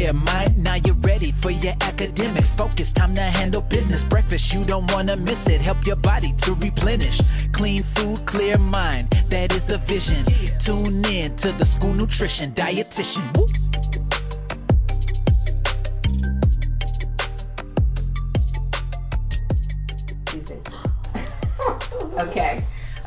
clear 0.00 0.12
mind. 0.14 0.64
Now 0.64 0.76
you're 0.76 0.94
ready 0.94 1.32
for 1.32 1.50
your 1.50 1.74
academics. 1.80 2.50
Focus, 2.50 2.92
time 2.92 3.14
to 3.14 3.20
handle 3.20 3.60
business. 3.60 4.02
Breakfast, 4.04 4.54
you 4.54 4.64
don't 4.64 4.90
wanna 4.92 5.16
miss 5.16 5.48
it. 5.48 5.60
Help 5.60 5.86
your 5.86 5.96
body 5.96 6.32
to 6.32 6.54
replenish. 6.54 7.20
Clean 7.52 7.82
food, 7.82 8.24
clear 8.24 8.56
mind. 8.56 9.10
That 9.28 9.52
is 9.52 9.66
the 9.66 9.78
vision. 9.78 10.24
Tune 10.58 11.04
in 11.04 11.36
to 11.36 11.52
the 11.52 11.66
school 11.66 11.92
nutrition 11.92 12.52
dietitian. 12.52 13.36
Woo. 13.36 13.59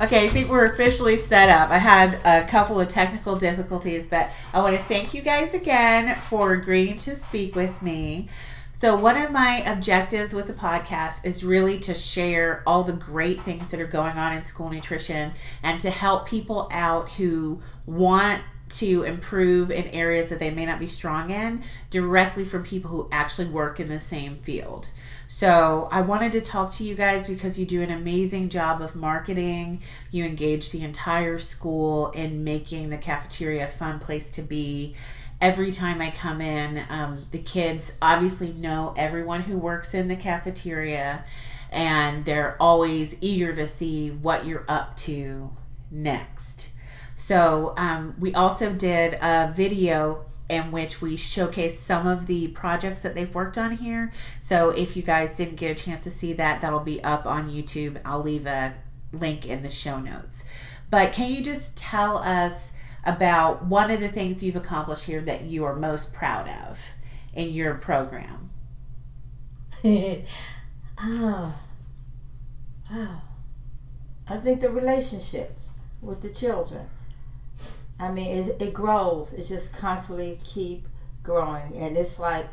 Okay. 0.03 0.25
I 0.25 0.27
think 0.27 0.49
we're 0.49 0.65
officially 0.65 1.15
set 1.15 1.47
up. 1.47 1.69
I 1.69 1.77
had 1.77 2.19
a 2.25 2.45
couple 2.45 2.77
of 2.77 2.89
technical 2.89 3.37
difficulties, 3.37 4.07
but 4.07 4.29
I 4.53 4.59
want 4.59 4.75
to 4.75 4.83
thank 4.83 5.13
you 5.13 5.21
guys 5.21 5.53
again 5.53 6.19
for 6.19 6.51
agreeing 6.51 6.97
to 6.97 7.15
speak 7.15 7.55
with 7.55 7.81
me. 7.81 8.27
So, 8.73 8.97
one 8.97 9.15
of 9.15 9.31
my 9.31 9.63
objectives 9.65 10.33
with 10.33 10.47
the 10.47 10.53
podcast 10.53 11.25
is 11.25 11.45
really 11.45 11.79
to 11.79 11.93
share 11.93 12.63
all 12.67 12.83
the 12.83 12.91
great 12.91 13.43
things 13.43 13.71
that 13.71 13.79
are 13.79 13.87
going 13.87 14.17
on 14.17 14.33
in 14.33 14.43
school 14.43 14.69
nutrition 14.69 15.31
and 15.63 15.79
to 15.79 15.89
help 15.89 16.27
people 16.27 16.67
out 16.69 17.09
who 17.13 17.61
want 17.85 18.41
to 18.69 19.03
improve 19.03 19.71
in 19.71 19.87
areas 19.87 20.29
that 20.29 20.39
they 20.39 20.51
may 20.51 20.65
not 20.65 20.79
be 20.79 20.87
strong 20.87 21.29
in 21.29 21.61
directly 21.89 22.43
from 22.43 22.63
people 22.63 22.91
who 22.91 23.07
actually 23.09 23.47
work 23.47 23.79
in 23.79 23.87
the 23.87 24.01
same 24.01 24.35
field. 24.35 24.89
So 25.27 25.87
I 25.91 26.01
wanted 26.01 26.33
to 26.33 26.41
talk 26.41 26.71
to 26.73 26.83
you 26.83 26.95
guys 26.95 27.27
because 27.27 27.57
you 27.57 27.65
do 27.65 27.81
an 27.81 27.91
amazing 27.91 28.49
job 28.49 28.81
of 28.81 28.95
marketing. 28.95 29.81
You 30.11 30.25
engage 30.25 30.71
the 30.71 30.83
entire 30.83 31.39
school 31.39 32.11
in 32.11 32.43
making 32.43 32.89
the 32.89 32.97
cafeteria 32.97 33.65
a 33.65 33.67
fun 33.67 33.99
place 33.99 34.31
to 34.31 34.41
be. 34.41 34.95
Every 35.41 35.71
time 35.71 36.01
I 36.01 36.11
come 36.11 36.39
in, 36.39 36.81
um, 36.89 37.17
the 37.31 37.39
kids 37.39 37.91
obviously 38.01 38.51
know 38.51 38.93
everyone 38.95 39.41
who 39.41 39.57
works 39.57 39.93
in 39.93 40.07
the 40.07 40.15
cafeteria, 40.15 41.23
and 41.71 42.23
they're 42.23 42.55
always 42.59 43.17
eager 43.19 43.53
to 43.53 43.67
see 43.67 44.11
what 44.11 44.45
you're 44.45 44.65
up 44.67 44.95
to 44.97 45.51
next. 45.91 46.69
So 47.15 47.73
um, 47.77 48.15
we 48.19 48.33
also 48.33 48.71
did 48.71 49.17
a 49.21 49.51
video 49.53 50.25
in 50.55 50.71
which 50.71 51.01
we 51.01 51.17
showcase 51.17 51.79
some 51.79 52.07
of 52.07 52.25
the 52.25 52.47
projects 52.49 53.01
that 53.01 53.15
they've 53.15 53.33
worked 53.33 53.57
on 53.57 53.71
here. 53.71 54.11
So 54.39 54.69
if 54.69 54.95
you 54.95 55.03
guys 55.03 55.35
didn't 55.35 55.55
get 55.55 55.71
a 55.79 55.83
chance 55.83 56.03
to 56.03 56.11
see 56.11 56.33
that, 56.33 56.61
that'll 56.61 56.79
be 56.79 57.03
up 57.03 57.25
on 57.25 57.49
YouTube. 57.49 57.99
I'll 58.05 58.21
leave 58.21 58.45
a 58.45 58.73
link 59.11 59.45
in 59.45 59.61
the 59.61 59.69
show 59.69 59.99
notes. 59.99 60.43
But 60.89 61.13
can 61.13 61.31
you 61.31 61.41
just 61.41 61.75
tell 61.75 62.17
us 62.17 62.71
about 63.03 63.65
one 63.65 63.91
of 63.91 63.99
the 63.99 64.09
things 64.09 64.43
you've 64.43 64.55
accomplished 64.55 65.03
here 65.03 65.21
that 65.21 65.41
you 65.41 65.65
are 65.65 65.75
most 65.75 66.13
proud 66.13 66.47
of 66.47 66.79
in 67.33 67.51
your 67.51 67.73
program? 67.75 68.49
oh, 69.83 70.03
wow. 72.91 73.21
I 74.27 74.37
think 74.37 74.61
the 74.61 74.69
relationship 74.69 75.51
with 76.01 76.21
the 76.21 76.29
children. 76.29 76.85
I 77.99 78.09
mean, 78.09 78.31
it, 78.31 78.55
it 78.59 78.73
grows. 78.73 79.33
It 79.33 79.43
just 79.43 79.71
constantly 79.73 80.37
keep 80.43 80.87
growing, 81.23 81.75
and 81.77 81.95
it's 81.97 82.19
like 82.19 82.45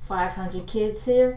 500 0.00 0.66
kids 0.66 1.04
here, 1.04 1.34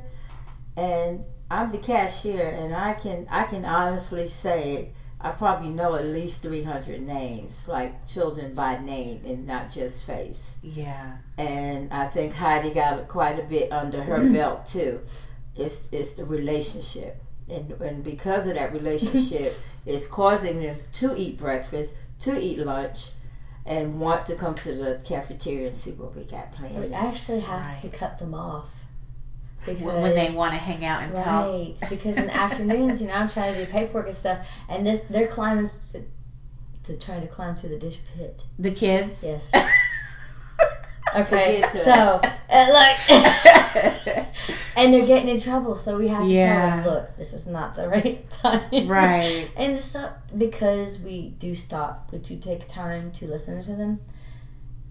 and 0.76 1.24
I'm 1.50 1.72
the 1.72 1.78
cashier, 1.78 2.48
and 2.50 2.74
I 2.74 2.94
can 2.94 3.26
I 3.30 3.44
can 3.44 3.66
honestly 3.66 4.28
say 4.28 4.90
I 5.20 5.30
probably 5.30 5.70
know 5.70 5.96
at 5.96 6.04
least 6.04 6.42
300 6.42 7.00
names, 7.00 7.68
like 7.68 8.06
children 8.06 8.54
by 8.54 8.76
name 8.76 9.22
and 9.26 9.46
not 9.46 9.70
just 9.70 10.04
face. 10.04 10.58
Yeah. 10.62 11.16
And 11.38 11.88
I 11.92 12.06
think 12.06 12.34
Heidi 12.34 12.70
got 12.72 13.08
quite 13.08 13.38
a 13.38 13.42
bit 13.42 13.72
under 13.72 14.02
her 14.02 14.22
belt 14.34 14.66
too. 14.66 15.02
It's 15.56 15.88
it's 15.92 16.14
the 16.14 16.24
relationship, 16.24 17.16
and 17.50 17.72
and 17.82 18.04
because 18.04 18.46
of 18.46 18.54
that 18.56 18.72
relationship, 18.72 19.52
it's 19.86 20.06
causing 20.06 20.60
them 20.60 20.78
to 20.94 21.14
eat 21.16 21.38
breakfast, 21.38 21.94
to 22.20 22.40
eat 22.40 22.60
lunch, 22.60 23.12
and 23.66 24.00
want 24.00 24.26
to 24.28 24.36
come 24.36 24.56
to 24.56 24.74
the 24.74 25.00
cafeteria 25.04 25.68
and 25.68 25.76
see 25.76 25.92
what 25.92 26.16
we 26.16 26.24
got 26.24 26.52
planned. 26.54 26.80
We 26.80 26.94
actually 26.94 27.42
have 27.42 27.82
to 27.82 27.90
cut 27.90 28.18
them 28.18 28.34
off. 28.34 28.74
Because, 29.66 29.82
when 29.82 30.16
they 30.16 30.34
want 30.34 30.54
to 30.54 30.60
hang 30.60 30.86
out 30.86 31.02
and 31.02 31.18
right, 31.18 31.26
talk. 31.26 31.46
Right, 31.46 31.90
because 31.90 32.18
in 32.18 32.28
the 32.28 32.36
afternoons, 32.36 33.02
you 33.02 33.08
know, 33.08 33.16
I'm 33.16 33.28
trying 33.28 33.54
to 33.54 33.66
do 33.66 33.70
paperwork 33.70 34.08
and 34.08 34.16
stuff, 34.16 34.48
and 34.70 34.86
this 34.86 35.02
they're 35.10 35.28
climbing 35.28 35.70
to, 35.92 36.04
to 36.84 36.96
trying 36.96 37.22
to 37.22 37.28
climb 37.28 37.56
through 37.56 37.72
the 37.72 37.78
dish 37.78 38.00
pit. 38.16 38.42
The 38.60 38.72
kids? 38.72 39.22
Yes. 39.24 39.52
okay, 41.22 41.62
so 41.70 42.22
and 42.50 42.72
like, 42.72 42.98
and 44.78 44.94
they're 44.94 45.06
getting 45.06 45.30
in 45.30 45.40
trouble, 45.40 45.76
so 45.76 45.98
we 45.98 46.08
have 46.08 46.24
to 46.24 46.32
Yeah. 46.32 46.82
tell 46.84 46.84
them, 46.84 46.94
look, 46.94 47.16
this 47.18 47.34
is 47.34 47.48
not 47.48 47.76
the 47.76 47.88
right 47.96 48.30
time. 48.30 48.88
Right. 48.88 49.50
And 49.56 49.76
it's 49.76 49.94
not 49.94 50.14
because 50.38 51.00
we 51.00 51.30
do 51.40 51.56
stop, 51.56 52.10
we 52.12 52.20
do 52.20 52.38
take 52.38 52.68
time 52.68 53.12
to 53.14 53.28
listen 53.28 53.62
to 53.62 53.76
them. 53.76 54.00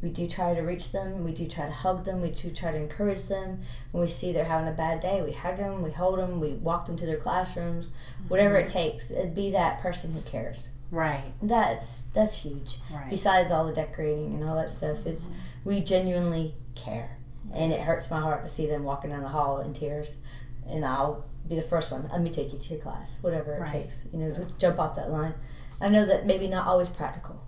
We 0.03 0.11
do 0.11 0.27
try 0.29 0.55
to 0.55 0.61
reach 0.61 0.93
them. 0.93 1.25
We 1.25 1.33
do 1.33 1.47
try 1.49 1.65
to 1.65 1.73
hug 1.73 2.05
them. 2.05 2.21
We 2.21 2.29
do 2.31 2.51
try 2.51 2.71
to 2.71 2.77
encourage 2.77 3.25
them. 3.25 3.63
When 3.93 4.03
we 4.03 4.09
see 4.09 4.33
they're 4.33 4.45
having 4.45 4.69
a 4.69 4.77
bad 4.77 5.01
day, 5.01 5.23
we 5.23 5.33
hug 5.33 5.57
them, 5.57 5.83
we 5.83 5.91
hold 5.91 6.19
them, 6.19 6.39
we 6.39 6.53
walk 6.53 6.85
them 6.87 6.97
to 6.99 7.07
their 7.07 7.17
classrooms, 7.17 7.87
whatever 8.29 8.57
it 8.57 8.69
takes. 8.69 9.11
It'd 9.11 9.35
be 9.35 9.53
that 9.53 9.81
person 9.81 10.13
who 10.13 10.21
cares. 10.21 10.69
Right. 10.91 11.33
That's 11.43 12.03
that's 12.15 12.37
huge. 12.41 12.79
Right. 12.93 13.11
Besides 13.11 13.51
all 13.51 13.67
the 13.67 13.73
decorating 13.73 14.35
and 14.35 14.45
all 14.45 14.57
that 14.57 14.71
stuff, 14.71 15.07
it's 15.07 15.29
we 15.65 15.81
genuinely 15.81 16.55
care, 16.75 17.17
and 17.53 17.73
it 17.73 17.81
hurts 17.81 18.11
my 18.11 18.21
heart 18.21 18.43
to 18.43 18.49
see 18.49 18.67
them 18.67 18.85
walking 18.85 19.11
down 19.11 19.23
the 19.23 19.29
hall 19.29 19.59
in 19.59 19.73
tears. 19.73 20.17
And 20.67 20.85
I'll 20.85 21.25
be 21.49 21.57
the 21.57 21.63
first 21.63 21.91
one. 21.91 22.09
Let 22.11 22.21
me 22.21 22.31
take 22.31 22.53
you 22.53 22.59
to 22.59 22.75
your 22.75 22.79
class, 22.83 23.19
whatever 23.21 23.55
it 23.55 23.61
Right. 23.61 23.71
takes. 23.71 24.03
You 24.13 24.19
know, 24.19 24.33
to 24.33 24.47
jump 24.59 24.79
off 24.79 24.95
that 24.95 25.11
line. 25.11 25.35
I 25.81 25.89
know 25.89 26.05
that 26.05 26.25
maybe 26.25 26.49
not 26.49 26.67
always 26.67 26.89
practical, 26.89 27.41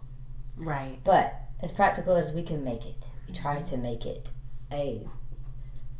Right. 0.56 0.98
but 1.02 1.32
as 1.60 1.72
practical 1.72 2.14
as 2.14 2.32
we 2.32 2.42
can 2.42 2.62
make 2.62 2.86
it, 2.86 3.06
we 3.26 3.32
try 3.32 3.60
to 3.60 3.76
make 3.76 4.04
it 4.06 4.30
a 4.70 5.06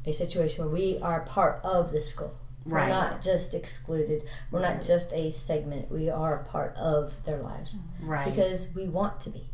a 0.05 0.13
situation 0.13 0.65
where 0.65 0.73
we 0.73 0.99
are 1.01 1.21
part 1.21 1.61
of 1.65 1.91
the 1.91 2.01
school. 2.01 2.33
Right. 2.69 2.83
We're 2.85 2.89
not 2.89 3.21
just 3.23 3.55
excluded. 3.55 4.23
We're 4.51 4.61
not 4.61 4.83
just 4.83 5.13
a 5.13 5.31
segment. 5.31 5.91
We 5.91 6.11
are 6.11 6.35
a 6.35 6.39
part 6.39 6.77
of 6.77 7.13
their 7.25 7.39
lives 7.39 7.77
Right. 8.01 8.25
because 8.27 8.69
we 8.75 8.89
want 8.89 9.21
to 9.21 9.31
be. 9.31 9.45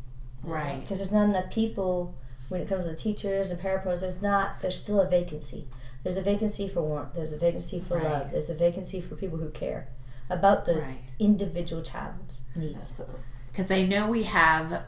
right. 0.42 0.78
Because 0.80 0.98
there's 0.98 1.12
not 1.12 1.26
enough 1.28 1.48
people 1.48 2.12
when 2.50 2.60
it 2.60 2.68
comes 2.68 2.84
to 2.84 2.90
the 2.90 2.94
teachers 2.94 3.50
and 3.50 3.58
parapros. 3.58 4.00
There's 4.00 4.20
not. 4.20 4.60
There's 4.60 4.76
still 4.76 5.00
a 5.00 5.06
vacancy. 5.06 5.64
There's 6.02 6.16
a 6.18 6.22
vacancy 6.22 6.66
for 6.68 6.82
warmth. 6.82 7.14
There's 7.14 7.32
a 7.32 7.36
vacancy 7.38 7.78
for 7.80 7.94
Right. 7.96 8.04
love. 8.04 8.30
There's 8.30 8.50
a 8.50 8.54
vacancy 8.54 9.00
for 9.00 9.14
people 9.14 9.38
who 9.38 9.48
care 9.48 9.86
about 10.28 10.64
those 10.66 10.82
Right. 10.82 11.00
individual 11.18 11.80
child's 11.82 12.42
needs. 12.54 13.00
Because 13.46 13.70
I 13.70 13.82
know 13.84 14.06
we 14.08 14.24
have, 14.24 14.82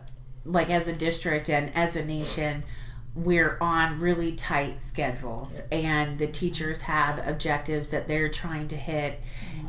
like, 0.44 0.69
as 0.69 0.88
a 0.88 0.92
district 0.92 1.48
and 1.48 1.70
as 1.75 1.97
a 1.97 2.03
nation, 2.03 2.65
we're 3.16 3.56
on 3.60 3.99
really 4.00 4.32
tight 4.32 4.81
schedules, 4.82 5.60
and 5.72 6.19
the 6.19 6.27
teachers 6.27 6.82
have 6.82 7.27
objectives 7.27 7.91
that 7.91 8.06
they're 8.06 8.28
trying 8.28 8.69
to 8.69 8.77
hit. 8.77 9.19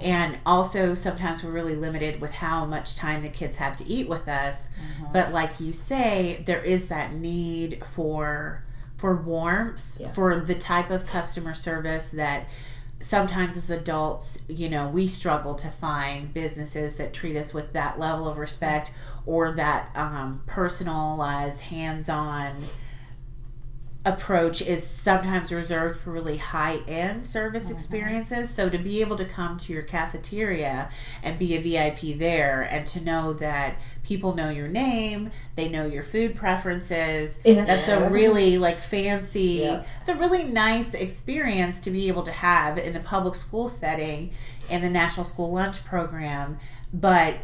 And 0.01 0.37
also, 0.45 0.93
sometimes 0.93 1.43
we're 1.43 1.51
really 1.51 1.75
limited 1.75 2.19
with 2.21 2.31
how 2.31 2.65
much 2.65 2.97
time 2.97 3.21
the 3.23 3.29
kids 3.29 3.55
have 3.55 3.77
to 3.77 3.87
eat 3.87 4.09
with 4.09 4.27
us. 4.27 4.69
But, 5.13 5.31
like 5.31 5.59
you 5.61 5.71
say, 5.73 6.43
there 6.45 6.61
is 6.61 6.89
that 6.89 7.13
need 7.13 7.83
for 7.85 8.61
for 8.97 9.15
warmth, 9.15 9.97
Yeah. 9.99 10.11
for 10.11 10.39
the 10.39 10.55
type 10.55 10.89
of 10.89 11.05
customer 11.05 11.53
service 11.53 12.09
that 12.11 12.49
sometimes 12.99 13.55
as 13.55 13.69
adults, 13.69 14.39
you 14.47 14.69
know, 14.69 14.87
we 14.87 15.07
struggle 15.07 15.53
to 15.53 15.67
find 15.67 16.33
businesses 16.33 16.97
that 16.97 17.13
treat 17.13 17.35
us 17.37 17.53
with 17.53 17.73
that 17.73 17.99
level 17.99 18.27
of 18.27 18.39
respect 18.39 18.91
or 19.27 19.51
that 19.51 19.89
um, 19.95 20.41
personalized, 20.47 21.59
hands-on 21.61 22.55
approach 24.07 24.61
is 24.61 24.85
sometimes 24.85 25.51
reserved 25.51 25.99
for 25.99 26.11
really 26.11 26.37
high-end 26.37 27.25
service 27.25 27.65
mm-hmm. 27.65 27.73
experiences. 27.73 28.49
So 28.49 28.69
to 28.69 28.77
be 28.77 29.01
able 29.01 29.17
to 29.17 29.25
come 29.25 29.57
to 29.57 29.73
your 29.73 29.81
cafeteria 29.81 30.89
and 31.23 31.37
be 31.37 31.55
a 31.55 31.61
VIP 31.61 32.17
there, 32.17 32.61
and 32.61 32.87
to 32.87 33.01
know 33.01 33.33
that 33.33 33.75
people 34.03 34.33
know 34.33 34.49
your 34.49 34.69
name, 34.69 35.31
they 35.55 35.67
know 35.67 35.85
your 35.85 36.03
food 36.03 36.35
preferences, 36.35 37.37
Yeah. 37.43 37.65
that's 37.65 37.89
a 37.89 38.09
really 38.09 38.57
like 38.57 38.79
fancy 38.79 39.61
Yeah. 39.63 39.83
it's 39.99 40.09
a 40.09 40.15
really 40.15 40.43
nice 40.43 40.93
experience 40.93 41.79
to 41.81 41.91
be 41.91 42.07
able 42.07 42.23
to 42.23 42.31
have 42.31 42.77
in 42.77 42.93
the 42.93 42.99
public 42.99 43.35
school 43.35 43.67
setting 43.67 44.31
in 44.69 44.81
the 44.81 44.89
national 44.89 45.25
school 45.25 45.51
lunch 45.51 45.83
program 45.83 46.57
but 46.93 47.35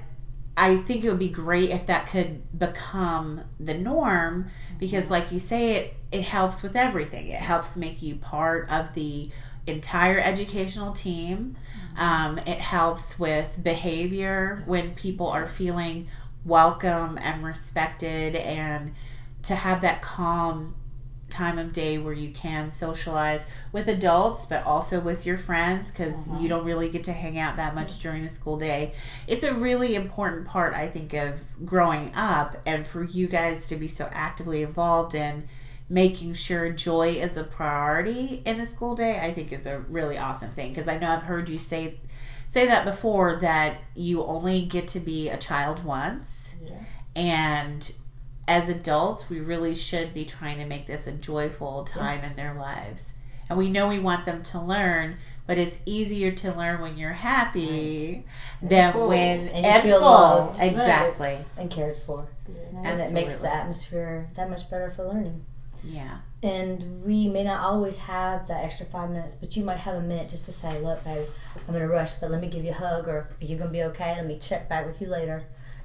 i 0.55 0.77
think 0.77 1.03
it 1.03 1.09
would 1.09 1.19
be 1.19 1.29
great 1.29 1.69
if 1.69 1.87
that 1.87 2.07
could 2.07 2.41
become 2.57 3.41
the 3.59 3.73
norm 3.73 4.47
because 4.79 5.09
like 5.09 5.31
you 5.31 5.39
say 5.39 5.75
it 5.75 5.93
it 6.13 6.21
helps 6.21 6.61
with 6.61 6.75
everything. 6.75 7.27
It 7.27 7.39
helps 7.39 7.75
make 7.75 8.03
you 8.03 8.15
part 8.15 8.69
of 8.69 8.93
the 8.93 9.29
entire 9.65 10.19
educational 10.19 10.91
team. 10.93 11.57
Um, 11.97 12.37
it 12.37 12.59
helps 12.59 13.17
with 13.17 13.57
behavior 13.61 14.61
when 14.65 14.93
people 14.93 15.29
are 15.29 15.47
feeling 15.47 16.07
welcome 16.45 17.17
and 17.19 17.43
respected 17.43 18.35
and 18.35 18.93
to 19.43 19.55
have 19.55 19.81
that 19.81 20.03
calm 20.03 20.75
time 21.33 21.57
of 21.57 21.71
day 21.73 21.97
where 21.97 22.13
you 22.13 22.29
can 22.29 22.69
socialize 22.69 23.45
with 23.71 23.87
adults 23.87 24.45
but 24.45 24.63
also 24.65 24.99
with 24.99 25.25
your 25.25 25.37
friends 25.37 25.91
because 25.91 26.27
Mhm. 26.27 26.41
you 26.41 26.47
don't 26.47 26.63
really 26.63 26.89
get 26.89 27.03
to 27.05 27.13
hang 27.13 27.37
out 27.37 27.55
that 27.57 27.73
much 27.73 27.99
during 27.99 28.21
the 28.23 28.29
school 28.29 28.57
day 28.57 28.91
it's 29.27 29.43
a 29.43 29.53
really 29.53 29.95
important 29.95 30.45
part 30.45 30.73
i 30.73 30.87
think 30.87 31.13
of 31.13 31.41
growing 31.65 32.11
up 32.15 32.55
and 32.65 32.87
for 32.87 33.03
you 33.03 33.27
guys 33.27 33.67
to 33.67 33.75
be 33.75 33.87
so 33.87 34.07
actively 34.11 34.61
involved 34.61 35.15
in 35.15 35.43
making 35.89 36.33
sure 36.33 36.69
joy 36.69 37.09
is 37.25 37.35
a 37.37 37.43
priority 37.43 38.41
in 38.45 38.57
the 38.57 38.65
school 38.65 38.93
day 38.93 39.19
i 39.19 39.31
think 39.31 39.51
is 39.51 39.65
a 39.65 39.77
really 39.77 40.17
awesome 40.17 40.49
thing 40.51 40.69
because 40.69 40.87
i 40.87 40.97
know 40.97 41.09
i've 41.09 41.23
heard 41.23 41.49
you 41.49 41.57
say 41.57 41.93
say 42.51 42.67
that 42.67 42.83
before 42.85 43.35
that 43.35 43.75
you 43.95 44.23
only 44.23 44.61
get 44.61 44.87
to 44.89 44.99
be 44.99 45.29
a 45.29 45.37
child 45.37 45.83
once 45.83 46.55
Yeah. 46.65 46.77
and 47.15 47.91
as 48.47 48.69
adults 48.69 49.29
we 49.29 49.39
really 49.39 49.73
should 49.73 50.13
be 50.13 50.25
trying 50.25 50.57
to 50.57 50.65
make 50.65 50.85
this 50.85 51.07
a 51.07 51.11
joyful 51.11 51.83
time 51.83 52.23
in 52.23 52.35
their 52.35 52.53
lives 52.53 53.11
and 53.49 53.57
we 53.57 53.69
know 53.69 53.87
we 53.87 53.99
want 53.99 54.25
them 54.25 54.41
to 54.41 54.59
learn 54.59 55.15
but 55.45 55.57
it's 55.57 55.77
easier 55.85 56.31
to 56.31 56.51
learn 56.53 56.79
when 56.79 56.97
you're 56.97 57.11
happy 57.11 58.23
than 58.61 58.93
full. 58.93 59.07
when 59.07 59.47
And 59.49 59.65
you 59.65 59.71
and 59.71 59.83
feel 59.83 59.99
full. 59.99 60.07
loved. 60.07 60.61
exactly 60.61 61.37
and 61.57 61.69
cared 61.69 61.97
for. 61.97 62.25
Good. 62.45 62.55
And 62.83 62.99
it 63.01 63.11
makes 63.11 63.37
the 63.39 63.53
atmosphere 63.53 64.29
that 64.35 64.49
much 64.49 64.69
better 64.69 64.89
for 64.89 65.03
learning. 65.05 65.41
yeah 65.83 66.17
And 66.41 67.03
we 67.03 67.27
may 67.27 67.43
not 67.43 67.61
always 67.61 67.97
have 67.99 68.47
that 68.47 68.63
extra 68.63 68.85
five 68.85 69.09
minutes, 69.09 69.35
but 69.35 69.55
you 69.55 69.63
might 69.63 69.77
have 69.79 69.95
a 69.95 70.01
minute 70.01 70.29
just 70.29 70.45
to 70.45 70.51
say, 70.51 70.79
look, 70.79 71.03
babe, 71.03 71.25
I'm 71.67 71.75
in 71.75 71.81
a 71.81 71.87
rush, 71.87 72.13
but 72.13 72.29
let 72.29 72.39
me 72.39 72.47
give 72.47 72.63
you 72.63 72.71
a 72.71 72.73
hug, 72.73 73.07
or 73.07 73.17
are 73.19 73.27
you 73.41 73.55
going 73.57 73.69
to 73.69 73.73
be 73.73 73.83
okay? 73.83 74.15
Let 74.15 74.25
me 74.25 74.37
check 74.39 74.67
back 74.69 74.85
with 74.85 75.01
you 75.01 75.07
later. 75.07 75.43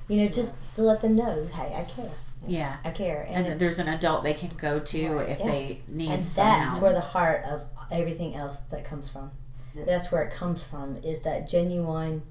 You 0.09 0.17
know, 0.25 0.29
just 0.29 0.57
to 0.77 0.83
let 0.83 1.01
them 1.03 1.17
know, 1.17 1.47
hey, 1.53 1.75
I 1.75 1.85
care. 1.85 2.11
yeah 2.47 2.77
I 2.85 2.91
care. 2.91 3.23
and 3.23 3.37
And, 3.37 3.47
that 3.47 3.59
there's 3.59 3.79
an 3.79 3.89
adult 3.89 4.23
they 4.25 4.33
can 4.35 4.49
go 4.57 4.79
to 4.81 5.09
Right. 5.13 5.29
if 5.29 5.39
Yeah. 5.41 5.47
they 5.47 5.81
need 5.89 6.11
and 6.11 6.25
that's 6.25 6.71
help. 6.71 6.83
where 6.83 6.93
the 6.95 7.01
heart 7.01 7.45
of 7.45 7.63
everything 7.91 8.35
else 8.35 8.59
that 8.71 8.85
comes 8.85 9.09
from. 9.09 9.31
Yeah. 9.75 9.85
That's 9.85 10.11
where 10.11 10.23
it 10.23 10.31
comes 10.33 10.63
from, 10.63 10.97
is 11.03 11.21
that 11.23 11.47
genuine, 11.47 12.23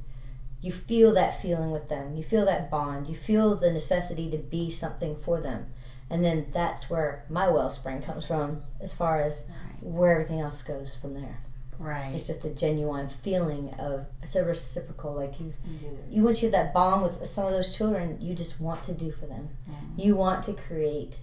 you 0.62 0.72
feel 0.72 1.14
that 1.14 1.40
feeling 1.40 1.70
with 1.72 1.88
them. 1.88 2.16
You 2.16 2.24
feel 2.24 2.46
that 2.46 2.72
bond. 2.72 3.08
You 3.08 3.16
feel 3.16 3.56
the 3.56 3.70
necessity 3.72 4.30
to 4.32 4.38
be 4.38 4.70
something 4.72 5.16
for 5.16 5.40
them. 5.40 5.68
And 6.10 6.24
then 6.24 6.48
that's 6.52 6.90
where 6.90 7.26
my 7.30 7.48
wellspring 7.50 8.02
comes 8.02 8.26
from 8.26 8.64
as 8.80 8.94
far 8.94 9.22
as 9.22 9.44
Right. 9.48 9.84
where 9.84 10.14
everything 10.14 10.40
else 10.40 10.64
goes 10.64 10.96
from 10.96 11.14
there. 11.14 11.38
Right 11.80 12.14
It's 12.14 12.26
just 12.28 12.46
a 12.46 12.50
genuine 12.50 13.08
feeling 13.08 13.74
of 13.80 14.06
it's 14.22 14.36
a 14.36 14.44
reciprocal. 14.44 15.14
Like 15.14 15.40
you, 15.40 15.54
Yeah. 15.66 15.90
you 16.10 16.24
once 16.24 16.42
you 16.42 16.48
have 16.48 16.54
that 16.54 16.74
bond 16.74 17.04
with 17.04 17.28
some 17.28 17.46
of 17.46 17.52
those 17.52 17.76
children, 17.76 18.18
you 18.20 18.34
just 18.34 18.60
want 18.60 18.84
to 18.84 18.94
do 18.94 19.12
for 19.12 19.26
them. 19.28 19.50
Mhm. 19.70 20.00
You 20.04 20.16
want 20.16 20.44
to 20.44 20.54
create 20.54 21.20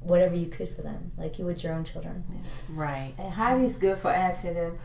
whatever 0.00 0.34
you 0.34 0.46
could 0.46 0.68
for 0.74 0.82
them, 0.82 1.10
like 1.16 1.38
you 1.38 1.44
would 1.44 1.62
your 1.62 1.72
own 1.72 1.84
children. 1.84 2.24
right 2.74 3.12
And 3.18 3.32
Heidi's 3.32 3.76
good 3.76 3.98
for 3.98 4.10
asking 4.10 4.54
them, 4.54 4.76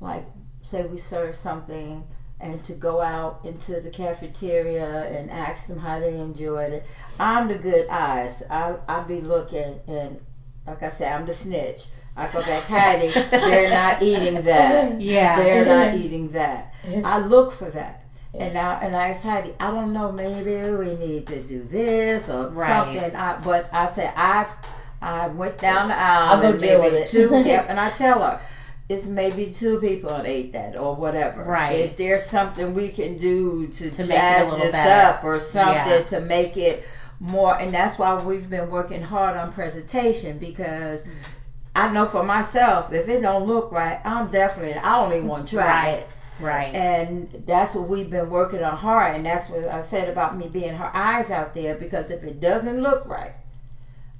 like, 0.00 0.24
say 0.62 0.82
we 0.82 0.96
serve 0.96 1.34
something, 1.34 2.04
and 2.40 2.62
to 2.64 2.72
go 2.74 3.00
out 3.00 3.40
into 3.44 3.80
the 3.80 3.88
cafeteria 3.88 5.04
and 5.06 5.30
ask 5.30 5.66
them 5.66 5.76
how 5.78 5.98
they 5.98 6.18
enjoyed 6.18 6.70
it. 6.72 6.84
I'm 7.18 7.48
the 7.48 7.56
good 7.56 7.86
eyes. 7.88 8.42
I 8.48 8.76
I 8.86 9.00
be 9.00 9.20
looking, 9.20 9.80
and 9.88 10.20
like 10.66 10.82
I 10.82 10.88
said, 10.88 11.12
I'm 11.12 11.24
the 11.24 11.32
snitch. 11.32 11.88
I 12.18 12.26
go 12.32 12.40
back, 12.40 12.64
Heidi, 12.64 13.12
they're 13.30 13.70
not 13.70 14.02
eating 14.02 14.42
that. 14.42 15.00
yeah 15.00 15.36
They're 15.38 15.64
not 15.64 15.94
eating 15.94 16.32
that. 16.32 16.74
I 17.04 17.18
look 17.20 17.52
for 17.52 17.70
that. 17.70 18.02
And 18.38 18.58
I 18.58 18.78
and 18.82 18.94
I 18.94 19.08
asked 19.10 19.24
Heidi, 19.24 19.54
I 19.58 19.70
don't 19.70 19.92
know, 19.92 20.12
maybe 20.12 20.56
we 20.76 20.94
need 20.96 21.26
to 21.28 21.40
do 21.40 21.62
this 21.64 22.28
or 22.28 22.48
Right. 22.48 22.66
something. 22.68 23.16
I, 23.16 23.38
but 23.42 23.68
I 23.72 23.86
said 23.86 24.12
I've 24.16 24.52
I 25.00 25.28
went 25.28 25.58
down 25.58 25.88
the 25.88 25.98
aisle 25.98 26.42
and 26.42 26.60
maybe 26.60 27.06
two. 27.06 27.30
yep, 27.46 27.66
and 27.68 27.78
I 27.78 27.90
tell 27.90 28.20
her 28.22 28.40
it's 28.88 29.06
maybe 29.06 29.52
two 29.52 29.78
people 29.80 30.10
that 30.10 30.26
ate 30.26 30.52
that 30.52 30.76
or 30.76 30.94
whatever. 30.96 31.42
Right. 31.44 31.78
Is 31.80 31.94
there 31.96 32.18
something 32.18 32.74
we 32.74 32.88
can 32.88 33.16
do 33.18 33.68
to, 33.68 33.90
To 33.90 33.98
make 33.98 34.00
it 34.00 34.02
a 34.02 34.08
jazz 34.08 34.56
this 34.56 34.72
better. 34.72 35.16
up 35.18 35.24
or 35.24 35.40
something 35.40 35.74
Yeah. 36.02 36.02
to 36.12 36.20
make 36.20 36.56
it 36.56 36.82
more? 37.20 37.54
And 37.60 37.72
that's 37.72 37.98
why 37.98 38.14
we've 38.22 38.48
been 38.48 38.70
working 38.70 39.02
hard 39.02 39.36
on 39.36 39.52
presentation 39.52 40.38
because. 40.38 41.04
I 41.74 41.86
know 41.88 42.04
for 42.04 42.22
myself, 42.22 42.90
if 42.92 43.08
it 43.08 43.20
don't 43.20 43.46
look 43.46 43.70
right, 43.70 43.98
I'm 44.04 44.26
definitely 44.28 44.76
I 44.76 44.96
don't 45.00 45.12
even 45.12 45.26
want 45.26 45.48
to 45.48 45.56
try 45.56 45.90
Right. 45.90 45.98
it. 45.98 46.06
right 46.38 46.74
And 46.74 47.28
that's 47.46 47.74
what 47.74 47.86
we've 47.86 48.08
been 48.08 48.28
working 48.28 48.62
on 48.62 48.76
hard. 48.76 49.14
And 49.14 49.24
that's 49.26 49.48
what 49.48 49.66
I 49.66 49.80
said 49.80 50.08
about 50.08 50.34
me 50.34 50.46
being 50.48 50.74
her 50.74 50.90
eyes 50.94 51.30
out 51.30 51.52
there 51.52 51.74
because 51.74 52.10
if 52.10 52.22
it 52.24 52.40
doesn't 52.40 52.80
look 52.80 53.02
right, 53.04 53.32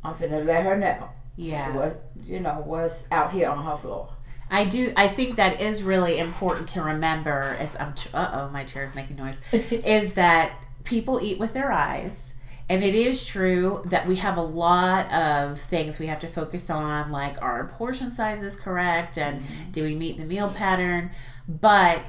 I'm 0.03 0.15
finna 0.15 0.45
let 0.45 0.63
her 0.63 0.75
know 0.77 1.11
yeah 1.37 1.73
what 1.73 1.95
you 2.23 2.41
know 2.41 2.59
what's 2.59 3.05
out 3.11 3.31
here 3.31 3.49
on 3.49 3.63
her 3.65 3.75
floor. 3.77 4.09
I 4.51 4.65
do. 4.65 4.91
I 4.97 5.09
think 5.09 5.37
that 5.37 5.61
is 5.61 5.83
really 5.83 6.17
important 6.19 6.69
to 6.69 6.83
remember. 6.83 7.55
As 7.59 7.77
I'm, 7.79 7.95
uh 8.15 8.29
oh, 8.33 8.49
my 8.49 8.65
chair 8.65 8.83
is 8.83 8.95
making 8.95 9.17
noise. 9.17 9.39
is 9.85 10.15
that 10.15 10.51
people 10.85 11.19
eat 11.21 11.39
with 11.39 11.53
their 11.53 11.71
eyes, 11.71 12.28
and 12.69 12.85
it 12.85 12.95
is 12.95 13.27
true 13.27 13.83
that 13.87 14.07
we 14.07 14.17
have 14.17 14.37
a 14.37 14.43
lot 14.43 15.11
of 15.13 15.61
things 15.61 15.99
we 15.99 16.07
have 16.07 16.21
to 16.21 16.29
focus 16.29 16.69
on, 16.69 17.11
like 17.11 17.41
are 17.41 17.63
our 17.63 17.69
portion 17.69 18.11
sizes 18.11 18.57
correct, 18.57 19.17
and 19.17 19.41
mm-hmm. 19.41 19.71
do 19.71 19.83
we 19.85 19.95
meet 19.95 20.19
the 20.19 20.25
meal 20.25 20.51
pattern? 20.51 21.11
But 21.49 22.01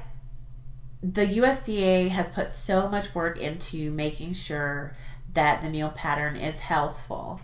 the 1.02 1.24
USDA 1.24 2.10
has 2.10 2.28
put 2.28 2.50
so 2.50 2.88
much 2.88 3.14
work 3.14 3.38
into 3.38 3.90
making 3.90 4.34
sure 4.34 4.92
that 5.32 5.62
the 5.62 5.70
meal 5.70 5.90
pattern 5.90 6.36
is 6.36 6.60
healthful. 6.60 7.40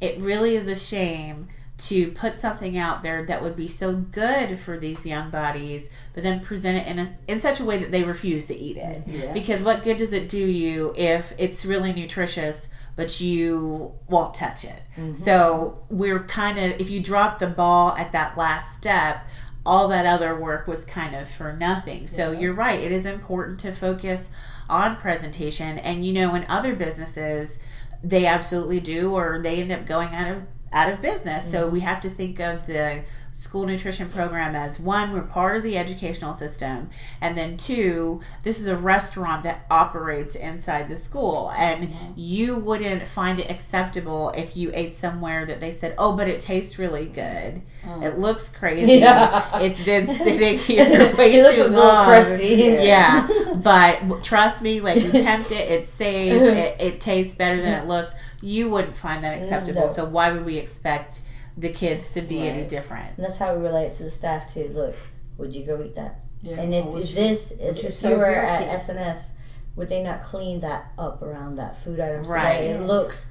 It 0.00 0.20
really 0.20 0.54
is 0.54 0.68
a 0.68 0.76
shame 0.76 1.48
to 1.88 2.10
put 2.12 2.38
something 2.38 2.76
out 2.76 3.02
there 3.02 3.24
that 3.26 3.42
would 3.42 3.56
be 3.56 3.68
so 3.68 3.94
good 3.94 4.58
for 4.58 4.78
these 4.78 5.06
young 5.06 5.30
bodies, 5.30 5.88
but 6.14 6.22
then 6.22 6.40
present 6.40 6.78
it 6.78 6.90
in 6.90 6.98
a, 6.98 7.16
in 7.28 7.40
such 7.40 7.60
a 7.60 7.64
way 7.64 7.78
that 7.78 7.90
they 7.90 8.04
refuse 8.04 8.46
to 8.46 8.54
eat 8.58 8.76
it. 8.76 9.02
Yeah. 9.06 9.32
Because 9.32 9.62
what 9.62 9.82
good 9.82 9.96
does 9.96 10.12
it 10.12 10.28
do 10.28 10.38
you 10.38 10.92
if 10.96 11.32
it's 11.38 11.64
really 11.64 11.92
nutritious, 11.92 12.68
but 12.96 13.20
you 13.20 13.92
won't 14.08 14.34
touch 14.34 14.64
it? 14.64 14.82
Mm-hmm. 14.96 15.14
So 15.14 15.82
we're 15.88 16.24
kind 16.24 16.58
of 16.58 16.80
if 16.80 16.90
you 16.90 17.00
drop 17.02 17.38
the 17.38 17.46
ball 17.46 17.94
at 17.96 18.12
that 18.12 18.36
last 18.36 18.74
step, 18.76 19.24
all 19.64 19.88
that 19.88 20.06
other 20.06 20.38
work 20.38 20.66
was 20.66 20.84
kind 20.84 21.14
of 21.14 21.28
for 21.28 21.52
nothing. 21.52 22.06
So 22.06 22.32
Yeah. 22.32 22.40
you're 22.40 22.54
right, 22.54 22.80
it 22.80 22.92
is 22.92 23.06
important 23.06 23.60
to 23.60 23.72
focus 23.72 24.28
on 24.68 24.96
presentation 24.96 25.78
and 25.78 26.04
you 26.06 26.12
know 26.12 26.34
in 26.34 26.44
other 26.48 26.74
businesses 26.74 27.58
they 28.04 28.26
absolutely 28.26 28.80
do 28.80 29.12
or 29.14 29.40
they 29.42 29.60
end 29.60 29.72
up 29.72 29.84
going 29.86 30.08
out 30.14 30.30
of 30.30 30.42
out 30.72 30.92
of 30.92 31.02
business. 31.02 31.50
So 31.50 31.64
mm-hmm. 31.64 31.72
we 31.72 31.80
have 31.80 32.02
to 32.02 32.10
think 32.10 32.40
of 32.40 32.66
the 32.66 33.02
school 33.32 33.64
nutrition 33.66 34.08
program 34.08 34.56
as 34.56 34.80
one, 34.80 35.12
we're 35.12 35.22
part 35.22 35.56
of 35.56 35.62
the 35.62 35.78
educational 35.78 36.34
system, 36.34 36.90
and 37.20 37.38
then 37.38 37.56
two, 37.56 38.20
this 38.42 38.60
is 38.60 38.66
a 38.66 38.76
restaurant 38.76 39.44
that 39.44 39.64
operates 39.70 40.34
inside 40.34 40.88
the 40.88 40.96
school. 40.96 41.52
And 41.56 41.88
mm-hmm. 41.88 42.12
you 42.16 42.56
wouldn't 42.56 43.06
find 43.06 43.38
it 43.38 43.50
acceptable 43.50 44.30
if 44.30 44.56
you 44.56 44.72
ate 44.74 44.96
somewhere 44.96 45.46
that 45.46 45.60
they 45.60 45.70
said, 45.70 45.94
oh, 45.96 46.16
but 46.16 46.28
it 46.28 46.40
tastes 46.40 46.78
really 46.78 47.06
good. 47.06 47.62
Mm. 47.84 48.02
It 48.02 48.18
looks 48.18 48.48
crazy. 48.48 48.90
Yeah. 49.00 49.60
It's 49.60 49.82
been 49.82 50.06
sitting 50.18 50.58
here 50.58 51.14
way 51.16 51.32
It 51.32 51.42
looks 51.42 51.56
too 51.56 51.64
a 51.64 51.68
little 51.68 51.84
long. 51.84 52.04
crusty. 52.04 52.54
Yeah, 52.54 53.26
but 53.56 54.22
trust 54.22 54.62
me, 54.62 54.80
like 54.80 55.02
you 55.02 55.10
tempt 55.10 55.52
it, 55.52 55.70
it's 55.70 55.88
safe, 55.88 56.42
it, 56.42 56.80
it 56.80 57.00
tastes 57.00 57.34
better 57.34 57.62
than 57.62 57.82
it 57.82 57.88
looks. 57.88 58.12
You 58.42 58.68
wouldn't 58.70 58.96
find 58.96 59.24
that 59.24 59.38
acceptable. 59.38 59.82
No. 59.82 59.88
So 59.88 60.04
why 60.04 60.30
would 60.32 60.44
we 60.44 60.56
expect 60.56 61.20
the 61.56 61.68
kids 61.68 62.10
to 62.12 62.22
be 62.22 62.46
any 62.46 62.64
different? 62.66 63.16
And 63.16 63.24
that's 63.24 63.36
how 63.36 63.54
we 63.54 63.62
relate 63.62 63.92
to 63.94 64.04
the 64.04 64.10
staff 64.10 64.46
too. 64.46 64.70
Look, 64.72 64.94
would 65.38 65.54
you 65.54 65.64
go 65.64 65.80
eat 65.82 65.94
that? 65.96 66.20
Yeah. 66.42 66.58
And 66.60 66.72
if 66.72 66.86
Or 66.86 66.92
would 66.92 67.08
you- 67.08 67.14
this 67.14 67.50
is 67.52 67.84
if 67.84 68.02
you 68.02 68.16
were 68.16 68.24
at 68.24 68.60
kid? 68.60 68.68
SNS, 68.70 69.32
would 69.76 69.88
they 69.88 70.02
not 70.02 70.22
clean 70.22 70.60
that 70.60 70.86
up 70.96 71.22
around 71.22 71.56
that 71.56 71.76
food 71.76 72.00
item 72.00 72.24
so 72.24 72.32
Right. 72.32 72.60
that 72.60 72.76
it 72.76 72.86
looks 72.86 73.26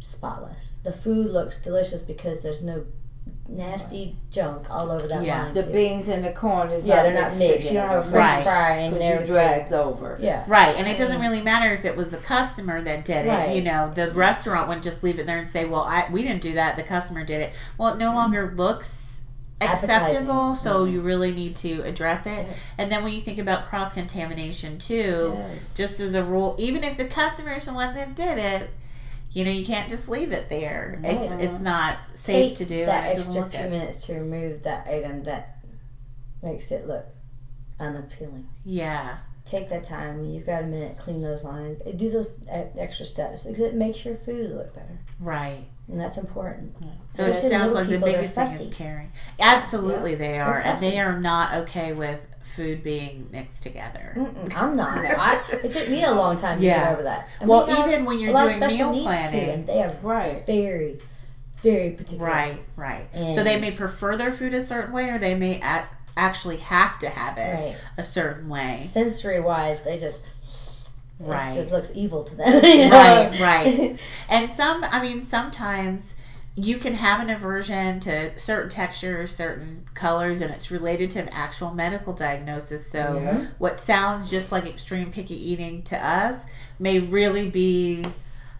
spotless? 0.00 0.76
The 0.82 0.92
food 0.92 1.30
looks 1.30 1.62
delicious 1.62 2.02
because 2.02 2.42
there's 2.42 2.62
no 2.62 2.84
nasty 3.50 4.14
junk 4.30 4.70
all 4.70 4.90
over 4.92 5.06
that 5.08 5.22
Yeah. 5.24 5.42
line. 5.44 5.54
the 5.54 5.62
too. 5.64 5.72
beans 5.72 6.08
in 6.08 6.22
the 6.22 6.30
corn 6.30 6.70
is 6.70 6.86
Yeah, 6.86 6.96
not 6.96 7.02
they're 7.02 7.14
not 7.14 7.36
mixed. 7.36 7.68
You 7.70 7.78
don't 7.78 7.88
have 7.88 8.06
a 8.06 8.10
French 8.10 8.32
French 8.32 8.44
fry 8.44 8.76
in 8.78 8.90
because 8.92 9.02
there 9.04 9.14
you 9.14 9.20
with 9.20 9.28
dragged 9.28 9.72
over. 9.72 10.16
Yeah. 10.20 10.44
Right, 10.46 10.74
and 10.76 10.86
it 10.86 10.96
doesn't 10.96 11.20
really 11.20 11.42
matter 11.42 11.74
if 11.74 11.84
it 11.84 11.96
was 11.96 12.10
the 12.10 12.16
customer 12.18 12.80
that 12.80 13.04
did 13.04 13.26
it. 13.26 13.28
Right. 13.28 13.56
You 13.56 13.62
know, 13.62 13.90
the 13.94 14.12
restaurant 14.12 14.68
wouldn't 14.68 14.84
just 14.84 15.02
leave 15.02 15.18
it 15.18 15.26
there 15.26 15.38
and 15.38 15.48
say, 15.48 15.64
"Well, 15.64 15.82
I 15.82 16.06
we 16.10 16.22
didn't 16.22 16.42
do 16.42 16.54
that. 16.54 16.76
The 16.76 16.84
customer 16.84 17.24
did 17.24 17.40
it." 17.42 17.52
Well, 17.76 17.94
it 17.94 17.98
no 17.98 18.14
longer 18.14 18.52
looks 18.56 19.20
acceptable, 19.60 20.32
Appetizing. 20.32 20.54
so 20.54 20.86
Mhm. 20.86 20.92
you 20.92 21.00
really 21.02 21.32
need 21.32 21.56
to 21.56 21.82
address 21.82 22.24
it. 22.26 22.46
Yeah. 22.46 22.52
And 22.78 22.90
then 22.92 23.02
when 23.04 23.12
you 23.12 23.20
think 23.20 23.38
about 23.38 23.66
cross 23.68 23.92
contamination 23.92 24.78
too, 24.78 25.36
Yes. 25.36 25.74
just 25.74 26.00
as 26.00 26.14
a 26.14 26.24
rule, 26.24 26.54
even 26.58 26.82
if 26.82 26.96
the 26.96 27.04
customer 27.04 27.54
is 27.54 27.66
the 27.66 27.74
one 27.74 27.94
that 27.94 28.14
did 28.14 28.38
it, 28.38 28.70
you 29.32 29.44
know, 29.44 29.50
you 29.50 29.64
can't 29.64 29.88
just 29.88 30.08
leave 30.08 30.32
it 30.32 30.48
there. 30.48 30.98
It's 31.04 31.32
it's 31.38 31.58
not 31.60 31.96
safe 32.14 32.52
Take 32.52 32.54
to 32.54 32.64
do, 32.64 32.84
that 32.84 33.04
and 33.04 33.06
it 33.06 33.14
doesn't 33.14 33.32
extra 33.32 33.40
look 33.40 33.50
few 33.50 33.66
good. 33.66 33.68
minutes 33.68 34.06
to 34.06 34.14
remove 34.14 34.62
that 34.62 34.86
item 34.86 35.22
that 35.24 35.46
makes 36.42 36.70
it 36.70 36.86
look 36.86 37.04
unappealing. 37.78 38.44
Yeah, 38.64 39.16
take 39.44 39.68
that 39.68 39.84
time 39.84 40.18
when 40.18 40.30
you've 40.32 40.46
got 40.46 40.62
a 40.62 40.66
minute, 40.66 40.96
clean 40.96 41.20
those 41.20 41.44
lines, 41.44 41.78
eh, 41.86 41.92
do 41.92 42.08
those 42.10 42.34
e- 42.52 42.78
extra 42.78 43.04
steps 43.06 43.44
because 43.44 43.60
it 43.60 43.74
makes 43.74 44.04
your 44.04 44.14
food 44.16 44.50
look 44.50 44.72
better, 44.74 44.98
Right. 45.20 45.64
and 45.88 46.00
that's 46.00 46.16
important. 46.18 46.72
So 47.08 47.24
it 47.26 47.34
Especially 47.34 47.48
the 47.50 47.54
sounds 47.54 47.74
like 47.74 47.88
the 47.88 47.98
people, 47.98 48.08
biggest 48.08 48.34
thing 48.34 48.52
is 48.52 48.66
caring. 48.70 49.10
Absolutely, 49.40 50.14
they 50.14 50.38
are, 50.38 50.58
and 50.58 50.78
they 50.78 50.98
are 50.98 51.12
not 51.12 51.52
okay 51.54 51.92
with 51.92 52.24
food 52.42 52.82
being 52.82 53.26
mixed 53.30 53.62
together. 53.62 54.14
Mm-mm, 54.16 54.52
I'm 54.56 54.76
not. 54.76 54.98
I, 55.04 55.38
it 55.62 55.72
took 55.72 55.88
me 55.88 56.02
a 56.04 56.12
long 56.12 56.36
time 56.36 56.58
to 56.58 56.64
Yeah. 56.64 56.80
get 56.82 56.92
over 56.92 57.02
that. 57.02 57.26
And 57.40 57.48
Well, 57.48 57.64
we 57.66 57.74
even 57.78 58.04
when 58.04 58.18
you're 58.18 58.32
doing 58.32 58.58
special 58.58 58.86
meal 58.86 58.92
needs 58.92 59.30
too, 59.30 59.36
planning, 59.36 59.50
and 59.50 59.66
they 59.66 59.82
are 59.82 59.90
Right. 60.02 60.42
very, 60.46 60.96
very 61.62 61.90
particular. 61.90 62.30
right, 62.30 62.62
right. 62.76 63.06
And 63.12 63.34
so 63.34 63.42
they 63.42 63.56
may 63.56 63.70
prefer 63.70 64.16
their 64.16 64.30
food 64.30 64.52
a 64.54 64.60
certain 64.60 64.92
way, 64.92 65.08
or 65.10 65.18
they 65.18 65.34
may 65.34 65.58
ac- 65.62 65.84
actually 66.16 66.58
have 66.58 66.98
to 67.00 67.08
have 67.08 67.38
it 67.38 67.54
Right. 67.54 67.76
a 67.98 68.04
certain 68.04 68.48
way. 68.48 68.80
Sensory 68.82 69.40
wise, 69.40 69.80
they 69.82 69.98
just 69.98 70.22
Right. 71.18 71.50
it 71.50 71.54
just 71.54 71.70
looks 71.70 71.92
evil 71.94 72.24
to 72.24 72.36
them. 72.36 72.64
you 72.64 72.88
know? 72.88 72.96
Right, 72.96 73.38
right. 73.38 73.98
And 74.28 74.50
some, 74.52 74.84
I 74.84 75.02
mean, 75.02 75.24
sometimes 75.24 76.14
you 76.56 76.78
can 76.78 76.94
have 76.94 77.20
an 77.20 77.30
aversion 77.30 78.00
to 78.00 78.38
certain 78.38 78.70
textures, 78.70 79.34
certain 79.34 79.84
colors, 79.94 80.40
and 80.40 80.52
it's 80.52 80.70
related 80.70 81.10
to 81.12 81.20
an 81.20 81.28
actual 81.30 81.70
medical 81.72 82.12
diagnosis. 82.14 82.90
So, 82.90 83.20
Yeah. 83.22 83.44
what 83.58 83.78
sounds 83.78 84.30
just 84.30 84.50
like 84.50 84.66
extreme 84.66 85.10
picky 85.10 85.50
eating 85.52 85.82
to 85.84 86.04
us 86.04 86.44
may 86.78 86.98
really 87.00 87.48
be 87.50 88.04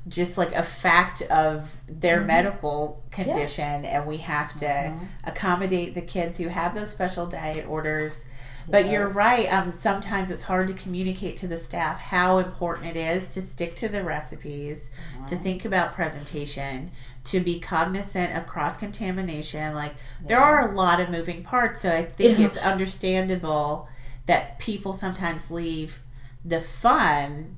just 0.09 0.39
like 0.39 0.53
a 0.53 0.63
fact 0.63 1.23
of 1.31 1.75
their 1.87 2.21
medical 2.21 2.97
condition, 3.11 3.85
and 3.85 4.07
we 4.07 4.17
have 4.19 4.53
to 4.57 4.93
accommodate 5.25 5.95
the 5.95 6.03
kids 6.03 6.39
who 6.39 6.49
have 6.49 6.73
those 6.75 6.91
special 6.91 7.27
diet 7.27 7.67
orders. 7.67 8.25
But 8.67 8.85
Yeah. 8.85 8.93
you're 8.93 9.07
right. 9.09 9.47
Um, 9.53 9.73
sometimes 9.73 10.31
it's 10.31 10.43
hard 10.43 10.69
to 10.69 10.73
communicate 10.75 11.37
to 11.39 11.47
the 11.49 11.57
staff 11.59 11.99
how 11.99 12.39
important 12.39 12.87
it 12.87 12.97
is 12.97 13.29
to 13.31 13.43
stick 13.43 13.75
to 13.77 13.89
the 13.89 14.03
recipes, 14.03 14.89
to 15.27 15.37
think 15.37 15.65
about 15.65 15.93
presentation, 15.93 16.91
to 17.25 17.41
be 17.41 17.57
cognizant 17.57 18.33
of 18.35 18.47
cross 18.47 18.77
contamination. 18.77 19.75
Like 19.75 19.93
there 20.27 20.41
are 20.41 20.61
a 20.61 20.67
lot 20.67 21.01
of 21.01 21.09
moving 21.11 21.43
parts, 21.43 21.81
so 21.81 21.93
I 21.93 22.03
think 22.05 22.39
Yeah. 22.39 22.47
it's 22.47 22.57
understandable 22.57 23.87
that 24.27 24.59
people 24.59 24.93
sometimes 24.93 25.51
leave 25.51 26.01
the 26.45 26.61
fun 26.61 27.57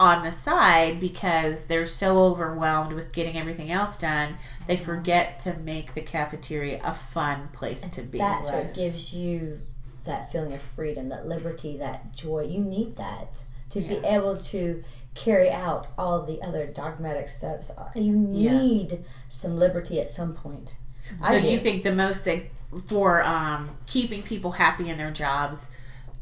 on 0.00 0.22
the 0.22 0.32
side 0.32 1.00
because 1.00 1.64
they're 1.64 1.84
so 1.86 2.18
overwhelmed 2.18 2.92
with 2.92 3.12
getting 3.12 3.36
everything 3.36 3.70
else 3.70 3.98
done, 3.98 4.36
they 4.66 4.76
forget 4.76 5.40
to 5.40 5.54
make 5.54 5.94
the 5.94 6.00
cafeteria 6.00 6.80
a 6.82 6.92
fun 6.92 7.48
place 7.52 7.80
to 7.90 8.02
be. 8.02 8.18
That's 8.18 8.50
Right. 8.50 8.64
what 8.64 8.74
gives 8.74 9.12
you 9.12 9.60
that 10.04 10.30
feeling 10.30 10.52
of 10.52 10.60
freedom, 10.60 11.08
that 11.08 11.26
liberty, 11.26 11.76
that 11.76 12.12
joy. 12.14 12.42
You 12.42 12.60
need 12.60 12.96
that 12.96 13.42
to 13.70 13.80
be 13.80 13.96
able 14.04 14.36
to 14.36 14.82
carry 15.14 15.50
out 15.50 15.86
all 15.96 16.20
the 16.20 16.42
other 16.42 16.66
dogmatic 16.66 17.28
steps. 17.28 17.70
You 17.94 18.12
Yeah. 18.32 18.50
need 18.52 19.00
some 19.28 19.56
liberty 19.56 20.00
at 20.00 20.08
some 20.08 20.32
point. 20.32 20.74
So 21.22 21.28
I 21.28 21.40
do 21.40 21.48
you 21.48 21.58
think 21.58 21.82
the 21.82 21.90
most 21.92 22.22
thing 22.24 22.42
for 22.86 23.22
um, 23.22 23.68
keeping 23.86 24.22
people 24.22 24.50
happy 24.50 24.88
in 24.88 24.96
their 24.96 25.10
jobs 25.10 25.68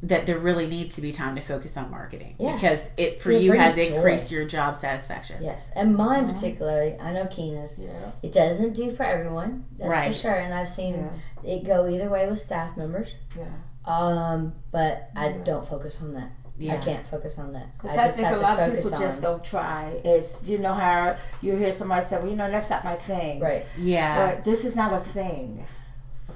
that 0.04 0.26
there 0.26 0.38
really 0.38 0.66
needs 0.66 0.96
to 0.96 1.00
be 1.00 1.12
time 1.12 1.36
to 1.36 1.42
focus 1.42 1.76
on 1.76 1.90
marketing 1.90 2.34
Yes. 2.38 2.60
because 2.60 2.90
it 2.96 3.22
for 3.22 3.30
It 3.30 3.42
you 3.42 3.52
has 3.52 3.76
joy. 3.76 3.82
increased 3.82 4.30
your 4.32 4.44
job 4.44 4.76
satisfaction. 4.76 5.36
Yes, 5.42 5.72
and 5.76 5.94
mine 5.96 6.26
Mhm. 6.26 6.32
particularly, 6.34 6.98
I 7.00 7.12
know 7.12 7.26
Keena's. 7.26 7.78
Yeah. 7.78 7.90
It 8.22 8.32
doesn't 8.32 8.72
do 8.74 8.90
for 8.90 9.04
everyone, 9.04 9.64
that's 9.78 9.92
Right. 9.92 10.08
for 10.08 10.14
sure. 10.18 10.34
And 10.34 10.52
I've 10.52 10.68
seen 10.68 11.08
Yeah. 11.44 11.52
it 11.52 11.64
go 11.64 11.86
either 11.88 12.08
way 12.08 12.26
with 12.28 12.38
staff 12.40 12.76
members. 12.76 13.14
Yeah. 13.38 13.44
Um, 13.84 14.54
but 14.70 15.08
I 15.16 15.28
don't 15.30 15.66
focus 15.66 15.98
on 16.00 16.14
that. 16.14 16.30
Yeah. 16.58 16.74
I 16.74 16.76
can't 16.78 17.06
focus 17.06 17.38
on 17.38 17.52
that. 17.54 17.66
Because 17.78 17.96
I 17.96 18.02
I, 18.02 18.04
just 18.06 18.16
think 18.16 18.28
have 18.28 18.36
a 18.36 18.40
to 18.40 18.44
lot 18.44 18.58
of 18.58 18.70
focus 18.70 18.84
people 18.86 19.02
on 19.02 19.08
just 19.08 19.22
don't 19.22 19.42
try. 19.42 19.90
It's 20.04 20.48
you 20.48 20.58
know 20.58 20.74
how 20.74 21.16
you 21.40 21.56
hear 21.56 21.72
somebody 21.72 22.04
say, 22.04 22.18
"Well, 22.18 22.28
you 22.28 22.36
know, 22.36 22.50
that's 22.50 22.70
not 22.70 22.84
my 22.84 22.94
thing." 22.96 23.40
right. 23.40 23.64
Yeah. 23.78 24.16
But 24.34 24.44
this 24.44 24.64
is 24.64 24.76
not 24.76 24.92
a 24.92 25.00
thing. 25.00 25.64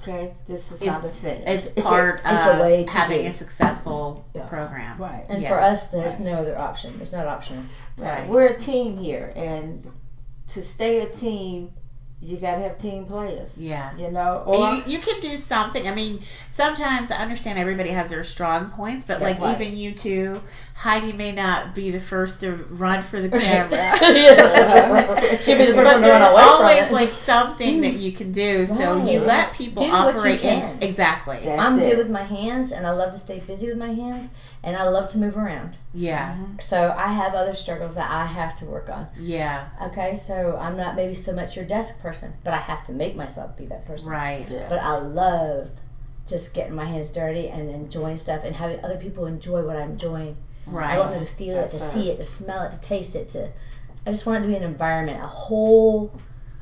Okay, 0.01 0.29
this 0.47 0.71
is 0.71 0.83
not 0.83 1.03
a 1.03 1.07
fit. 1.07 1.43
It's 1.45 1.67
part 1.69 2.21
It's 2.25 2.45
a 2.45 2.53
of 2.53 2.59
way 2.59 2.83
to 2.83 2.91
having 2.91 3.21
do. 3.21 3.27
a 3.27 3.31
successful 3.31 4.23
Yeah. 4.33 4.45
program. 4.47 4.97
right. 4.97 5.25
And 5.29 5.41
Yeah. 5.41 5.49
for 5.49 5.59
us, 5.59 5.85
there's 5.87 6.19
no 6.19 6.33
other 6.33 6.57
option. 6.57 6.93
It's 7.01 7.13
not 7.13 7.25
optional. 7.25 7.63
Right. 7.97 8.27
We're 8.27 8.47
a 8.47 8.57
team 8.57 8.95
here, 8.95 9.31
and 9.35 9.89
to 10.49 10.61
stay 10.61 10.99
a 11.01 11.05
team, 11.07 11.71
you 12.21 12.37
got 12.37 12.55
to 12.55 12.61
have 12.61 12.77
team 12.79 13.05
players. 13.05 13.57
Yeah. 13.61 13.95
You 13.95 14.09
know, 14.11 14.43
or 14.45 14.73
you, 14.75 14.83
you 14.87 14.99
can 14.99 15.19
do 15.19 15.35
something. 15.35 15.87
I 15.87 15.93
mean, 15.93 16.19
sometimes 16.49 17.11
I 17.11 17.17
understand 17.17 17.59
everybody 17.59 17.89
has 17.89 18.09
their 18.09 18.23
strong 18.23 18.71
points, 18.71 19.05
but 19.05 19.21
like 19.21 19.39
right. 19.39 19.59
even 19.61 19.77
you 19.77 19.93
two, 19.93 20.41
Heidi 20.73 21.13
may 21.13 21.31
not 21.31 21.75
be 21.75 21.91
the 21.91 21.99
first 21.99 22.41
to 22.41 22.53
run 22.53 23.03
for 23.03 23.19
the 23.19 23.29
camera. 23.39 23.97
She'll 25.41 25.57
be 25.57 25.65
the 25.65 25.73
but 25.75 25.83
person 25.85 26.01
to 26.01 26.07
there's 26.07 26.21
run 26.21 26.31
away 26.31 26.41
always 26.41 26.77
from 26.85 26.87
it. 26.89 26.91
like 26.93 27.09
something 27.11 27.81
that 27.81 27.93
you 27.93 28.11
can 28.11 28.31
do, 28.31 28.65
so 28.65 28.97
Right. 28.99 29.11
you 29.13 29.19
let 29.19 29.53
people 29.53 29.83
Do 29.83 29.91
what 29.91 30.13
you 30.15 30.19
operate 30.19 30.43
in 30.43 30.77
exactly. 30.81 31.39
That's 31.43 31.61
I'm 31.61 31.79
it. 31.79 31.89
good 31.89 31.97
with 31.99 32.09
my 32.09 32.23
hands, 32.23 32.71
and 32.71 32.85
I 32.85 32.91
love 32.91 33.11
to 33.11 33.17
stay 33.19 33.39
busy 33.39 33.67
with 33.69 33.77
my 33.77 33.93
hands, 33.93 34.31
and 34.63 34.75
I 34.75 34.87
love 34.89 35.11
to 35.11 35.17
move 35.19 35.37
around. 35.37 35.77
Yeah, 35.93 36.33
Mm-hmm. 36.33 36.59
So 36.59 36.93
I 36.97 37.07
have 37.13 37.33
other 37.35 37.53
struggles 37.53 37.95
that 37.95 38.09
I 38.09 38.25
have 38.25 38.55
to 38.57 38.65
work 38.65 38.89
on. 38.89 39.07
yeah, 39.19 39.67
Okay, 39.87 40.15
so 40.15 40.57
I'm 40.59 40.77
not 40.77 40.95
maybe 40.95 41.13
so 41.13 41.33
much 41.33 41.55
your 41.55 41.65
desk 41.65 41.99
person, 42.01 42.06
but 42.43 42.53
I 42.53 42.57
have 42.57 42.83
to 42.85 42.93
make 42.93 43.15
myself 43.15 43.55
be 43.57 43.65
that 43.67 43.85
person. 43.85 44.09
right. 44.09 44.45
Yeah. 44.49 44.67
But 44.69 44.79
I 44.79 44.99
love 44.99 45.69
just 46.27 46.53
getting 46.53 46.75
my 46.75 46.85
hands 46.85 47.09
dirty 47.09 47.47
and 47.49 47.69
enjoying 47.69 48.17
stuff 48.17 48.43
and 48.43 48.55
having 48.55 48.83
other 48.83 48.97
people 48.97 49.25
enjoy 49.25 49.63
what 49.63 49.75
I'm 49.77 49.91
enjoying. 49.91 50.35
Right. 50.65 50.95
I 50.95 50.99
want 50.99 51.11
them 51.11 51.25
to 51.25 51.31
feel 51.31 51.57
it, 51.57 51.71
to 51.71 51.77
That's 51.77 51.93
see 51.93 52.09
it, 52.11 52.17
to 52.17 52.23
smell 52.23 52.63
it, 52.63 52.71
to 52.73 52.79
taste 52.81 53.15
it. 53.15 53.29
To 53.29 53.49
I 54.05 54.09
just 54.09 54.25
want 54.25 54.39
it 54.39 54.47
to 54.47 54.47
be 54.47 54.55
an 54.55 54.63
environment, 54.63 55.23
a 55.23 55.27
whole 55.27 56.11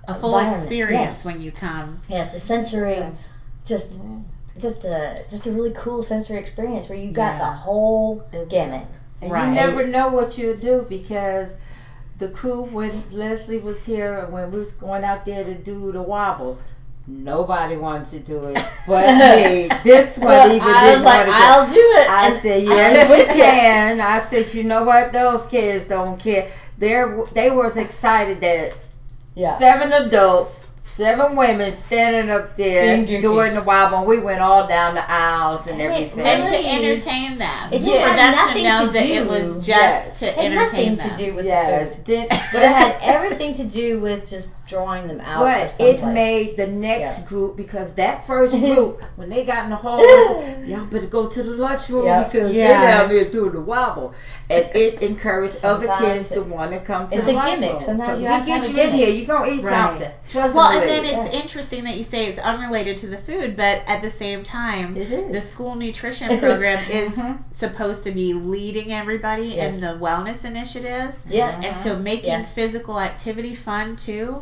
A 0.07 0.13
full 0.13 0.37
experience 0.37 1.01
yes. 1.01 1.25
when 1.25 1.41
you 1.41 1.51
come. 1.51 1.99
yes, 2.07 2.33
a 2.35 2.39
sensory, 2.39 2.97
Yeah. 2.97 3.09
just 3.65 3.99
Yeah. 3.99 4.17
just 4.59 4.85
a 4.85 5.23
just 5.29 5.47
a 5.47 5.51
really 5.51 5.71
cool 5.71 6.03
sensory 6.03 6.37
experience 6.39 6.87
where 6.87 6.97
you 6.97 7.09
got 7.11 7.33
Yeah. 7.33 7.39
the 7.39 7.51
whole 7.51 8.21
gamut. 8.49 8.85
And 9.21 9.31
Right. 9.31 9.47
you 9.49 9.55
never 9.55 9.87
know 9.87 10.09
what 10.09 10.37
you'll 10.37 10.57
do 10.57 10.85
because 10.87 11.55
the 12.17 12.29
crew 12.29 12.63
when 12.63 12.91
Leslie 13.12 13.57
was 13.57 13.86
here 13.86 14.25
when 14.29 14.51
we 14.51 14.60
was 14.60 14.74
going 14.74 15.03
out 15.03 15.25
there 15.25 15.43
to 15.43 15.53
do 15.55 15.91
the 15.91 16.01
wobble, 16.01 16.57
nobody 17.07 17.75
wanted 17.77 18.05
to 18.07 18.19
do 18.19 18.45
it 18.45 18.55
but 18.88 19.05
me. 19.17 19.67
This 19.84 20.17
one 20.17 20.27
Well, 20.27 20.55
even 20.55 20.62
I 20.67 20.84
didn't 20.86 21.03
was 21.03 21.05
like, 21.05 21.27
I'll 21.29 21.65
do 21.72 21.79
it. 21.79 22.10
I 22.10 22.31
said, 22.31 22.63
yes, 22.75 23.10
was 23.10 23.19
you 23.19 23.25
with 23.25 23.36
you. 23.36 23.41
can. 23.43 24.01
I 24.01 24.19
said, 24.22 24.53
you 24.53 24.63
know 24.63 24.84
what? 24.84 25.13
Those 25.13 25.45
kids 25.45 25.88
don't 25.88 26.19
care. 26.19 26.50
They're, 26.77 27.24
they 27.34 27.50
was 27.51 27.77
excited 27.77 28.41
that 28.41 28.74
Yeah. 29.36 29.57
seven 29.57 29.91
adults, 29.93 30.65
seven 30.85 31.35
women 31.35 31.73
standing 31.73 32.29
up 32.31 32.55
there 32.55 33.03
doing 33.19 33.53
the 33.55 33.61
wobble. 33.61 33.99
And 33.99 34.07
we 34.07 34.19
went 34.19 34.39
all 34.39 34.67
down 34.67 34.93
the 34.95 35.03
aisles 35.11 35.67
and 35.67 35.81
And 35.81 35.91
it 35.93 35.95
everything. 36.13 36.25
And 36.25 36.47
to 36.47 36.69
entertain 36.69 37.37
them. 37.37 37.73
It 37.73 37.83
For 37.83 37.97
had 37.97 38.31
nothing 38.35 38.63
to 38.63 38.69
know 38.69 38.85
to 38.87 38.93
that 38.93 39.03
do- 39.03 39.13
it 39.13 39.27
was 39.27 39.55
just 39.57 39.67
Yes. 39.67 40.19
to 40.19 40.25
It 40.27 40.35
had 40.35 40.45
entertain 40.45 40.95
nothing 40.95 40.95
them. 40.97 41.17
to 41.17 41.25
do 41.25 41.35
with 41.35 41.45
yes, 41.45 41.97
the 41.97 42.03
food. 42.05 42.27
But 42.29 42.61
it 42.63 42.69
had 42.69 42.95
everything 43.01 43.53
to 43.55 43.63
do 43.65 43.99
with 43.99 44.27
just 44.29 44.47
drawing 44.67 45.07
them 45.07 45.22
out. 45.22 45.39
for 45.72 45.77
But 45.77 45.86
it 45.86 46.05
made 46.05 46.57
the 46.57 46.67
next 46.67 47.19
Yeah. 47.22 47.25
group 47.27 47.55
because 47.55 47.93
that 47.95 48.25
first 48.27 48.53
group, 48.60 49.01
when 49.15 49.29
they 49.29 49.43
got 49.45 49.63
in 49.63 49.69
the 49.69 49.75
hall, 49.75 49.98
they 49.98 50.25
said, 50.41 50.67
y'all 50.67 50.86
better 50.86 51.05
go 51.05 51.27
to 51.27 51.43
the 51.43 51.51
lunchroom 51.51 52.05
Yeah. 52.05 52.24
because 52.24 52.51
Yeah. 52.51 52.67
they're 52.67 52.98
down 53.00 53.10
there 53.10 53.25
doing 53.25 53.51
the 53.53 53.62
wobble. 53.62 54.13
And 54.50 54.65
it 54.75 55.01
encouraged 55.10 55.63
other 55.65 55.88
kids 56.00 56.29
to 56.29 56.41
want 56.41 56.72
to 56.72 56.79
come 56.79 57.07
to 57.07 57.15
lunch. 57.15 57.17
it's 57.17 57.25
the 57.25 57.31
a 57.31 57.36
lunchroom. 57.36 57.62
gimmick. 57.62 57.81
Sometimes 57.81 58.10
'Cause 58.10 58.22
you 58.22 58.27
we 58.27 58.34
have 58.34 58.43
to 58.43 58.48
get 58.48 58.62
have 58.62 58.69
a 58.69 58.74
you 58.77 58.84
in 58.84 58.93
here, 58.93 59.10
you're 59.10 59.25
going 59.27 59.50
to 59.50 59.55
eat 59.57 59.63
Right. 59.63 59.88
something. 59.89 60.12
Trust 60.27 60.55
Well, 60.55 60.69
me, 60.72 60.77
and 60.81 60.89
then 60.89 61.03
lady. 61.03 61.15
it's 61.15 61.29
interesting 61.29 61.84
that 61.86 61.95
you 61.95 62.03
say 62.03 62.27
it's 62.27 62.39
unrelated 62.39 62.98
to 62.98 63.07
the 63.07 63.17
food, 63.17 63.55
but 63.57 63.81
at 63.88 64.01
the 64.01 64.10
same 64.10 64.43
time, 64.43 64.95
the 64.95 65.41
school 65.41 65.75
nutrition 65.75 66.39
program 66.39 66.84
is 66.89 67.17
Mhm. 67.17 67.38
supposed 67.51 68.03
to 68.05 68.12
be 68.12 68.34
leading 68.34 68.91
everybody 68.93 69.48
Yes. 69.55 69.75
in 69.75 69.81
the 69.81 70.00
wellness 70.03 70.45
initiatives. 70.45 71.24
Yeah. 71.29 71.50
And 71.63 71.77
so 71.77 71.95
making 71.98 72.29
Yes. 72.31 72.51
physical 72.53 73.00
activity 73.00 73.53
fun 73.55 73.95
too, 73.95 74.41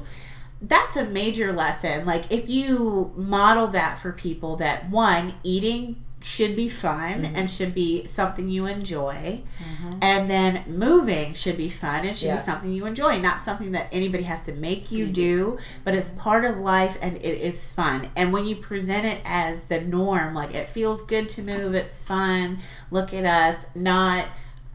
that's 0.68 0.96
a 0.98 1.06
major 1.06 1.52
lesson. 1.54 2.06
Like 2.06 2.32
if 2.32 2.50
you 2.50 3.12
model 3.16 3.68
that 3.70 3.98
for 3.98 4.12
people 4.12 4.58
that 4.58 4.90
one, 4.90 5.34
eating 5.44 5.96
should 6.22 6.56
be 6.56 6.70
fun 6.70 7.24
Mm-hmm. 7.24 7.36
and 7.36 7.50
should 7.50 7.74
be 7.74 8.06
something 8.06 8.48
you 8.50 8.66
enjoy. 8.66 9.42
And 10.02 10.30
then 10.30 10.64
moving 10.68 11.34
should 11.34 11.58
be 11.58 11.68
fun 11.70 12.06
and 12.06 12.16
should 12.16 12.28
Yeah. 12.28 12.36
be 12.36 12.42
something 12.42 12.72
you 12.72 12.86
enjoy, 12.86 13.20
not 13.20 13.40
something 13.42 13.74
that 13.74 13.90
anybody 13.92 14.24
has 14.24 14.46
to 14.46 14.54
make 14.54 14.92
you 14.94 15.08
do, 15.08 15.58
but 15.84 15.94
it's 15.96 16.10
part 16.10 16.46
of 16.46 16.58
life 16.58 16.98
and 17.02 17.18
it 17.18 17.42
is 17.42 17.70
fun. 17.72 18.08
And 18.16 18.32
when 18.32 18.46
you 18.46 18.56
present 18.56 19.06
it 19.06 19.20
as 19.26 19.66
the 19.66 19.82
norm, 19.82 20.34
like 20.34 20.56
it 20.56 20.70
feels 20.70 21.02
good 21.04 21.28
to 21.30 21.44
move, 21.44 21.74
it's 21.74 22.02
fun, 22.02 22.60
look 22.90 23.14
at 23.14 23.26
us, 23.26 23.66
not, 23.76 24.28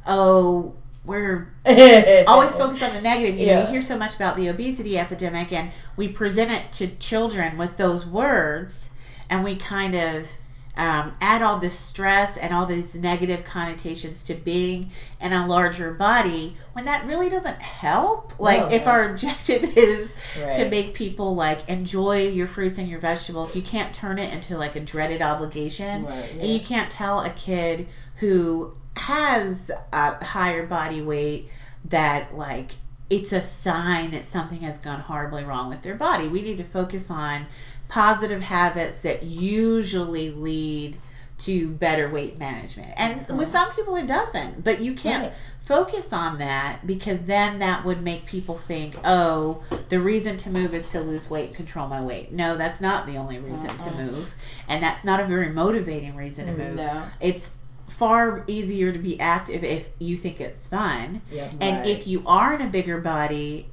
oh, 0.07 0.75
we're 1.09 1.49
always 2.27 2.55
focused 2.55 2.83
on 2.83 2.93
the 2.93 3.01
negative. 3.01 3.37
You 3.39 3.47
know, 3.47 3.53
Yeah. 3.53 3.61
you 3.65 3.67
hear 3.67 3.81
so 3.81 3.97
much 3.97 4.15
about 4.15 4.37
the 4.37 4.49
obesity 4.49 4.99
epidemic, 4.99 5.53
and 5.53 5.71
we 5.97 6.09
present 6.09 6.51
it 6.53 6.73
to 6.73 6.87
children 6.99 7.57
with 7.57 7.77
those 7.77 8.07
words, 8.07 8.91
and 9.31 9.43
we 9.43 9.57
kind 9.57 9.95
of 9.95 10.29
um, 10.79 11.13
add 11.21 11.43
all 11.43 11.59
this 11.59 11.75
stress 11.75 12.37
and 12.37 12.55
all 12.55 12.65
these 12.65 12.95
negative 12.95 13.43
connotations 13.45 14.25
to 14.27 14.35
being 14.35 14.93
in 15.21 15.33
a 15.33 15.45
larger 15.45 15.91
body 15.91 16.55
when 16.73 16.85
that 16.85 17.05
really 17.07 17.29
doesn't 17.29 17.61
help. 17.61 18.39
Like, 18.39 18.61
No, 18.61 18.77
if 18.77 18.85
no. 18.87 18.93
our 18.93 19.03
objective 19.11 19.65
is 19.77 20.15
to 20.57 20.69
make 20.71 20.95
people 20.95 21.35
like 21.35 21.69
enjoy 21.69 22.29
your 22.29 22.47
fruits 22.47 22.79
and 22.79 22.89
your 22.89 23.01
vegetables, 23.01 23.57
you 23.57 23.63
can't 23.63 23.93
turn 23.93 24.19
it 24.19 24.33
into 24.33 24.57
like 24.57 24.77
a 24.77 24.81
dreaded 24.81 25.21
obligation. 25.21 26.05
Right, 26.05 26.33
And 26.35 26.45
you 26.45 26.61
can't 26.61 26.89
tell 26.91 27.21
a 27.21 27.31
kid 27.31 27.89
who 28.17 28.73
has 28.97 29.73
a 29.93 30.25
higher 30.25 30.65
body 30.65 31.03
weight 31.03 31.49
that 31.87 32.37
like 32.37 32.71
it's 33.11 33.33
a 33.33 33.41
sign 33.41 34.11
that 34.11 34.25
something 34.27 34.61
has 34.61 34.79
gone 34.79 35.01
horribly 35.01 35.43
wrong 35.43 35.71
with 35.71 35.83
their 35.83 35.95
body. 35.95 36.29
We 36.29 36.43
need 36.43 36.59
to 36.59 36.65
focus 36.65 37.11
on 37.11 37.47
positive 37.89 38.43
habits 38.43 39.03
that 39.03 39.23
usually 39.23 40.31
lead 40.31 40.97
to 41.39 41.69
better 41.69 42.09
weight 42.11 42.39
management. 42.39 42.93
And 42.97 43.21
mm-hmm. 43.21 43.37
with 43.39 43.49
some 43.49 43.71
people 43.73 43.97
it 43.97 44.07
doesn't, 44.07 44.63
but 44.65 44.81
you 44.81 44.95
can't 44.95 45.25
Right. 45.25 45.33
focus 45.61 46.13
on 46.13 46.39
that 46.39 46.85
because 46.85 47.23
then 47.23 47.61
that 47.61 47.85
would 47.85 48.03
make 48.03 48.27
people 48.27 48.57
think, 48.59 48.97
"Oh, 49.05 49.63
the 49.89 50.01
reason 50.01 50.37
to 50.39 50.51
move 50.51 50.75
is 50.75 50.91
to 50.91 51.01
lose 51.01 51.31
weight 51.31 51.55
control 51.55 51.87
my 51.87 52.03
weight." 52.03 52.33
No, 52.33 52.57
that's 52.57 52.81
not 52.81 53.07
the 53.07 53.19
only 53.19 53.39
reason 53.39 53.77
to 53.77 53.91
move, 54.03 54.35
and 54.69 54.83
that's 54.83 55.05
not 55.05 55.21
a 55.21 55.25
very 55.27 55.51
motivating 55.51 56.17
reason 56.17 56.47
to 56.47 56.53
move. 56.53 56.75
No. 56.75 57.03
It's 57.21 57.53
far 57.87 58.45
easier 58.49 58.93
to 58.93 58.99
be 58.99 59.21
active 59.21 59.65
if 59.65 59.89
you 59.99 60.17
think 60.17 60.41
it's 60.41 60.67
fun. 60.67 61.23
And 61.61 61.79
Right. 61.79 61.87
if 61.87 62.07
you 62.07 62.23
are 62.27 62.55
in 62.55 62.63
a 62.63 62.69
bigger 62.69 62.99
body, 63.01 63.69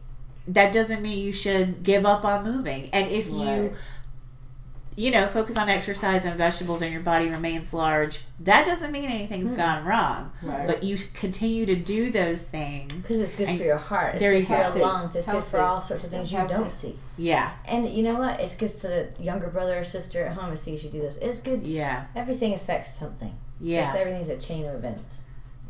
that 0.50 0.72
doesn't 0.72 1.01
mean 1.01 1.19
you 1.25 1.34
should 1.34 1.84
give 1.84 2.05
up 2.05 2.24
on 2.25 2.43
moving. 2.43 2.89
And 2.93 3.07
if 3.10 3.27
Right. 3.27 3.48
you 3.48 3.74
know, 5.11 5.27
focus 5.27 5.57
on 5.57 5.67
exercise 5.67 6.25
and 6.25 6.37
vegetables 6.37 6.81
and 6.81 6.91
your 6.91 7.01
body 7.01 7.29
remains 7.29 7.73
large, 7.73 8.21
that 8.41 8.65
doesn't 8.65 8.91
mean 8.91 9.05
anything's 9.05 9.51
hmm. 9.51 9.57
gone 9.57 9.85
wrong. 9.85 10.31
Right. 10.41 10.67
But 10.67 10.83
you 10.83 10.97
continue 11.13 11.65
to 11.65 11.75
do 11.75 12.11
those 12.11 12.47
things. 12.47 12.95
Because 12.95 13.19
it's 13.19 13.35
good 13.35 13.57
for 13.57 13.63
your 13.63 13.77
heart. 13.77 14.15
It's 14.15 14.23
good 14.23 14.47
for 14.47 14.53
go. 14.53 14.75
your 14.75 14.85
lungs. 14.87 15.15
It's 15.15 15.27
good 15.27 15.43
for 15.43 15.59
all 15.59 15.81
sorts 15.81 16.05
of 16.05 16.11
things 16.11 16.31
you 16.31 16.47
don't 16.47 16.73
see. 16.73 16.97
Yeah, 17.17 17.51
And 17.65 17.89
you 17.89 18.03
know 18.03 18.15
what? 18.15 18.39
It's 18.39 18.55
good 18.55 18.71
for 18.71 18.87
the 18.87 19.09
younger 19.19 19.47
brother 19.47 19.79
or 19.79 19.83
sister 19.83 20.25
at 20.25 20.33
home 20.33 20.49
who 20.49 20.55
sees 20.55 20.83
you 20.83 20.89
do 20.89 21.01
this. 21.01 21.17
It's 21.17 21.39
good. 21.41 21.67
yeah, 21.67 22.05
Everything 22.15 22.53
affects 22.53 22.97
something. 22.97 23.33
yeah. 23.59 23.87
It's, 23.87 23.95
everything's 23.95 24.29
a 24.29 24.37
chain 24.37 24.65
of 24.65 24.75
events. 24.75 25.25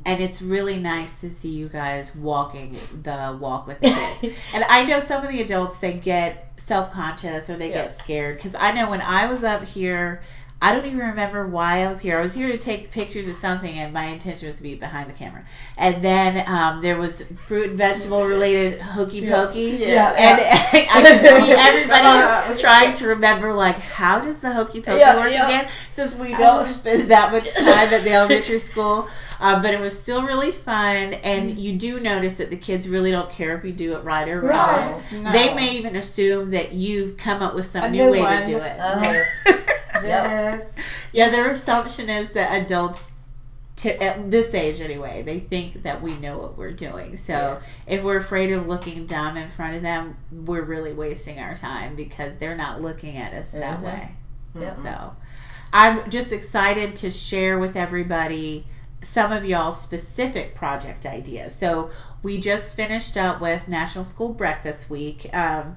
And 0.06 0.22
it's 0.22 0.42
really 0.42 0.78
nice 0.78 1.22
to 1.22 1.30
see 1.30 1.50
you 1.50 1.68
guys 1.68 2.14
walking 2.16 2.72
the 3.04 3.36
walk 3.38 3.66
with 3.68 3.80
the 3.80 3.90
kids. 3.90 4.36
and 4.54 4.64
I 4.70 4.84
know 4.84 5.00
some 5.00 5.24
of 5.24 5.30
the 5.30 5.42
adults 5.42 5.80
they 5.80 5.94
get 5.94 6.36
self 6.58 6.90
conscious 6.90 7.50
or 7.50 7.58
they 7.58 7.70
Yeah. 7.70 7.84
get 7.84 7.92
scared 7.92 8.36
because 8.36 8.56
I 8.58 8.72
know 8.72 8.88
when 8.88 9.02
I 9.02 9.26
was 9.26 9.44
up 9.44 9.64
here. 9.64 10.20
I 10.62 10.74
don't 10.74 10.86
even 10.86 11.00
remember 11.00 11.46
why 11.46 11.84
I 11.84 11.88
was 11.90 12.00
here. 12.00 12.18
I 12.18 12.22
was 12.22 12.34
here 12.34 12.48
to 12.52 12.58
take 12.58 12.90
pictures 12.90 13.28
of 13.28 13.36
something, 13.36 13.70
and 13.78 13.94
my 13.94 14.06
intention 14.06 14.48
was 14.48 14.58
to 14.58 14.64
be 14.64 14.74
behind 14.76 15.10
the 15.10 15.14
camera. 15.14 15.44
And 15.78 16.04
then 16.04 16.44
um, 16.48 16.82
there 16.82 16.98
was 16.98 17.30
fruit 17.48 17.70
and 17.70 17.78
vegetable 17.78 18.26
related 18.26 18.80
hokey 18.82 19.28
pokey, 19.28 19.78
Yeah. 19.82 20.16
and 20.18 20.40
I 20.42 21.02
could 21.04 21.44
see 21.46 21.52
everybody 21.58 22.08
Uh, 22.08 22.56
trying 22.58 22.94
to 22.94 23.10
remember 23.10 23.54
like 23.54 23.76
how 23.80 24.22
does 24.22 24.40
the 24.40 24.52
hokey 24.52 24.82
pokey 24.82 25.00
Yeah, 25.00 25.18
work 25.18 25.32
yeah. 25.32 25.46
again? 25.48 25.68
Since 25.94 26.16
we 26.18 26.34
don't 26.34 26.66
spend 26.66 27.12
that 27.12 27.32
much 27.34 27.54
time 27.54 27.94
at 27.94 28.04
the 28.06 28.12
elementary 28.14 28.60
school, 28.60 29.10
uh, 29.42 29.62
but 29.62 29.74
it 29.74 29.80
was 29.82 30.02
still 30.02 30.24
really 30.26 30.52
fun. 30.54 31.14
And 31.16 31.60
you 31.60 31.78
do 31.78 32.00
notice 32.00 32.38
that 32.38 32.50
the 32.50 32.58
kids 32.58 32.88
really 32.88 33.12
don't 33.12 33.30
care 33.30 33.58
if 33.58 33.66
you 33.66 33.74
do 33.74 33.94
it 33.98 34.04
right 34.06 34.28
or 34.30 34.40
wrong. 34.42 35.04
No. 35.12 35.22
No. 35.22 35.32
They 35.34 35.54
may 35.54 35.72
even 35.78 35.96
assume 35.98 36.52
that 36.52 36.72
you've 36.72 37.18
come 37.18 37.42
up 37.44 37.54
with 37.56 37.66
some 37.70 37.84
A 37.84 37.90
new, 37.92 38.06
new 38.06 38.12
way 38.12 38.22
one. 38.22 38.42
to 38.42 38.46
do 38.48 38.58
it. 38.58 38.80
Uh-huh. 38.80 39.54
Yes. 40.08 41.08
yeah, 41.14 41.30
their 41.30 41.50
assumption 41.50 42.10
is 42.10 42.34
that 42.34 42.62
adults. 42.64 43.14
To, 43.80 44.02
at 44.02 44.32
this 44.32 44.54
age, 44.54 44.80
anyway, 44.80 45.24
they 45.24 45.42
think 45.42 45.84
that 45.84 46.02
we 46.02 46.16
know 46.16 46.38
what 46.38 46.58
we're 46.58 46.72
doing. 46.72 47.18
So 47.18 47.34
Yeah. 47.34 47.60
if 47.98 48.04
we're 48.06 48.16
afraid 48.16 48.52
of 48.54 48.68
looking 48.68 49.06
dumb 49.06 49.36
in 49.36 49.50
front 49.50 49.76
of 49.76 49.82
them, 49.82 50.16
we're 50.32 50.62
really 50.62 50.94
wasting 50.94 51.40
our 51.40 51.56
time 51.56 51.98
because 51.98 52.40
they're 52.40 52.56
not 52.56 52.82
looking 52.82 53.18
at 53.18 53.34
us 53.34 53.52
that 53.52 53.80
Mhm. 53.82 53.84
way. 53.84 54.12
Yep. 54.62 54.78
So 54.82 55.16
I'm 55.74 56.10
just 56.10 56.32
excited 56.32 56.96
to 56.98 57.10
share 57.10 57.60
with 57.60 57.76
everybody 57.76 58.66
some 59.02 59.34
of 59.34 59.44
y'all's 59.44 59.82
specific 59.82 60.56
project 60.56 61.06
ideas. 61.06 61.54
So 61.54 61.90
we 62.24 62.40
just 62.40 62.78
finished 62.78 63.18
up 63.18 63.42
with 63.42 63.68
National 63.68 64.06
School 64.06 64.30
Breakfast 64.30 64.90
Week. 64.90 65.30
Um, 65.34 65.76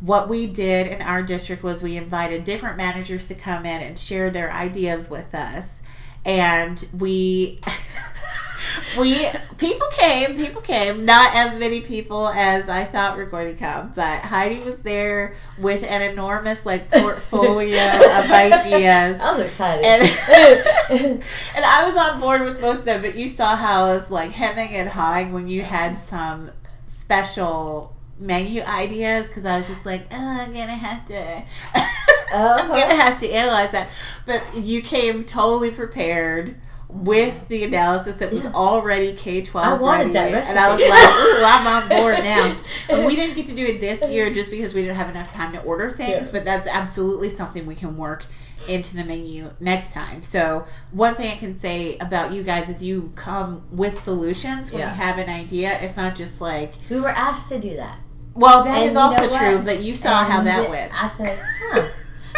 what 0.00 0.28
we 0.28 0.46
did 0.46 0.86
in 0.86 1.02
our 1.02 1.22
district 1.22 1.62
was 1.62 1.82
we 1.82 1.96
invited 1.96 2.44
different 2.44 2.78
managers 2.78 3.28
to 3.28 3.34
come 3.34 3.66
in 3.66 3.82
and 3.82 3.98
share 3.98 4.30
their 4.30 4.50
ideas 4.50 5.10
with 5.10 5.34
us. 5.34 5.82
And 6.24 6.82
we 6.98 7.60
we 8.98 9.26
people 9.58 9.86
came, 9.92 10.36
people 10.36 10.62
came, 10.62 11.04
not 11.04 11.34
as 11.34 11.58
many 11.58 11.82
people 11.82 12.28
as 12.28 12.68
I 12.68 12.84
thought 12.84 13.16
were 13.16 13.26
going 13.26 13.54
to 13.54 13.58
come, 13.58 13.92
but 13.94 14.20
Heidi 14.20 14.60
was 14.60 14.82
there 14.82 15.34
with 15.58 15.84
an 15.84 16.02
enormous 16.12 16.64
like 16.64 16.90
portfolio 16.90 17.78
of 17.78 18.30
ideas. 18.30 19.20
I 19.20 19.32
was 19.32 19.40
excited. 19.40 19.84
And, 19.84 21.22
and 21.56 21.64
I 21.64 21.84
was 21.84 21.96
on 21.96 22.20
board 22.20 22.42
with 22.42 22.60
most 22.60 22.80
of 22.80 22.84
them, 22.86 23.02
but 23.02 23.16
you 23.16 23.28
saw 23.28 23.54
how 23.54 23.84
I 23.84 23.94
was 23.94 24.10
like 24.10 24.30
hemming 24.32 24.74
and 24.74 24.88
hawing 24.88 25.32
when 25.32 25.48
you 25.48 25.62
had 25.62 25.98
some 25.98 26.50
special 26.86 27.94
menu 28.20 28.62
ideas 28.62 29.26
because 29.26 29.44
I 29.46 29.56
was 29.56 29.66
just 29.68 29.84
like, 29.86 30.02
oh, 30.12 30.16
I'm 30.16 30.52
gonna 30.52 30.66
have 30.72 31.06
to, 31.08 31.42
I'm 32.32 32.68
gonna 32.68 32.80
Uh-huh. 32.80 32.96
have 32.96 33.20
to 33.20 33.30
analyze 33.30 33.72
that. 33.72 33.88
But 34.26 34.42
you 34.56 34.82
came 34.82 35.24
totally 35.24 35.70
prepared 35.70 36.54
with 36.88 37.46
the 37.46 37.62
analysis 37.62 38.18
that 38.18 38.32
was 38.32 38.46
already 38.46 39.12
K 39.12 39.42
twelve 39.42 39.80
ready, 39.80 40.12
and 40.16 40.58
I 40.58 40.68
was 40.74 40.80
like, 40.88 41.08
ooh, 41.08 41.44
I'm 41.44 41.66
on 41.66 41.88
board 42.00 42.24
now. 42.24 42.56
And 42.88 43.06
we 43.06 43.14
didn't 43.14 43.36
get 43.36 43.46
to 43.46 43.54
do 43.54 43.64
it 43.64 43.78
this 43.80 44.08
year 44.10 44.32
just 44.32 44.50
because 44.50 44.74
we 44.74 44.82
didn't 44.82 44.96
have 44.96 45.08
enough 45.08 45.32
time 45.32 45.52
to 45.52 45.62
order 45.62 45.88
things, 45.88 46.26
Yeah. 46.32 46.38
but 46.38 46.44
that's 46.44 46.66
absolutely 46.66 47.30
something 47.30 47.64
we 47.64 47.76
can 47.76 47.96
work 47.96 48.24
into 48.68 48.96
the 48.96 49.04
menu 49.04 49.50
next 49.60 49.92
time. 49.92 50.20
So 50.22 50.66
one 50.90 51.14
thing 51.14 51.30
I 51.30 51.36
can 51.36 51.56
say 51.58 51.96
about 51.98 52.32
you 52.32 52.42
guys 52.42 52.68
is 52.68 52.82
you 52.82 53.12
come 53.14 53.62
with 53.70 54.00
solutions 54.02 54.72
when 54.72 54.80
Yeah. 54.80 54.90
you 54.90 54.96
have 55.00 55.18
an 55.18 55.28
idea. 55.30 55.78
It's 55.80 55.96
not 55.96 56.16
just 56.16 56.40
like, 56.40 56.72
we 56.90 57.00
were 57.00 57.08
asked 57.08 57.50
to 57.50 57.60
do 57.60 57.76
that. 57.76 57.96
Well, 58.34 58.64
that 58.64 58.78
And 58.82 58.90
is 58.90 58.96
also 58.96 59.28
what? 59.28 59.38
true, 59.38 59.58
but 59.64 59.80
you 59.80 59.94
saw 59.94 60.24
how 60.24 60.38
And 60.38 60.46
that 60.46 60.68
went. 60.68 60.92
I 60.94 61.08
said, 61.08 61.38
huh, 61.60 61.88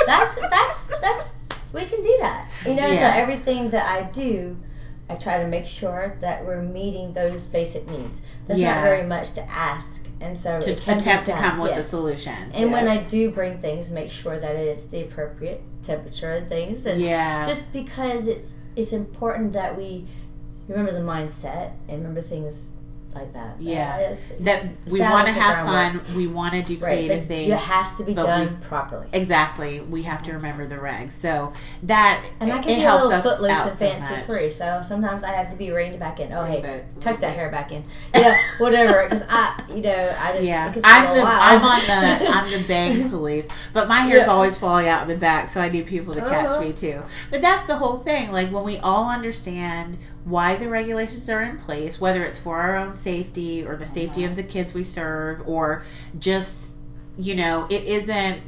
that's 0.07 0.35
that's 0.51 0.87
that's 1.01 1.33
we 1.73 1.85
can 1.85 2.03
do 2.03 2.17
that. 2.21 2.49
You 2.67 2.75
know, 2.75 2.89
so 2.95 3.03
everything 3.05 3.71
that 3.71 3.89
I 3.89 4.03
do, 4.05 4.57
I 5.09 5.15
try 5.17 5.39
to 5.43 5.49
make 5.49 5.67
sure 5.67 6.17
that 6.21 6.45
we're 6.45 6.61
meeting 6.61 7.13
those 7.13 7.47
basic 7.47 7.91
needs. 7.91 8.23
There's 8.47 8.61
Yeah. 8.61 8.75
not 8.75 8.83
very 8.85 9.07
much 9.07 9.33
to 9.33 9.43
ask, 9.51 10.07
and 10.21 10.37
so 10.37 10.61
To 10.61 10.73
attempt 10.73 11.27
to 11.27 11.33
come 11.33 11.61
with 11.61 11.77
a 11.77 11.83
solution. 11.83 12.53
And 12.53 12.73
when 12.73 12.89
I 12.89 12.99
do 13.03 13.31
bring 13.31 13.59
things, 13.59 13.91
make 13.91 14.11
sure 14.11 14.39
that 14.39 14.55
it's 14.57 14.85
the 14.85 15.03
appropriate 15.03 15.63
temperature 15.83 16.33
and 16.33 16.49
things, 16.49 16.87
and 16.87 17.01
yeah. 17.01 17.45
just 17.47 17.71
because 17.73 18.27
it's 18.29 18.55
it's 18.77 18.93
important 18.93 19.53
that 19.55 19.77
we 19.77 20.07
remember 20.69 20.93
the 20.93 21.01
mindset 21.01 21.73
and 21.89 21.99
remember 21.99 22.23
things 22.23 22.71
like 23.15 23.33
that. 23.35 23.57
Yeah. 23.61 24.17
That 24.41 24.67
we 24.91 25.01
want 25.01 25.27
to 25.29 25.33
have 25.35 25.67
fun. 25.67 26.01
We 26.17 26.27
want 26.27 26.55
to 26.55 26.63
do 26.63 26.79
creative 26.79 27.21
but 27.21 27.29
things. 27.29 27.49
it 27.49 27.59
has 27.59 27.95
to 27.97 28.05
be 28.05 28.15
done 28.15 28.59
properly. 28.63 29.07
Exactly. 29.13 29.81
We 29.81 30.03
have 30.05 30.23
to 30.25 30.33
remember 30.35 30.67
the 30.67 30.77
regs. 30.77 31.13
So 31.13 31.53
that 31.85 32.25
And 32.41 32.51
I 32.51 32.59
can 32.59 32.71
it 32.71 32.77
be 32.77 32.85
a 32.85 32.95
little 32.95 33.13
us 33.13 33.23
footloose 33.23 33.59
and 33.67 33.79
fancy 33.79 34.15
much. 34.15 34.27
free, 34.27 34.51
so 34.51 34.81
sometimes 34.83 35.25
I 35.25 35.33
have 35.33 35.51
to 35.51 35.57
be 35.57 35.71
reined 35.71 35.99
back 35.99 36.21
in. 36.21 36.33
Oh, 36.33 36.45
hey, 36.45 36.61
But- 36.63 37.01
tuck 37.01 37.21
that 37.21 37.35
hair 37.35 37.51
back 37.51 37.73
in. 37.73 37.85
Yeah, 38.15 38.37
whatever. 38.59 39.03
Because 39.05 39.25
I, 39.29 39.61
you 39.69 39.83
know, 39.83 40.17
I 40.21 40.33
just 40.35 40.47
Yeah, 40.47 40.69
it 40.71 40.75
gets 40.75 40.87
a 40.87 40.89
I'm 40.89 41.15
the. 41.17 41.23
I'm 41.23 41.63
on 41.63 41.81
the 41.81 42.29
I'm 42.31 42.51
the 42.51 42.67
bang 42.69 43.11
police, 43.11 43.49
but 43.73 43.89
my 43.89 44.01
hair's 44.01 44.27
Yeah. 44.27 44.33
always 44.33 44.59
falling 44.59 44.87
out 44.89 45.03
in 45.03 45.09
the 45.09 45.17
back, 45.17 45.49
so 45.49 45.61
I 45.61 45.69
need 45.69 45.87
people 45.87 46.15
to 46.15 46.21
catch 46.21 46.51
Uh-huh. 46.51 46.61
me 46.61 46.73
too. 46.73 47.03
But 47.31 47.41
that's 47.41 47.67
the 47.67 47.77
whole 47.77 47.97
thing. 47.99 48.31
Like 48.31 48.51
when 48.51 48.65
we 48.65 48.79
all 48.79 49.09
understand 49.11 49.99
why 50.25 50.55
the 50.55 50.69
regulations 50.69 51.29
are 51.31 51.43
in 51.43 51.59
place, 51.59 52.01
whether 52.01 52.23
it's 52.23 52.39
for 52.39 52.57
our 52.57 52.77
own 52.77 52.95
safety 53.03 53.65
or 53.67 53.77
the 53.77 53.87
safety 53.87 54.25
of 54.25 54.37
the 54.37 54.43
kids 54.43 54.73
we 54.73 54.85
serve, 54.85 55.47
or 55.47 55.85
just 56.19 56.71
you 57.19 57.35
know, 57.35 57.67
it 57.69 57.85
isn't. 57.85 58.41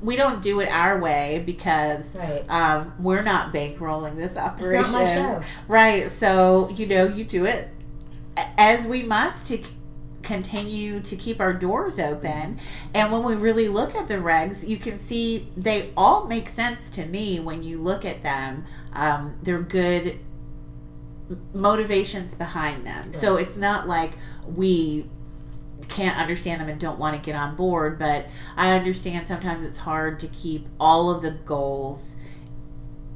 We 0.00 0.16
don't 0.16 0.42
do 0.42 0.60
it 0.60 0.68
our 0.68 0.98
way 1.00 1.42
because 1.46 2.14
Right. 2.16 2.44
um, 2.48 2.92
we're 2.98 3.22
not 3.22 3.52
bankrolling 3.52 4.16
this 4.16 4.36
operation. 4.36 4.92
not 4.92 4.92
my 4.92 5.04
show. 5.04 5.42
Right. 5.68 6.10
So, 6.10 6.70
you 6.74 6.86
know, 6.86 7.06
you 7.06 7.24
do 7.24 7.44
it 7.44 7.68
as 8.58 8.86
we 8.86 9.02
must 9.04 9.48
to 9.48 9.58
continue 10.22 11.00
to 11.00 11.16
keep 11.16 11.40
our 11.40 11.52
doors 11.52 11.98
open. 11.98 12.58
And 12.94 13.12
when 13.12 13.24
we 13.24 13.34
really 13.34 13.68
look 13.68 13.94
at 13.94 14.08
the 14.08 14.14
regs, 14.14 14.66
you 14.66 14.76
can 14.76 14.98
see 14.98 15.48
they 15.56 15.90
all 15.96 16.26
make 16.26 16.48
sense 16.48 16.90
to 16.90 17.04
me 17.04 17.40
when 17.40 17.62
you 17.62 17.78
look 17.78 18.04
at 18.04 18.22
them. 18.22 18.64
Um, 18.92 19.34
they're 19.42 19.60
good 19.60 20.18
motivations 21.54 22.34
behind 22.34 22.86
them. 22.86 23.12
So 23.12 23.36
it's 23.36 23.56
not 23.56 23.86
like 23.88 24.12
we 24.46 25.06
can't 25.88 26.16
understand 26.18 26.60
them 26.60 26.68
and 26.68 26.80
don't 26.80 26.98
want 26.98 27.16
to 27.16 27.22
get 27.22 27.34
on 27.34 27.56
board, 27.56 27.98
but 27.98 28.26
I 28.56 28.76
understand 28.76 29.26
sometimes 29.26 29.64
it's 29.64 29.78
hard 29.78 30.20
to 30.20 30.28
keep 30.28 30.66
all 30.78 31.10
of 31.10 31.22
the 31.22 31.30
goals 31.32 32.16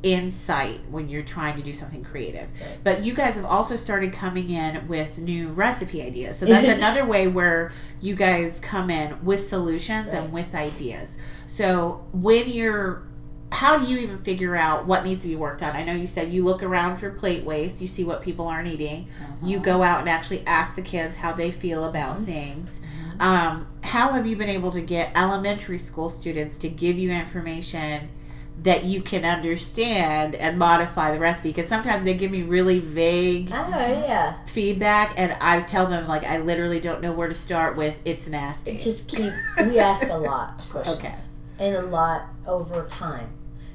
in 0.02 0.30
sight 0.30 0.80
when 0.90 1.08
you're 1.08 1.22
trying 1.24 1.56
to 1.56 1.62
do 1.62 1.72
something 1.72 2.04
creative. 2.04 2.48
Right. 2.60 2.78
But 2.84 3.02
you 3.02 3.14
guys 3.14 3.36
have 3.36 3.44
also 3.44 3.76
started 3.76 4.12
coming 4.12 4.50
in 4.50 4.88
with 4.88 5.18
new 5.18 5.48
recipe 5.48 6.02
ideas. 6.02 6.38
So 6.38 6.46
that's 6.46 6.68
another 6.78 7.04
way 7.04 7.26
where 7.28 7.72
you 8.00 8.14
guys 8.14 8.60
come 8.60 8.90
in 8.90 9.24
with 9.24 9.40
solutions 9.40 10.08
Right. 10.08 10.22
and 10.22 10.32
with 10.32 10.54
ideas. 10.54 11.18
So 11.46 12.04
when 12.12 12.48
you're 12.50 13.02
how 13.52 13.78
do 13.78 13.86
you 13.86 13.98
even 13.98 14.18
figure 14.18 14.54
out 14.56 14.86
what 14.86 15.04
needs 15.04 15.22
to 15.22 15.28
be 15.28 15.36
worked 15.36 15.62
on? 15.62 15.74
I 15.76 15.84
know 15.84 15.92
you 15.94 16.06
said 16.06 16.30
you 16.30 16.44
look 16.44 16.62
around 16.62 16.96
for 16.96 17.10
plate 17.10 17.44
waste, 17.44 17.80
you 17.80 17.86
see 17.86 18.04
what 18.04 18.20
people 18.20 18.48
aren't 18.48 18.68
eating, 18.68 19.08
you 19.42 19.58
go 19.60 19.82
out 19.82 20.00
and 20.00 20.08
actually 20.08 20.44
ask 20.46 20.74
the 20.74 20.82
kids 20.82 21.16
how 21.16 21.32
they 21.32 21.50
feel 21.50 21.84
about 21.84 22.20
things. 22.22 22.80
Um, 23.20 23.66
how 23.82 24.12
have 24.12 24.26
you 24.26 24.36
been 24.36 24.48
able 24.48 24.72
to 24.72 24.80
get 24.80 25.12
elementary 25.16 25.78
school 25.78 26.08
students 26.08 26.58
to 26.58 26.68
give 26.68 26.98
you 26.98 27.10
information 27.10 28.08
that 28.62 28.84
you 28.84 29.00
can 29.02 29.24
understand 29.24 30.34
and 30.34 30.58
modify 30.58 31.12
the 31.12 31.18
recipe? 31.18 31.50
Because 31.50 31.68
sometimes 31.68 32.04
they 32.04 32.14
give 32.14 32.30
me 32.30 32.42
really 32.42 32.80
vague 32.80 33.50
Oh 33.52 33.68
yeah. 33.68 34.34
feedback, 34.46 35.14
and 35.16 35.32
I 35.40 35.60
tell 35.60 35.86
them 35.86 36.06
like 36.06 36.24
I 36.24 36.38
literally 36.38 36.80
don't 36.80 37.00
know 37.00 37.12
where 37.12 37.28
to 37.28 37.34
start 37.34 37.76
with. 37.76 37.98
It's 38.04 38.28
nasty. 38.28 38.78
Just 38.78 39.08
keep. 39.08 39.32
We 39.64 39.78
ask 39.78 40.08
a 40.08 40.14
lot 40.16 40.54
of 40.58 40.70
questions. 40.70 40.98
Okay. 40.98 41.35
And 41.58 41.74
a 41.74 41.82
lot 41.82 42.26
over 42.46 42.84
time. 42.86 43.30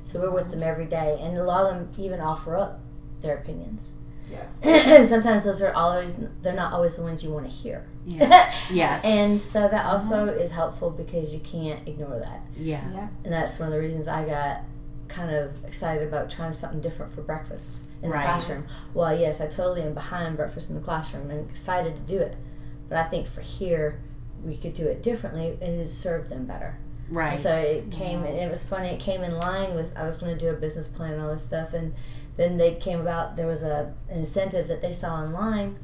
So 0.06 0.20
we're 0.20 0.32
with 0.32 0.52
them 0.52 0.62
every 0.64 0.86
day, 0.86 1.18
and 1.22 1.38
a 1.38 1.44
lot 1.44 1.66
of 1.72 1.76
them 1.76 1.94
even 1.98 2.20
offer 2.20 2.56
up 2.56 2.80
their 3.22 3.38
opinions. 3.38 3.98
Yeah. 4.30 5.04
Sometimes 5.04 5.44
those 5.44 5.62
are 5.62 5.74
always 5.74 6.16
they're 6.42 6.54
not 6.54 6.74
always 6.74 6.96
the 6.96 7.02
ones 7.04 7.24
you 7.24 7.32
want 7.32 7.46
to 7.50 7.52
hear. 7.52 7.86
yeah. 8.06 8.54
Yes. 8.72 9.04
And 9.04 9.42
so 9.42 9.68
that 9.68 9.86
also 9.86 10.26
is 10.28 10.52
helpful 10.52 10.90
because 10.90 11.34
you 11.34 11.40
can't 11.42 11.88
ignore 11.88 12.18
that. 12.20 12.42
yeah. 12.58 12.82
Yeah. 12.94 13.08
And 13.26 13.34
that's 13.34 13.60
one 13.60 13.68
of 13.68 13.74
the 13.74 13.80
reasons 13.80 14.08
I 14.08 14.26
got 14.26 14.62
kind 15.10 15.32
of 15.36 15.52
excited 15.66 16.08
about 16.08 16.30
trying 16.30 16.54
something 16.54 16.80
different 16.82 17.12
for 17.12 17.22
breakfast 17.22 17.80
in 18.02 18.10
Right. 18.10 18.22
the 18.22 18.26
classroom. 18.28 18.66
Well, 18.94 19.14
yes, 19.18 19.42
I 19.42 19.48
totally 19.48 19.82
am 19.82 19.94
behind 19.94 20.38
breakfast 20.38 20.70
in 20.70 20.76
the 20.76 20.82
classroom 20.82 21.30
and 21.30 21.50
excited 21.50 21.96
to 21.96 22.02
do 22.02 22.20
it. 22.20 22.36
But 22.88 22.98
I 23.00 23.04
think 23.04 23.28
for 23.28 23.42
here, 23.42 24.00
we 24.46 24.56
could 24.56 24.74
do 24.74 24.88
it 24.88 25.04
differently 25.04 25.50
and 25.62 25.74
it'd 25.76 25.90
serve 25.90 26.30
them 26.30 26.46
better. 26.46 26.78
Right. 27.12 27.34
And 27.34 27.40
so 27.42 27.54
it 27.54 27.92
came, 27.92 28.24
and 28.24 28.38
it 28.38 28.50
was 28.50 28.64
funny. 28.64 28.88
It 28.88 29.02
came 29.02 29.22
in 29.22 29.38
line 29.38 29.76
with 29.76 29.96
I 29.98 30.04
was 30.04 30.18
going 30.18 30.36
to 30.36 30.46
do 30.46 30.50
a 30.50 30.54
business 30.54 30.88
plan 30.88 31.14
and 31.14 31.22
all 31.22 31.30
this 31.30 31.44
stuff, 31.44 31.74
and 31.74 31.94
then 32.38 32.58
they 32.58 32.76
came 32.76 33.02
about. 33.02 33.36
There 33.36 33.48
was 33.48 33.64
a 33.64 33.94
an 34.10 34.20
incentive 34.20 34.70
that 34.70 34.82
they 34.82 34.94
saw 34.94 35.16
online, 35.16 35.78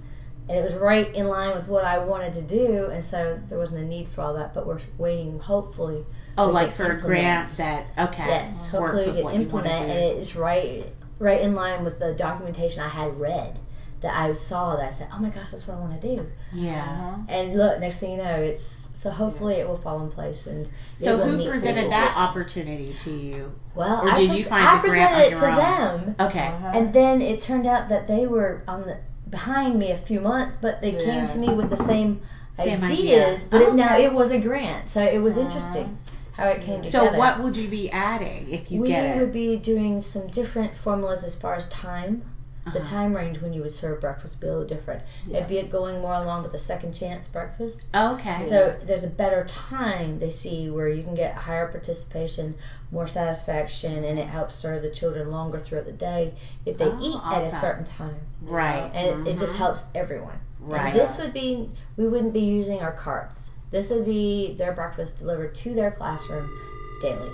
and 0.47 0.57
it 0.57 0.63
was 0.63 0.73
right 0.73 1.13
in 1.13 1.27
line 1.27 1.53
with 1.53 1.67
what 1.67 1.83
I 1.83 1.99
wanted 1.99 2.33
to 2.35 2.41
do, 2.41 2.85
and 2.85 3.03
so 3.03 3.39
there 3.49 3.57
wasn't 3.57 3.83
a 3.83 3.85
need 3.85 4.07
for 4.07 4.21
all 4.21 4.35
that. 4.35 4.53
But 4.53 4.65
we're 4.65 4.79
waiting, 4.97 5.37
hopefully. 5.37 6.05
oh, 6.37 6.49
like 6.49 6.73
for 6.73 6.91
a 6.91 6.99
grant 6.99 7.51
that 7.57 7.87
okay 7.97 8.25
Yes, 8.25 8.67
hopefully 8.67 9.07
we 9.07 9.13
can 9.15 9.23
what 9.23 9.33
you 9.33 9.39
want 9.41 9.65
implement, 9.67 9.81
and 9.89 10.19
it's 10.19 10.35
right 10.35 10.85
right 11.19 11.41
in 11.41 11.55
line 11.55 11.83
with 11.83 11.99
the 11.99 12.13
documentation 12.13 12.83
I 12.83 12.87
had 12.87 13.19
read 13.19 13.59
that 14.01 14.15
I 14.15 14.31
saw 14.33 14.75
that 14.75 14.85
I 14.85 14.89
said, 14.89 15.07
oh 15.13 15.19
my 15.19 15.29
gosh, 15.29 15.51
that's 15.51 15.67
what 15.67 15.75
I 15.77 15.79
want 15.79 15.99
to 16.01 16.15
do. 16.15 16.25
Yeah. 16.53 17.15
And 17.27 17.55
look, 17.57 17.79
next 17.79 17.97
thing 17.99 18.11
you 18.11 18.17
know, 18.17 18.35
it's 18.37 18.87
so 18.93 19.09
hopefully 19.09 19.55
it 19.55 19.67
will 19.67 19.75
fall 19.75 19.99
in 20.01 20.09
place 20.09 20.47
and 20.47 20.67
So 20.85 21.15
who 21.15 21.45
presented 21.45 21.75
people. 21.77 21.89
that 21.91 22.13
opportunity 22.15 22.93
to 22.93 23.09
you? 23.11 23.53
Well, 23.75 24.01
Or 24.01 24.09
I 24.09 24.15
did 24.15 24.31
you 24.33 24.43
find 24.43 24.65
I 24.65 24.77
the 24.77 24.87
grant 24.87 25.13
on 25.13 25.19
presented 25.19 25.25
it 25.25 25.29
your 25.29 25.39
to 25.39 25.45
own? 25.45 26.05
them, 26.05 26.15
Okay. 26.29 26.39
Uh-huh. 26.47 26.71
and 26.73 26.93
then 26.93 27.21
it 27.21 27.41
turned 27.41 27.65
out 27.67 27.89
that 27.89 28.07
they 28.07 28.25
were 28.27 28.61
on 28.67 28.87
the 28.87 28.97
behind 29.29 29.77
me 29.77 29.91
a 29.91 29.95
few 29.97 30.19
months, 30.21 30.57
but 30.61 30.81
they 30.81 30.91
came 30.93 31.25
to 31.27 31.37
me 31.37 31.49
with 31.49 31.69
the 31.69 31.75
same, 31.77 32.17
Same 32.55 32.83
ideas. 32.83 33.41
idea. 33.41 33.47
But 33.51 33.61
it, 33.61 33.73
now 33.73 33.93
Okay. 33.95 34.03
it 34.05 34.13
was 34.13 34.31
a 34.31 34.37
grant, 34.37 34.89
so 34.89 35.01
it 35.01 35.21
was 35.21 35.35
Uh-huh. 35.35 35.43
interesting 35.43 35.97
how 36.37 36.47
it 36.47 36.61
came 36.61 36.81
So 36.83 36.99
together. 36.99 37.17
So, 37.17 37.19
what 37.19 37.39
would 37.41 37.57
you 37.57 37.67
be 37.67 37.89
adding 37.91 38.49
if 38.49 38.71
you 38.71 38.79
we 38.81 38.87
get 38.87 39.03
it? 39.05 39.19
would 39.19 39.31
be 39.31 39.57
doing 39.57 40.01
some 40.01 40.27
different 40.27 40.75
formulas 40.75 41.23
as 41.23 41.35
far 41.35 41.55
as 41.55 41.67
time. 41.67 42.21
The 42.73 42.79
Uh-huh. 42.79 42.89
time 42.89 43.15
range 43.15 43.39
when 43.41 43.53
you 43.53 43.61
would 43.61 43.71
serve 43.71 43.99
breakfast 44.01 44.35
would 44.35 44.41
be 44.41 44.47
a 44.47 44.51
little 44.51 44.65
different. 44.65 45.01
Yeah. 45.25 45.37
It'd 45.37 45.47
be 45.47 45.61
going 45.63 46.01
more 46.01 46.13
along 46.13 46.43
with 46.43 46.51
the 46.51 46.57
second 46.57 46.93
chance 46.93 47.27
breakfast. 47.27 47.85
Okay. 47.95 48.39
So 48.41 48.75
there's 48.83 49.03
a 49.03 49.07
better 49.07 49.43
time 49.43 50.19
they 50.19 50.29
see 50.29 50.69
where 50.69 50.87
you 50.87 51.03
can 51.03 51.13
get 51.13 51.33
higher 51.33 51.65
participation, 51.65 52.55
more 52.91 53.07
satisfaction, 53.07 54.03
and 54.03 54.19
it 54.19 54.27
helps 54.27 54.55
serve 54.55 54.81
the 54.81 54.89
children 54.89 55.31
longer 55.31 55.59
throughout 55.59 55.85
the 55.85 55.91
day 55.93 56.33
if 56.65 56.77
they 56.77 56.85
Oh, 56.85 56.97
eat 56.99 57.19
at 57.23 57.43
a 57.43 57.49
certain 57.55 57.83
time. 57.85 58.19
right. 58.41 58.89
And 58.93 59.27
it, 59.27 59.31
it 59.33 59.37
just 59.39 59.53
Mhm. 59.53 59.57
helps 59.57 59.85
everyone. 59.95 60.39
Right. 60.59 60.87
And 60.87 60.95
this 60.95 61.17
would 61.17 61.33
be, 61.33 61.69
we 61.95 62.07
wouldn't 62.07 62.33
be 62.33 62.41
using 62.41 62.81
our 62.81 62.91
carts. 62.91 63.51
This 63.71 63.89
would 63.89 64.05
be 64.05 64.53
their 64.53 64.71
breakfast 64.73 65.19
delivered 65.19 65.53
to 65.55 65.73
their 65.73 65.91
classroom 65.91 66.49
daily. 67.01 67.31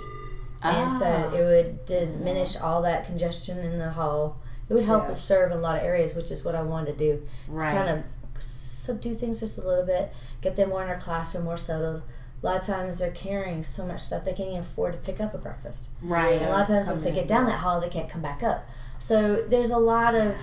And 0.62 0.90
so 0.90 1.04
Ah. 1.06 1.30
it 1.36 1.42
would 1.42 1.84
diminish 1.84 2.56
all 2.56 2.82
that 2.82 3.04
congestion 3.04 3.58
in 3.58 3.78
the 3.78 3.90
hall. 3.90 4.36
It 4.68 4.74
would 4.74 4.84
help 4.84 5.04
Yeah. 5.08 5.12
serve 5.14 5.52
in 5.52 5.58
a 5.58 5.60
lot 5.60 5.76
of 5.76 5.82
areas, 5.84 6.14
which 6.14 6.30
is 6.30 6.44
what 6.44 6.54
I 6.54 6.62
wanted 6.62 6.98
to 6.98 7.04
do 7.16 7.22
right. 7.48 7.70
kind 7.76 7.98
of 7.98 8.04
subdue 8.42 9.14
things 9.14 9.40
just 9.40 9.58
a 9.58 9.62
little 9.62 9.84
bit, 9.84 10.12
get 10.40 10.56
them 10.56 10.70
more 10.70 10.82
in 10.82 10.88
our 10.88 10.98
classroom, 10.98 11.44
more 11.44 11.56
settled. 11.56 12.02
A 12.42 12.46
lot 12.46 12.56
of 12.56 12.66
times 12.66 12.98
they're 12.98 13.10
carrying 13.10 13.62
so 13.62 13.86
much 13.86 14.00
stuff 14.00 14.24
they 14.24 14.32
can't 14.34 14.50
even 14.50 14.60
afford 14.60 14.92
to 14.92 14.98
pick 14.98 15.20
up 15.20 15.34
a 15.34 15.38
breakfast. 15.38 15.88
right. 16.02 16.34
And 16.34 16.46
a 16.46 16.50
lot 16.50 16.62
of 16.62 16.68
times 16.68 16.88
once 16.88 17.02
they 17.02 17.12
get 17.12 17.26
down 17.28 17.46
that 17.46 17.58
hall, 17.58 17.80
they 17.80 17.88
can't 17.88 18.08
come 18.08 18.20
back 18.22 18.42
up. 18.42 18.62
So 18.98 19.46
there's 19.48 19.70
a 19.70 19.78
lot 19.78 20.14
of, 20.14 20.34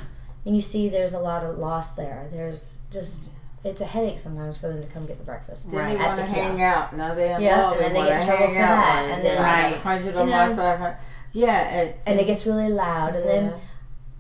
and 0.45 0.55
you 0.55 0.62
see 0.62 0.89
there's 0.89 1.13
a 1.13 1.19
lot 1.19 1.43
of 1.43 1.57
loss 1.60 1.93
there. 1.93 2.27
There's 2.31 2.79
just, 2.91 3.34
it's 3.63 3.81
a 3.81 3.86
headache 3.86 4.17
sometimes 4.17 4.57
for 4.57 4.67
them 4.67 4.81
to 4.81 4.88
come 4.88 5.05
get 5.05 5.19
the 5.19 5.23
breakfast. 5.23 5.69
Then 5.69 5.79
Right. 5.79 5.97
they 5.97 6.03
want 6.03 6.19
to 6.19 6.25
the 6.25 6.31
hang 6.31 6.62
out. 6.63 6.95
Now 6.95 7.13
they 7.13 7.27
have 7.27 7.41
Yeah, 7.41 7.71
and 7.71 7.79
then 7.79 7.93
they 7.93 8.03
get 8.03 8.21
in 8.21 8.27
trouble 8.27 8.47
for 8.47 8.53
that, 8.55 9.05
and 9.12 9.23
then- 9.25 9.41
Right. 9.43 9.75
hundred 9.81 10.15
You 10.15 10.21
on 10.21 10.29
my 10.29 10.55
side. 10.55 10.95
Yeah, 11.34 11.51
and, 11.57 11.93
And 12.07 12.19
it 12.19 12.25
gets 12.25 12.45
really 12.47 12.69
loud, 12.69 13.15
and 13.15 13.23
then 13.23 13.45
Yeah. 13.45 13.53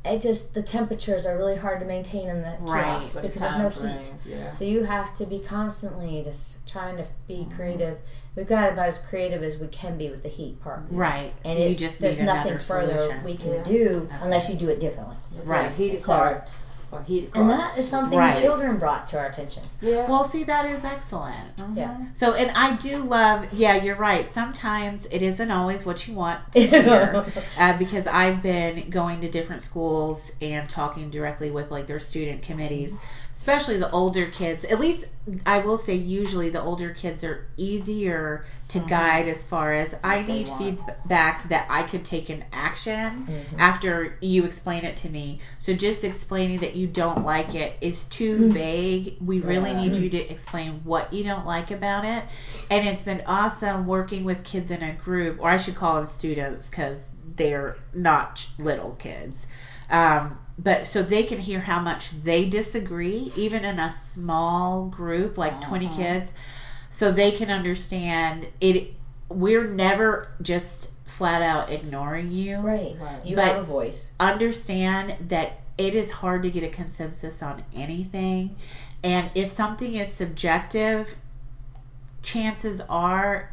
It 0.03 0.21
just, 0.21 0.53
the 0.53 0.63
temperatures 0.63 1.25
are 1.25 1.37
really 1.37 1.55
hard 1.55 1.79
to 1.81 1.85
maintain 1.85 2.27
in 2.27 2.41
the 2.41 2.57
Right. 2.61 2.83
kiosks 2.99 3.17
It's 3.17 3.27
because 3.27 3.41
there's 3.41 3.57
no 3.57 3.69
heat. 3.69 4.13
Yeah. 4.25 4.49
So 4.49 4.65
you 4.65 4.83
have 4.83 5.13
to 5.15 5.25
be 5.25 5.39
constantly 5.39 6.23
just 6.23 6.67
trying 6.67 6.97
to 6.97 7.07
be 7.27 7.37
mm-hmm. 7.37 7.55
creative. 7.55 7.97
We've 8.35 8.47
got 8.47 8.71
about 8.71 8.87
as 8.87 8.97
creative 8.97 9.43
as 9.43 9.57
we 9.57 9.67
can 9.67 9.97
be 9.97 10.09
with 10.09 10.23
the 10.23 10.29
heat 10.29 10.61
part. 10.63 10.83
Right. 10.89 11.33
And 11.43 11.59
you 11.59 11.65
it's, 11.65 11.79
just 11.79 11.99
there's 11.99 12.19
nothing 12.19 12.57
further 12.57 12.97
solution. 12.97 13.23
we 13.23 13.37
can 13.37 13.53
Yeah. 13.53 13.63
do 13.63 14.09
unless 14.21 14.49
you 14.49 14.55
do 14.55 14.69
it 14.69 14.79
differently. 14.79 15.17
Right. 15.43 15.63
Yeah, 15.63 15.69
heated 15.69 16.03
So- 16.03 16.15
carts 16.15 16.70
or 16.91 17.01
heated 17.01 17.31
And 17.33 17.49
that 17.49 17.77
is 17.77 17.87
something 17.87 18.17
Right. 18.17 18.35
children 18.39 18.77
brought 18.77 19.07
to 19.07 19.19
our 19.19 19.27
attention. 19.27 19.63
Yeah. 19.81 20.09
Well, 20.09 20.23
see, 20.25 20.43
that 20.43 20.65
is 20.65 20.83
excellent. 20.83 21.55
Mhm. 21.57 21.77
Yeah. 21.77 21.95
So, 22.13 22.33
and 22.33 22.51
I 22.55 22.73
do 22.73 22.97
love, 22.97 23.47
yeah, 23.53 23.75
you're 23.75 23.95
right. 23.95 24.27
Sometimes 24.29 25.05
it 25.05 25.21
isn't 25.21 25.51
always 25.51 25.85
what 25.85 26.07
you 26.07 26.13
want 26.15 26.39
to 26.53 26.61
hear. 26.67 27.25
uh, 27.57 27.77
because 27.77 28.07
I've 28.07 28.41
been 28.43 28.89
going 28.89 29.21
to 29.21 29.29
different 29.29 29.61
schools 29.61 30.31
and 30.41 30.67
talking 30.67 31.09
directly 31.11 31.49
with 31.51 31.71
like 31.71 31.87
their 31.87 31.99
student 31.99 32.41
committees, 32.43 32.97
especially 33.33 33.77
the 33.77 33.91
older 33.91 34.27
kids. 34.27 34.65
At 34.65 34.79
least 34.79 35.07
I 35.45 35.59
will 35.59 35.77
say, 35.77 35.95
usually 35.95 36.49
the 36.49 36.61
older 36.61 36.89
kids 36.89 37.23
are 37.23 37.45
easier 37.55 38.43
to 38.69 38.79
mm-hmm. 38.79 38.87
guide 38.87 39.27
as 39.27 39.45
far 39.45 39.71
as 39.71 39.95
I 40.03 40.17
What 40.17 40.25
they 40.25 40.33
need 40.33 40.47
want. 40.47 40.79
feedback 40.79 41.49
that 41.49 41.67
I 41.69 41.83
could 41.83 42.03
take 42.03 42.29
an 42.29 42.43
action 42.51 43.27
mm-hmm. 43.27 43.59
after 43.59 44.17
you 44.19 44.45
explain 44.45 44.83
it 44.83 44.97
to 44.97 45.09
me. 45.09 45.39
So 45.59 45.73
just 45.73 46.03
explaining 46.03 46.59
that 46.59 46.75
you 46.75 46.87
don't 46.87 47.23
like 47.23 47.53
it 47.53 47.77
is 47.81 48.05
too 48.05 48.35
mm-hmm. 48.35 48.51
vague. 48.51 49.17
We 49.21 49.39
really 49.41 49.73
need 49.73 49.95
you 49.95 50.09
to 50.09 50.17
explain 50.17 50.81
what 50.83 51.13
you 51.13 51.23
don't 51.23 51.45
like 51.45 51.69
about 51.71 52.03
it. 52.05 52.23
And 52.71 52.87
it's 52.87 53.05
been 53.05 53.23
awesome 53.27 53.85
working 53.85 54.23
with 54.23 54.43
kids 54.43 54.71
in 54.71 54.81
a 54.81 54.93
group, 54.93 55.39
or 55.39 55.49
I 55.49 55.57
should 55.57 55.75
call 55.75 55.95
them 55.95 56.05
students 56.07 56.69
because 56.69 57.09
they're 57.35 57.77
not 57.93 58.47
little 58.57 58.95
kids. 58.95 59.47
Um, 59.91 60.39
but 60.57 60.87
so 60.87 61.03
they 61.03 61.23
can 61.23 61.37
hear 61.39 61.59
how 61.59 61.81
much 61.81 62.11
they 62.23 62.47
disagree, 62.49 63.31
even 63.35 63.65
in 63.65 63.77
a 63.79 63.89
small 63.91 64.85
group, 64.87 65.37
like 65.37 65.61
20 65.61 65.85
Uh-huh. 65.87 65.95
kids, 65.97 66.31
so 66.89 67.11
they 67.11 67.31
can 67.31 67.49
understand 67.49 68.47
it. 68.61 68.93
We're 69.29 69.67
never 69.67 70.27
just 70.41 70.89
flat 71.05 71.41
out 71.41 71.69
ignoring 71.71 72.31
you 72.31 72.57
Right. 72.59 72.95
Right. 72.99 73.25
You 73.25 73.35
But- 73.35 73.45
have 73.45 73.57
a 73.59 73.63
voice. 73.63 74.11
understand 74.19 75.15
that 75.29 75.59
it 75.77 75.93
is 75.95 76.11
hard 76.11 76.43
to 76.43 76.51
get 76.51 76.63
a 76.63 76.69
consensus 76.69 77.41
on 77.41 77.63
anything. 77.75 78.55
And 79.03 79.29
if 79.35 79.49
something 79.49 79.95
is 79.95 80.11
subjective, 80.11 81.15
chances 82.21 82.81
are 82.87 83.50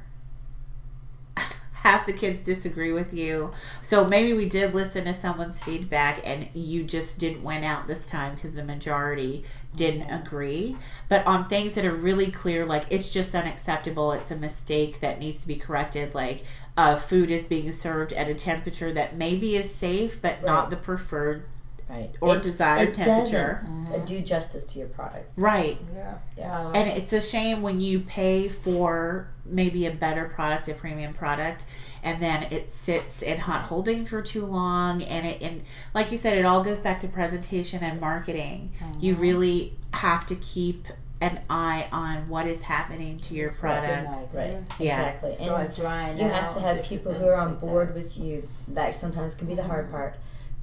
half 1.89 2.05
the 2.05 2.13
kids 2.13 2.43
disagree 2.43 2.93
with 2.93 3.15
you. 3.15 3.51
So 3.81 4.05
maybe 4.05 4.35
we 4.35 4.45
did 4.45 4.75
listen 4.75 5.07
to 5.07 5.15
someone's 5.15 5.63
feedback 5.63 6.21
and 6.23 6.47
you 6.53 6.85
just 6.85 7.19
didn't 7.19 7.43
win 7.43 7.65
out 7.65 7.87
this 7.87 8.05
time 8.05 8.35
because 8.35 8.55
the 8.55 8.63
majority 8.63 9.45
didn't 9.75 10.11
agree. 10.11 10.77
But 11.09 11.27
on 11.27 11.49
things 11.49 11.77
that 11.77 11.87
are 11.87 11.95
really 11.95 12.31
clear, 12.31 12.67
like 12.67 12.85
it's 12.91 13.11
just 13.11 13.35
unacceptable, 13.35 14.13
it's 14.13 14.31
a 14.31 14.37
mistake 14.37 15.01
that 15.01 15.19
needs 15.19 15.41
to 15.41 15.49
be 15.49 15.57
corrected, 15.57 16.15
like 16.15 16.43
uh, 16.77 16.97
food 16.97 17.31
is 17.31 17.47
being 17.47 17.73
served 17.73 18.13
at 18.13 18.29
a 18.29 18.35
temperature 18.35 18.93
that 18.93 19.17
maybe 19.17 19.57
is 19.57 19.71
safe 19.71 20.21
but 20.21 20.45
not 20.45 20.69
the 20.69 20.77
preferred 20.77 21.43
Right. 21.89 22.11
or 22.21 22.37
It- 22.37 22.43
desired 22.43 22.89
it 22.91 22.95
temperature. 22.95 23.65
doesn't 23.89 24.07
do 24.07 24.21
justice 24.21 24.65
to 24.73 24.79
your 24.81 24.89
product. 24.89 25.31
Right. 25.37 25.79
Yeah. 25.95 26.15
Yeah. 26.37 26.73
And 26.75 26.89
it's 26.99 27.13
a 27.13 27.21
shame 27.21 27.63
when 27.63 27.81
you 27.81 28.01
pay 28.01 28.49
for 28.49 29.29
maybe 29.47 29.87
a 29.87 29.91
better 29.91 30.27
product, 30.27 30.69
a 30.69 30.75
premium 30.75 31.15
product, 31.15 31.65
and 32.03 32.23
then 32.23 32.43
it 32.51 32.71
sits 32.73 33.23
in 33.23 33.39
hot 33.39 33.63
holding 33.63 34.05
for 34.05 34.21
too 34.21 34.45
long. 34.45 35.03
And 35.03 35.27
it, 35.27 35.43
and 35.43 35.63
like 35.95 36.13
you 36.13 36.19
said, 36.19 36.37
it 36.37 36.45
all 36.45 36.63
goes 36.63 36.81
back 36.81 37.01
to 37.01 37.09
presentation 37.09 37.83
and 37.83 38.01
marketing. 38.01 38.73
You 39.01 39.17
Mhm. 39.17 39.21
really 39.21 39.79
have 39.95 40.27
to 40.27 40.35
keep 40.35 40.87
an 41.21 41.41
eye 41.51 41.89
on 41.91 42.29
what 42.29 42.47
is 42.47 42.63
happening 42.63 43.19
to 43.19 43.35
your 43.35 43.51
product. 43.51 44.07
Like, 44.07 44.35
Right. 44.35 44.57
Yeah. 44.79 45.01
Exactly. 45.07 45.29
And 45.31 45.37
Start 45.39 45.75
drying 45.75 46.19
you 46.19 46.29
have 46.29 46.55
to 46.55 46.61
have 46.61 46.83
people 46.85 47.13
who 47.13 47.27
are 47.27 47.35
on 47.37 47.57
board 47.57 47.89
that. 47.89 47.95
with 47.97 48.17
you. 48.19 48.47
That 48.69 48.95
sometimes 48.95 49.35
can 49.35 49.49
be 49.49 49.55
the 49.55 49.65
hard 49.65 49.91
part. 49.91 50.15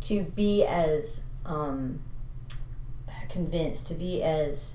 To 0.01 0.23
be 0.23 0.63
as 0.65 1.21
um, 1.45 1.99
convinced, 3.29 3.87
to 3.87 3.95
be 3.95 4.21
as 4.21 4.73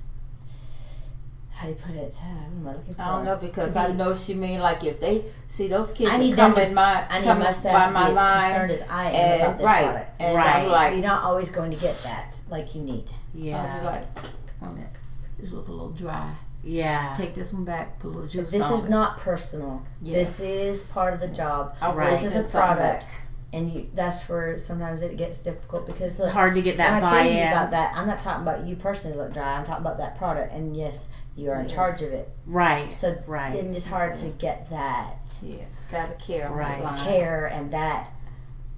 how 1.50 1.66
do 1.66 1.72
you 1.72 1.78
put 1.78 1.94
it? 1.94 2.14
Uh, 2.20 2.26
What 2.62 2.76
am 2.76 2.84
I? 2.98 3.02
I 3.04 3.08
don't 3.16 3.24
know 3.26 3.36
because 3.36 3.74
To 3.74 3.80
I 3.80 3.86
be- 3.88 3.92
know 3.92 4.14
she 4.14 4.32
mean 4.34 4.60
like 4.60 4.82
if 4.82 4.98
they 4.98 5.24
see 5.46 5.68
those 5.68 5.92
kids 5.92 6.10
I 6.10 6.16
that 6.16 6.24
need 6.24 6.34
come 6.34 6.54
to- 6.54 6.66
in 6.66 6.74
my 6.74 7.04
I 7.08 7.18
need 7.18 7.24
come 7.26 7.38
my 7.38 7.44
by 7.44 7.50
staff 7.52 7.88
to 7.88 7.92
my 7.92 8.04
be 8.04 8.08
as 8.08 8.14
line 8.16 8.48
concerned 8.48 8.70
as 8.70 8.82
I 8.88 9.04
am 9.10 9.14
and 9.14 9.42
about 9.42 9.58
this 9.58 9.64
right 9.66 9.84
product. 9.84 10.10
and 10.20 10.36
Right. 10.36 10.56
I'm 10.64 10.68
like 10.70 10.92
You're 10.94 11.02
not 11.02 11.22
always 11.22 11.50
going 11.50 11.70
to 11.70 11.76
get 11.76 12.02
that 12.02 12.40
like 12.48 12.74
you 12.74 12.80
need. 12.80 13.08
I'll 13.34 13.40
Yeah. 13.40 13.78
be 13.80 13.84
like 13.84 14.22
wait 14.62 14.86
a 14.86 15.40
this 15.40 15.52
look 15.52 15.68
a 15.68 15.72
little 15.72 15.90
dry 15.90 16.32
Yeah. 16.64 17.14
take 17.16 17.34
this 17.34 17.52
one 17.52 17.64
back 17.64 17.98
put 17.98 18.08
a 18.08 18.10
little 18.10 18.26
juice 18.28 18.50
This 18.50 18.64
on 18.70 18.78
is 18.78 18.84
it. 18.86 18.90
not 18.90 19.18
personal. 19.18 19.82
Yeah. 20.02 20.14
This 20.16 20.40
is 20.40 20.84
part 20.84 21.12
of 21.12 21.20
the 21.20 21.28
job. 21.28 21.74
I'll 21.82 21.94
This 21.94 22.22
is 22.24 22.34
a 22.36 22.58
product, 22.58 23.04
back. 23.06 23.19
And 23.52 23.70
you, 23.72 23.90
that's 23.94 24.28
where 24.28 24.58
sometimes 24.58 25.02
it 25.02 25.16
gets 25.16 25.40
difficult 25.40 25.86
because 25.86 26.18
It's 26.20 26.28
hard 26.30 26.54
to 26.54 26.62
get 26.62 26.72
when 26.72 26.78
that 26.78 27.02
I 27.02 27.08
tell 27.08 27.18
you 27.24 27.30
buy-in. 27.40 27.48
about 27.48 27.70
that, 27.72 27.92
I'm 27.96 28.06
not 28.06 28.20
talking 28.20 28.42
about 28.42 28.66
you 28.66 28.76
personally 28.76 29.16
look 29.16 29.32
dry. 29.32 29.56
I'm 29.56 29.64
talking 29.64 29.84
about 29.84 29.98
that 29.98 30.16
product, 30.16 30.52
and 30.52 30.76
yes, 30.76 31.08
you 31.36 31.50
are 31.50 31.56
in 31.58 31.64
Yes. 31.66 31.72
charge 31.74 32.02
of 32.02 32.12
it. 32.12 32.28
Right. 32.46 32.92
So 32.94 33.16
Right. 33.26 33.52
then 33.52 33.74
it's 33.74 33.86
hard 33.86 34.16
to 34.16 34.28
get 34.28 34.70
that 34.70 35.16
yes 35.42 35.80
gotta 35.90 36.14
care 36.14 36.48
Right. 36.50 36.98
care 37.04 37.46
and 37.46 37.72
that 37.72 38.08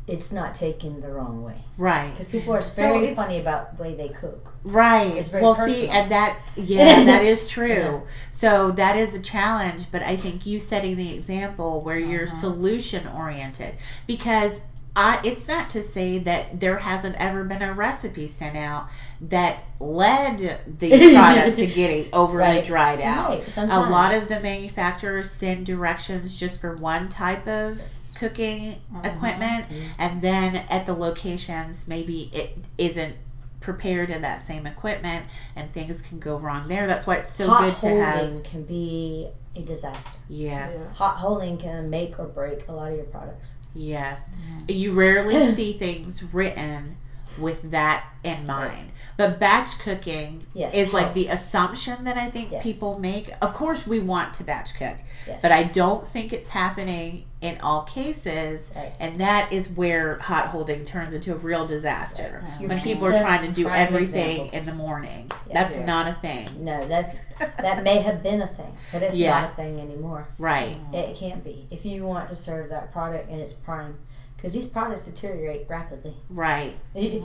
it's 0.08 0.32
not 0.32 0.54
taken 0.56 1.00
the 1.00 1.08
wrong 1.08 1.42
way 1.44 1.54
Right. 1.78 2.10
because 2.10 2.26
people 2.28 2.54
are 2.54 2.60
So 2.60 2.82
very 2.82 3.06
it's- 3.06 3.16
funny 3.16 3.40
about 3.40 3.76
the 3.76 3.82
way 3.84 3.94
they 3.94 4.08
cook. 4.08 4.52
Right. 4.64 5.14
It's 5.16 5.28
very 5.28 5.42
well, 5.42 5.54
see, 5.54 5.88
and 5.88 6.10
that, 6.10 6.38
yeah, 6.56 7.04
that 7.10 7.22
is 7.22 7.48
true. 7.48 7.68
Yeah. 7.68 8.00
So 8.30 8.72
that 8.72 8.96
is 8.96 9.14
a 9.16 9.22
challenge, 9.22 9.90
but 9.92 10.02
I 10.02 10.16
think 10.16 10.44
you 10.46 10.58
setting 10.58 10.96
the 10.96 11.14
example 11.14 11.82
where 11.82 11.98
you're 11.98 12.24
Uh-huh. 12.24 12.36
solution 12.40 13.06
oriented 13.06 13.74
because 14.06 14.60
I, 14.94 15.20
it's 15.24 15.48
not 15.48 15.70
to 15.70 15.82
say 15.82 16.18
that 16.18 16.60
there 16.60 16.76
hasn't 16.76 17.16
ever 17.18 17.44
been 17.44 17.62
a 17.62 17.72
recipe 17.72 18.26
sent 18.26 18.56
out 18.56 18.88
that 19.22 19.64
led 19.80 20.38
the 20.78 20.90
product 21.14 21.56
to 21.56 21.66
getting 21.66 22.10
overly 22.12 22.38
Right. 22.44 22.64
dried 22.64 23.00
out. 23.00 23.30
Right, 23.30 23.56
A 23.70 23.80
lot 23.80 24.14
of 24.14 24.28
the 24.28 24.40
manufacturers 24.40 25.30
send 25.30 25.64
directions 25.64 26.36
just 26.36 26.60
for 26.60 26.74
one 26.76 27.08
type 27.08 27.48
of 27.48 27.78
Yes. 27.78 28.12
cooking 28.16 28.76
Mhm. 28.94 29.16
equipment, 29.16 29.70
Mhm. 29.70 29.82
and 29.98 30.22
then 30.22 30.56
at 30.56 30.84
the 30.84 30.92
locations, 30.94 31.88
maybe 31.88 32.28
it 32.32 32.56
isn't 32.76 33.16
prepared 33.62 34.10
in 34.10 34.22
that 34.22 34.42
same 34.42 34.66
equipment, 34.66 35.24
and 35.56 35.72
things 35.72 36.02
can 36.02 36.18
go 36.18 36.36
wrong 36.36 36.68
there. 36.68 36.86
That's 36.86 37.06
why 37.06 37.16
it's 37.16 37.28
so 37.28 37.48
Hot 37.48 37.60
good 37.62 37.78
to 37.78 37.88
have 38.00 38.18
holding 38.18 38.42
can 38.42 38.64
be 38.64 39.28
a 39.56 39.62
disaster. 39.62 40.18
Yes, 40.28 40.74
Yeah. 40.74 40.94
Hot 40.96 41.16
holding 41.16 41.58
can 41.58 41.90
make 41.90 42.18
or 42.18 42.26
break 42.26 42.68
a 42.68 42.72
lot 42.72 42.90
of 42.90 42.96
your 42.96 43.04
products. 43.06 43.54
yes. 43.74 44.34
Mhm. 44.68 44.74
You 44.74 44.92
rarely 44.92 45.52
see 45.54 45.72
things 45.74 46.22
written 46.22 46.96
with 47.38 47.70
that 47.70 48.04
in 48.24 48.46
mind. 48.46 48.90
But 49.16 49.38
batch 49.38 49.78
cooking 49.78 50.42
Yes, 50.54 50.74
is 50.74 50.92
like 50.92 51.14
the 51.14 51.28
assumption 51.28 52.04
that 52.04 52.16
I 52.18 52.28
think 52.28 52.50
Yes. 52.52 52.62
people 52.62 52.98
make. 52.98 53.30
Of 53.40 53.54
course, 53.54 53.86
we 53.86 54.00
want 54.00 54.34
to 54.34 54.44
batch 54.44 54.74
cook, 54.74 54.96
Yes. 55.26 55.40
but 55.40 55.50
I 55.52 55.62
don't 55.62 56.06
think 56.06 56.32
it's 56.32 56.48
happening 56.50 57.24
in 57.42 57.60
all 57.60 57.82
cases. 57.82 58.70
Right. 58.74 58.92
And 59.00 59.20
that 59.20 59.52
is 59.52 59.68
where 59.68 60.18
hot 60.18 60.46
holding 60.46 60.84
turns 60.84 61.12
into 61.12 61.32
a 61.32 61.36
real 61.36 61.66
disaster. 61.66 62.42
Right. 62.60 62.68
When 62.68 62.80
people 62.80 63.06
are 63.08 63.20
trying 63.20 63.46
to 63.46 63.52
do 63.52 63.64
prime 63.64 63.76
everything 63.76 64.46
example. 64.46 64.58
in 64.58 64.66
the 64.66 64.74
morning. 64.74 65.30
Yeah. 65.48 65.54
That's 65.62 65.76
Yeah. 65.76 65.84
not 65.84 66.08
a 66.08 66.14
thing. 66.14 66.64
No, 66.64 66.86
that's 66.86 67.14
that 67.58 67.82
may 67.82 67.98
have 67.98 68.22
been 68.22 68.40
a 68.40 68.46
thing, 68.46 68.72
but 68.92 69.02
it's 69.02 69.16
Yeah. 69.16 69.40
not 69.40 69.50
a 69.50 69.54
thing 69.56 69.80
anymore. 69.80 70.28
Right. 70.38 70.76
It 70.92 71.16
can't 71.16 71.42
be 71.42 71.66
if 71.70 71.84
you 71.84 72.04
want 72.06 72.28
to 72.28 72.36
serve 72.36 72.70
that 72.70 72.92
product 72.92 73.28
in 73.28 73.40
its 73.40 73.52
prime, 73.52 73.96
because 74.42 74.52
these 74.52 74.66
products 74.66 75.06
deteriorate 75.06 75.62
rapidly. 75.68 76.12
Right. 76.28 76.74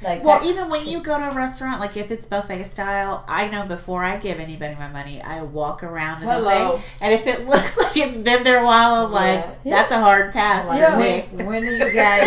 Like 0.00 0.22
Well, 0.22 0.38
even 0.44 0.68
when 0.68 0.86
you 0.86 1.00
go 1.00 1.18
to 1.18 1.28
a 1.30 1.32
restaurant, 1.32 1.80
like 1.80 1.96
if 1.96 2.12
it's 2.12 2.24
buffet 2.24 2.62
style, 2.62 3.24
I 3.26 3.46
know 3.46 3.64
before 3.64 4.04
I 4.04 4.16
give 4.16 4.38
anybody 4.38 4.76
my 4.76 4.86
money, 4.86 5.20
I 5.20 5.42
walk 5.42 5.82
around 5.82 6.20
the 6.20 6.26
Hello. 6.26 6.76
buffet, 6.76 6.84
and 7.00 7.12
if 7.12 7.26
it 7.26 7.40
looks 7.48 7.76
like 7.76 7.96
it's 7.96 8.16
been 8.16 8.44
there 8.44 8.58
a 8.58 8.64
while, 8.64 8.92
I'm 8.92 9.10
like, 9.10 9.40
Yeah. 9.64 9.70
that's 9.70 9.90
a 9.90 9.98
hard 9.98 10.30
pass 10.30 10.68
Like, 10.68 10.78
for 10.78 10.96
when, 10.98 11.46
when 11.46 11.64
are 11.64 11.70
you 11.72 11.90
guys 11.96 12.22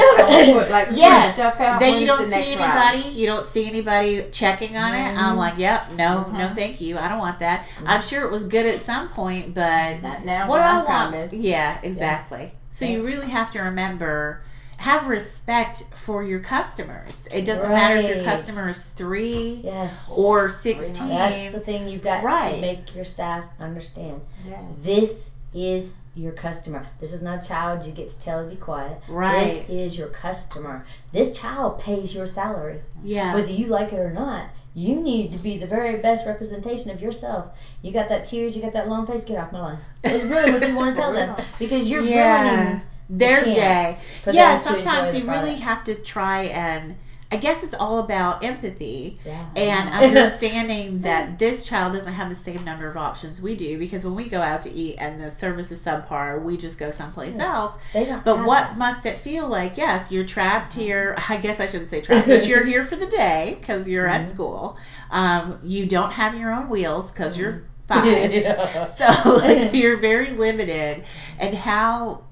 put 0.51 0.69
like 0.69 0.89
Yes. 0.91 1.33
stuff 1.33 1.61
out? 1.61 1.79
Then 1.79 1.93
When 1.93 2.01
you 2.01 2.07
don't 2.07 2.29
the 2.29 2.35
see 2.35 2.51
anybody. 2.51 2.97
You 3.17 3.25
don't 3.25 3.45
see 3.45 3.65
anybody 3.67 4.25
checking 4.31 4.75
on 4.75 4.93
it. 4.93 5.17
I'm 5.17 5.35
Mhm. 5.35 5.37
like, 5.37 5.57
yep, 5.57 5.91
no, 5.95 6.25
no, 6.29 6.49
Mhm. 6.49 6.55
thank 6.55 6.81
you. 6.81 6.97
I 6.97 7.07
don't 7.07 7.19
want 7.19 7.39
that. 7.39 7.63
I'm 7.85 8.01
sure 8.01 8.23
it 8.23 8.31
was 8.31 8.43
good 8.43 8.65
at 8.65 8.79
some 8.81 9.07
point, 9.07 9.53
but 9.53 10.01
Not 10.03 10.25
now. 10.25 10.47
what 10.47 10.57
do 10.57 10.63
I 10.63 10.67
I'm 10.67 10.83
want? 10.83 11.11
coming. 11.13 11.29
Yeah, 11.41 11.77
exactly. 11.83 12.51
So 12.71 12.85
you 12.85 13.05
really 13.05 13.29
have 13.29 13.51
to 13.51 13.61
remember 13.63 14.41
have 14.77 15.07
respect 15.07 15.83
for 15.93 16.23
your 16.23 16.39
customers. 16.39 17.27
It 17.27 17.45
doesn't 17.45 17.69
matter 17.69 17.97
if 17.97 18.15
your 18.15 18.23
customer 18.23 18.69
is 18.69 18.89
three 18.89 19.61
yes, 19.63 20.17
or 20.17 20.49
sixteen. 20.49 21.07
that's 21.07 21.51
the 21.51 21.59
thing 21.59 21.87
you've 21.87 22.01
got 22.01 22.23
Right. 22.23 22.55
to 22.55 22.61
make 22.61 22.95
your 22.95 23.05
staff 23.05 23.45
understand. 23.59 24.21
Yeah. 24.47 24.59
This 24.81 25.29
is 25.53 25.91
your 26.15 26.31
customer. 26.31 26.85
This 26.99 27.13
is 27.13 27.21
not 27.21 27.45
a 27.45 27.47
child 27.47 27.85
you 27.85 27.91
get 27.93 28.09
to 28.09 28.19
tell 28.19 28.43
to 28.43 28.49
be 28.49 28.55
quiet. 28.55 28.97
Right. 29.07 29.43
This 29.43 29.69
is 29.69 29.97
your 29.97 30.07
customer. 30.07 30.83
This 31.11 31.39
child 31.39 31.79
pays 31.79 32.13
your 32.15 32.25
salary. 32.25 32.81
Yeah. 33.03 33.35
Whether 33.35 33.51
you 33.51 33.67
like 33.67 33.93
it 33.93 33.99
or 33.99 34.11
not, 34.11 34.49
you 34.73 35.01
need 35.01 35.31
to 35.33 35.37
be 35.39 35.57
the 35.57 35.65
very 35.67 35.95
best 35.99 36.25
representation 36.25 36.91
of 36.91 37.01
yourself. 37.01 37.47
You 37.81 37.91
got 37.91 38.09
that 38.09 38.25
tears, 38.25 38.55
you 38.55 38.61
got 38.61 38.73
that 38.73 38.87
long 38.87 39.05
face, 39.05 39.23
get 39.23 39.37
off 39.37 39.51
my 39.51 39.59
line. 39.61 39.79
It's 40.09 40.25
really 40.25 40.49
what 40.49 40.65
you 40.67 40.75
want 40.75 40.95
to 40.95 41.01
tell 41.01 41.13
them 41.13 41.29
because 41.59 41.89
you're 41.89 42.01
Yeah. 42.01 42.03
ruining 42.03 42.81
Their 43.09 43.43
the 43.43 43.51
day. 43.51 43.97
chance 43.97 44.01
for 44.21 44.31
Yeah, 44.31 44.55
them 44.55 44.59
to 44.61 44.75
sometimes 44.75 45.03
enjoy 45.03 45.11
the 45.11 45.19
you 45.19 45.25
really 45.25 45.57
have 45.57 45.83
to 45.85 45.95
try 45.95 46.41
and 46.53 46.95
I 47.33 47.37
guess 47.37 47.63
it's 47.63 47.73
all 47.73 47.99
about 47.99 48.43
empathy 48.43 49.17
Yeah. 49.25 49.45
and 49.55 49.89
understanding 50.07 51.01
that 51.01 51.39
this 51.39 51.65
child 51.65 51.93
doesn't 51.93 52.11
have 52.11 52.27
the 52.29 52.35
same 52.35 52.65
number 52.65 52.87
of 52.89 52.97
options 52.97 53.41
we 53.41 53.55
do 53.55 53.77
because 53.77 54.03
when 54.03 54.15
we 54.15 54.27
go 54.27 54.41
out 54.41 54.61
to 54.63 54.71
eat 54.71 54.97
and 54.99 55.19
the 55.19 55.31
service 55.31 55.71
is 55.71 55.79
subpar, 55.83 56.43
we 56.43 56.57
just 56.57 56.77
go 56.77 56.91
someplace 56.91 57.35
Yes. 57.35 57.43
else. 57.43 57.73
But 57.93 58.43
what 58.45 58.69
that. 58.71 58.77
must 58.77 59.05
it 59.05 59.17
feel 59.17 59.47
like? 59.47 59.77
Yes, 59.77 60.11
you're 60.11 60.25
trapped 60.25 60.73
here. 60.73 61.15
I 61.29 61.37
guess 61.37 61.59
I 61.59 61.67
shouldn't 61.67 61.89
say 61.89 62.01
trapped, 62.01 62.27
but 62.27 62.45
you're 62.47 62.65
here 62.65 62.83
for 62.83 62.97
the 62.97 63.05
day 63.07 63.55
because 63.59 63.87
you're 63.87 64.07
at 64.07 64.21
Mhm. 64.25 64.29
school. 64.29 64.77
Um, 65.09 65.59
you 65.63 65.85
don't 65.85 66.11
have 66.11 66.35
your 66.37 66.51
own 66.51 66.67
wheels 66.69 67.11
because 67.11 67.37
you're 67.37 67.63
five. 67.87 68.33
Yeah. 68.33 68.83
So 68.85 69.35
like 69.35 69.73
you're 69.73 69.97
very 69.97 70.31
limited, 70.31 71.03
and 71.39 71.55
how 71.55 72.23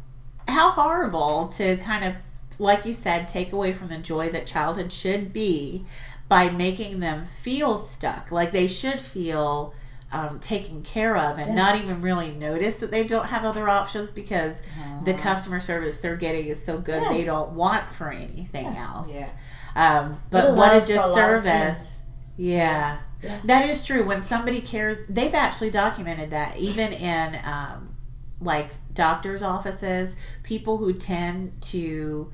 how 0.48 0.72
horrible 0.72 1.50
to 1.50 1.78
kind 1.78 2.04
of 2.06 2.14
like 2.60 2.86
you 2.86 2.94
said 2.94 3.28
take 3.28 3.54
away 3.54 3.74
from 3.74 3.90
the 3.90 3.98
joy 3.98 4.30
that 4.30 4.48
childhood 4.48 4.92
should 4.92 5.34
be 5.34 5.86
by 6.28 6.50
making 6.50 7.00
them 7.00 7.26
feel 7.26 7.78
stuck, 7.78 8.32
like 8.32 8.52
they 8.52 8.68
should 8.68 9.02
feel 9.02 9.74
um, 10.12 10.40
taken 10.40 10.82
care 10.84 11.16
of, 11.16 11.38
and 11.40 11.50
Yeah. 11.50 11.56
not 11.56 11.76
even 11.76 12.02
really 12.02 12.32
notice 12.32 12.78
that 12.78 12.92
they 12.92 13.04
don't 13.04 13.26
have 13.28 13.46
other 13.46 13.68
options 13.70 14.12
because 14.12 14.62
the 15.02 15.14
Uh-huh. 15.14 15.22
customer 15.24 15.60
service 15.60 15.98
they're 16.00 16.16
getting 16.16 16.48
is 16.48 16.64
so 16.64 16.78
good 16.78 17.10
they 17.10 17.24
don't 17.24 17.52
want 17.52 17.92
for 17.92 18.10
anything 18.12 18.74
Yeah. 18.74 18.84
else. 18.84 19.10
Yeah. 19.14 19.32
Um, 19.76 20.20
but 20.30 20.50
what 20.52 20.72
a 20.72 20.76
allows 20.76 20.90
for 20.90 21.06
lot 21.08 21.30
of 21.30 21.44
disservice. 21.44 21.44
sins. 21.44 22.04
Yeah. 22.38 22.98
Yeah. 23.22 23.40
That 23.46 23.64
is 23.64 23.86
true. 23.86 24.04
When 24.04 24.22
somebody 24.22 24.62
cares, 24.62 24.98
they've 25.10 25.34
actually 25.34 25.72
documented 25.72 26.32
that 26.32 26.58
even 26.58 26.94
in 26.94 27.38
um, 27.44 27.94
like 28.42 28.70
doctors' 28.94 29.42
offices, 29.42 30.16
people 30.44 30.78
who 30.78 30.94
tend 30.94 31.52
to 31.62 32.30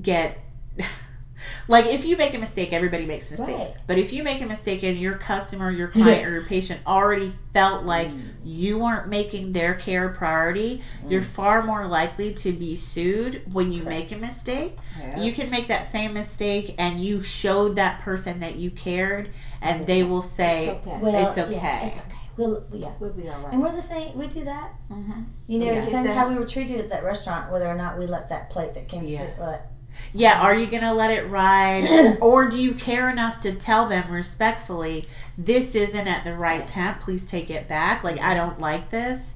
get 0.00 0.38
like 1.68 1.86
if 1.86 2.04
you 2.04 2.16
make 2.16 2.34
a 2.34 2.38
mistake, 2.38 2.72
everybody 2.72 3.06
makes 3.06 3.30
mistakes. 3.30 3.50
Right. 3.50 3.76
But 3.86 3.98
if 3.98 4.12
you 4.12 4.22
make 4.22 4.40
a 4.42 4.46
mistake 4.46 4.82
and 4.82 4.96
your 4.98 5.14
customer, 5.16 5.70
your 5.70 5.88
client, 5.88 6.26
or 6.26 6.32
your 6.32 6.42
patient 6.44 6.80
already 6.86 7.32
felt 7.52 7.84
like 7.84 8.08
Mm. 8.08 8.20
you 8.44 8.78
weren't 8.78 9.08
making 9.08 9.52
their 9.52 9.74
care 9.74 10.08
a 10.08 10.12
priority, 10.14 10.82
you're 11.08 11.22
far 11.22 11.62
more 11.62 11.86
likely 11.86 12.34
to 12.34 12.52
be 12.52 12.76
sued 12.76 13.42
when 13.52 13.72
you 13.72 13.82
make 13.82 14.12
a 14.12 14.16
mistake 14.16 14.76
Yeah. 15.00 15.20
you 15.22 15.32
can 15.32 15.50
make 15.50 15.68
that 15.68 15.84
same 15.86 16.14
mistake 16.14 16.74
and 16.78 17.00
you 17.02 17.20
showed 17.22 17.76
that 17.76 18.00
person 18.00 18.40
that 18.40 18.56
you 18.56 18.70
cared 18.70 19.28
and 19.62 19.86
they 19.86 20.02
will 20.04 20.22
say 20.22 20.68
It's 20.68 20.86
okay. 20.86 20.98
Well, 21.00 21.28
It's 21.28 21.36
yeah, 21.36 21.44
okay. 21.44 21.80
it's 21.86 21.96
okay. 21.98 22.04
We'll, 22.36 22.64
yeah. 22.72 22.90
we'll 23.00 23.10
be 23.10 23.28
all 23.28 23.40
right. 23.40 23.52
And 23.52 23.60
we're 23.62 23.72
the 23.72 23.82
same. 23.82 24.16
We 24.16 24.28
do 24.28 24.44
that. 24.44 24.70
Mhm. 24.92 25.24
You 25.48 25.58
know, 25.58 25.66
Yeah. 25.66 25.72
it 25.82 25.84
depends 25.86 26.12
how 26.12 26.28
we 26.28 26.36
were 26.36 26.46
treated 26.46 26.78
at 26.80 26.90
that 26.90 27.02
restaurant, 27.04 27.50
whether 27.50 27.66
or 27.66 27.74
not 27.74 27.98
we 27.98 28.06
let 28.06 28.28
that 28.28 28.50
plate 28.50 28.74
that 28.74 28.86
came 28.88 29.04
Yeah. 29.04 29.18
through, 29.18 29.34
well, 29.40 29.50
that 29.50 29.66
Yeah, 30.12 30.40
are 30.40 30.54
you 30.54 30.66
going 30.66 30.82
to 30.82 30.94
let 30.94 31.10
it 31.10 31.28
ride? 31.28 32.18
or, 32.20 32.48
do 32.48 32.60
you 32.60 32.74
care 32.74 33.10
enough 33.10 33.40
to 33.40 33.54
tell 33.54 33.88
them 33.88 34.10
respectfully, 34.10 35.04
this 35.36 35.74
isn't 35.74 36.06
at 36.06 36.24
the 36.24 36.34
right 36.34 36.66
temp, 36.66 37.00
please 37.00 37.26
take 37.26 37.50
it 37.50 37.68
back? 37.68 38.04
Like, 38.04 38.20
I 38.20 38.34
don't 38.34 38.58
like 38.58 38.90
this. 38.90 39.34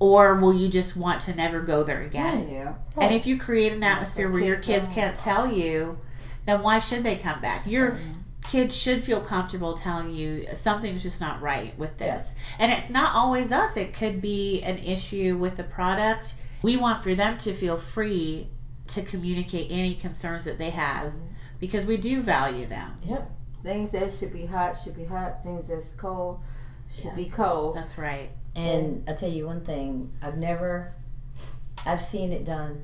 Or 0.00 0.40
will 0.40 0.54
you 0.54 0.68
just 0.68 0.96
want 0.96 1.22
to 1.22 1.34
never 1.34 1.60
go 1.60 1.84
there 1.84 2.02
again? 2.02 2.48
Yeah. 2.50 2.74
And 2.96 3.14
if 3.14 3.26
you 3.26 3.38
create 3.38 3.72
an 3.72 3.82
atmosphere 3.82 4.28
where 4.30 4.42
your 4.42 4.56
kids 4.56 4.86
kids 4.86 4.94
can't 4.94 5.18
tell 5.18 5.50
you, 5.50 5.98
then 6.46 6.62
why 6.62 6.80
should 6.80 7.04
they 7.04 7.16
come 7.16 7.40
back? 7.40 7.66
Your 7.66 7.96
kids 8.46 8.76
should 8.76 9.02
feel 9.02 9.20
comfortable 9.20 9.74
telling 9.74 10.10
you 10.10 10.46
something's 10.52 11.02
just 11.02 11.20
not 11.20 11.40
right 11.40 11.76
with 11.78 11.96
this. 11.96 12.34
And 12.58 12.70
it's 12.72 12.90
not 12.90 13.14
always 13.14 13.52
us, 13.52 13.76
it 13.76 13.94
could 13.94 14.20
be 14.20 14.62
an 14.62 14.78
issue 14.78 15.36
with 15.36 15.56
the 15.56 15.64
product. 15.64 16.34
We 16.62 16.76
want 16.76 17.02
for 17.02 17.14
them 17.14 17.38
to 17.38 17.52
feel 17.52 17.76
free 17.76 18.48
to 18.88 19.02
communicate 19.02 19.68
any 19.70 19.94
concerns 19.94 20.44
that 20.44 20.58
they 20.58 20.70
have 20.70 21.12
because 21.58 21.86
we 21.86 21.96
do 21.96 22.20
value 22.20 22.66
them. 22.66 22.94
Yep. 23.06 23.30
Things 23.62 23.90
that 23.92 24.10
should 24.12 24.32
be 24.32 24.44
hot 24.44 24.76
should 24.76 24.94
be 24.94 25.04
hot. 25.04 25.42
Things 25.42 25.66
that's 25.68 25.92
cold 25.92 26.40
should 26.88 27.06
Yeah. 27.06 27.14
be 27.14 27.26
cold. 27.26 27.76
That's 27.76 27.96
right. 27.96 28.30
And 28.54 29.08
I'll 29.08 29.14
tell 29.14 29.30
you 29.30 29.46
one 29.46 29.62
thing, 29.62 30.12
I've 30.22 30.36
never, 30.36 30.92
I've 31.84 32.02
seen 32.02 32.32
it 32.32 32.44
done, 32.44 32.82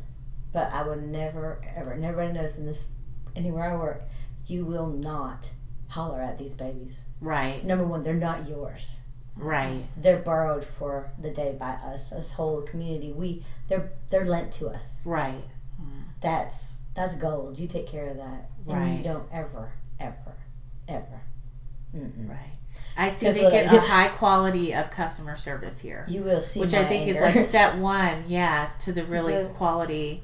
but 0.53 0.73
I 0.73 0.83
would 0.83 1.07
never, 1.07 1.61
ever, 1.77 1.95
never 1.97 2.33
notice 2.33 2.59
in 2.59 2.67
this, 2.67 2.93
anywhere 3.37 3.73
I 3.73 3.77
work, 3.77 4.03
you 4.47 4.65
will 4.65 4.89
not 4.89 5.49
holler 5.89 6.21
at 6.21 6.39
these 6.39 6.55
babies. 6.55 7.03
Right. 7.21 7.63
Number 7.65 7.85
one, 7.85 8.03
they're 8.03 8.15
not 8.15 8.49
yours. 8.49 8.99
Right. 9.37 9.85
They're 9.97 10.19
borrowed 10.19 10.65
for 10.65 11.11
the 11.21 11.31
day 11.31 11.57
by 11.59 11.71
us, 11.71 12.11
this 12.11 12.33
whole 12.33 12.63
community. 12.63 13.13
We, 13.13 13.45
they're, 13.69 13.91
they're 14.09 14.25
lent 14.25 14.53
to 14.55 14.69
us. 14.69 14.99
Right. 15.05 15.45
That's, 16.21 16.77
that's 16.95 17.15
gold. 17.17 17.59
You 17.59 17.67
take 17.67 17.87
care 17.87 18.09
of 18.09 18.17
that. 18.19 18.51
And 18.69 18.77
Right. 18.79 18.99
you 18.99 19.05
don't 19.05 19.27
ever, 19.33 19.73
ever, 19.99 20.35
ever. 20.89 21.21
Mm-mm. 21.97 22.29
Right. 22.29 22.39
I 22.97 23.09
see 23.09 23.31
they 23.31 23.43
look, 23.43 23.53
get 23.53 23.67
uh, 23.69 23.71
a 23.71 23.75
you- 23.75 23.81
high 23.81 24.09
quality 24.09 24.75
of 24.75 24.91
customer 24.91 25.35
service 25.37 25.79
here. 25.79 26.05
You 26.09 26.23
will 26.23 26.41
see 26.41 26.61
Which 26.61 26.75
I 26.75 26.85
think 26.85 27.09
is 27.09 27.21
like 27.21 27.47
step 27.49 27.77
one, 27.79 28.25
yeah, 28.29 28.69
to 28.81 28.93
the 28.93 29.05
really 29.05 29.33
So- 29.33 29.49
quality 29.49 30.23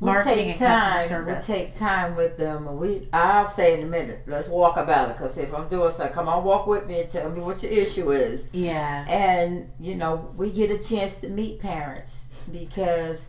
We 0.00 0.06
marketing 0.06 0.36
take 0.36 0.48
and 0.48 0.58
customer 0.58 0.90
time. 0.90 1.00
We 1.02 1.06
service. 1.32 1.46
take 1.46 1.74
time 1.74 2.14
with 2.16 2.36
them. 2.36 2.66
And 2.68 2.78
we, 2.78 3.08
I'll 3.12 3.46
say 3.46 3.80
in 3.80 3.86
a 3.86 3.90
minute. 3.90 4.20
Let's 4.26 4.48
walk 4.48 4.76
about 4.76 5.10
it. 5.10 5.16
Cause 5.16 5.38
if 5.38 5.52
I'm 5.54 5.68
doing 5.68 5.90
something, 5.90 6.14
come 6.14 6.28
on, 6.28 6.44
walk 6.44 6.66
with 6.66 6.86
me 6.86 7.00
and 7.00 7.10
tell 7.10 7.30
me 7.30 7.40
what 7.40 7.62
your 7.62 7.72
issue 7.72 8.10
is. 8.12 8.48
yeah. 8.52 9.06
And 9.08 9.70
you 9.80 9.94
know, 9.94 10.30
we 10.36 10.50
get 10.50 10.70
a 10.70 10.78
chance 10.78 11.16
to 11.18 11.28
meet 11.28 11.60
parents 11.60 12.28
because 12.52 13.28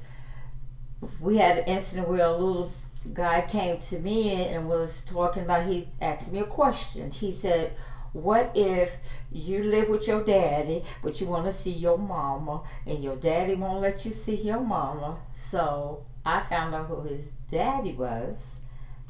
we 1.19 1.35
had 1.35 1.55
an 1.57 1.63
incident 1.65 2.07
where 2.07 2.23
a 2.25 2.31
little 2.31 2.67
guy 3.13 3.41
came 3.41 3.77
to 3.77 3.97
me 3.97 4.45
and 4.47 4.65
was 4.65 5.01
talking 5.01 5.43
about. 5.43 5.61
He 5.61 5.85
asked 6.01 6.31
me 6.31 6.39
a 6.39 6.43
question. 6.45 7.11
He 7.11 7.31
said. 7.31 7.71
What 8.11 8.49
if 8.55 8.97
you 9.29 9.61
live 9.61 9.87
with 9.87 10.07
your 10.07 10.19
daddy, 10.19 10.81
but 10.99 11.19
you 11.19 11.27
want 11.27 11.45
to 11.45 11.51
see 11.51 11.69
your 11.69 11.95
mama, 11.95 12.59
and 12.87 13.03
your 13.03 13.13
daddy 13.13 13.53
won't 13.53 13.81
let 13.81 14.03
you 14.03 14.11
see 14.11 14.33
your 14.33 14.59
mama? 14.59 15.19
So 15.33 15.99
I 16.25 16.39
found 16.39 16.73
out 16.73 16.87
who 16.87 17.03
his 17.03 17.31
daddy 17.51 17.91
was, 17.91 18.57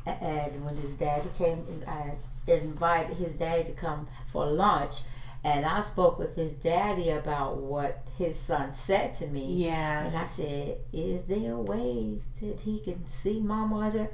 and 0.06 0.65
when 0.65 0.75
his 0.75 0.91
daddy 0.93 1.30
came, 1.30 1.63
I 1.88 2.10
uh, 2.10 2.52
invited 2.52 3.15
his 3.15 3.34
daddy 3.34 3.63
to 3.63 3.71
come 3.71 4.06
for 4.25 4.45
lunch, 4.45 5.02
and 5.43 5.65
I 5.65 5.82
spoke 5.82 6.19
with 6.19 6.36
his 6.36 6.52
daddy 6.54 7.10
about 7.12 7.58
what 7.58 8.08
his 8.17 8.38
son 8.38 8.73
said 8.73 9.13
to 9.15 9.28
me. 9.28 9.65
Yeah. 9.65 10.06
And 10.06 10.17
I 10.17 10.23
said, 10.23 10.78
Is 10.93 11.23
there 11.28 11.58
ways 11.58 12.28
that 12.41 12.60
he 12.60 12.80
can 12.80 13.06
see 13.08 13.39
my 13.39 13.63
mother? 13.65 14.10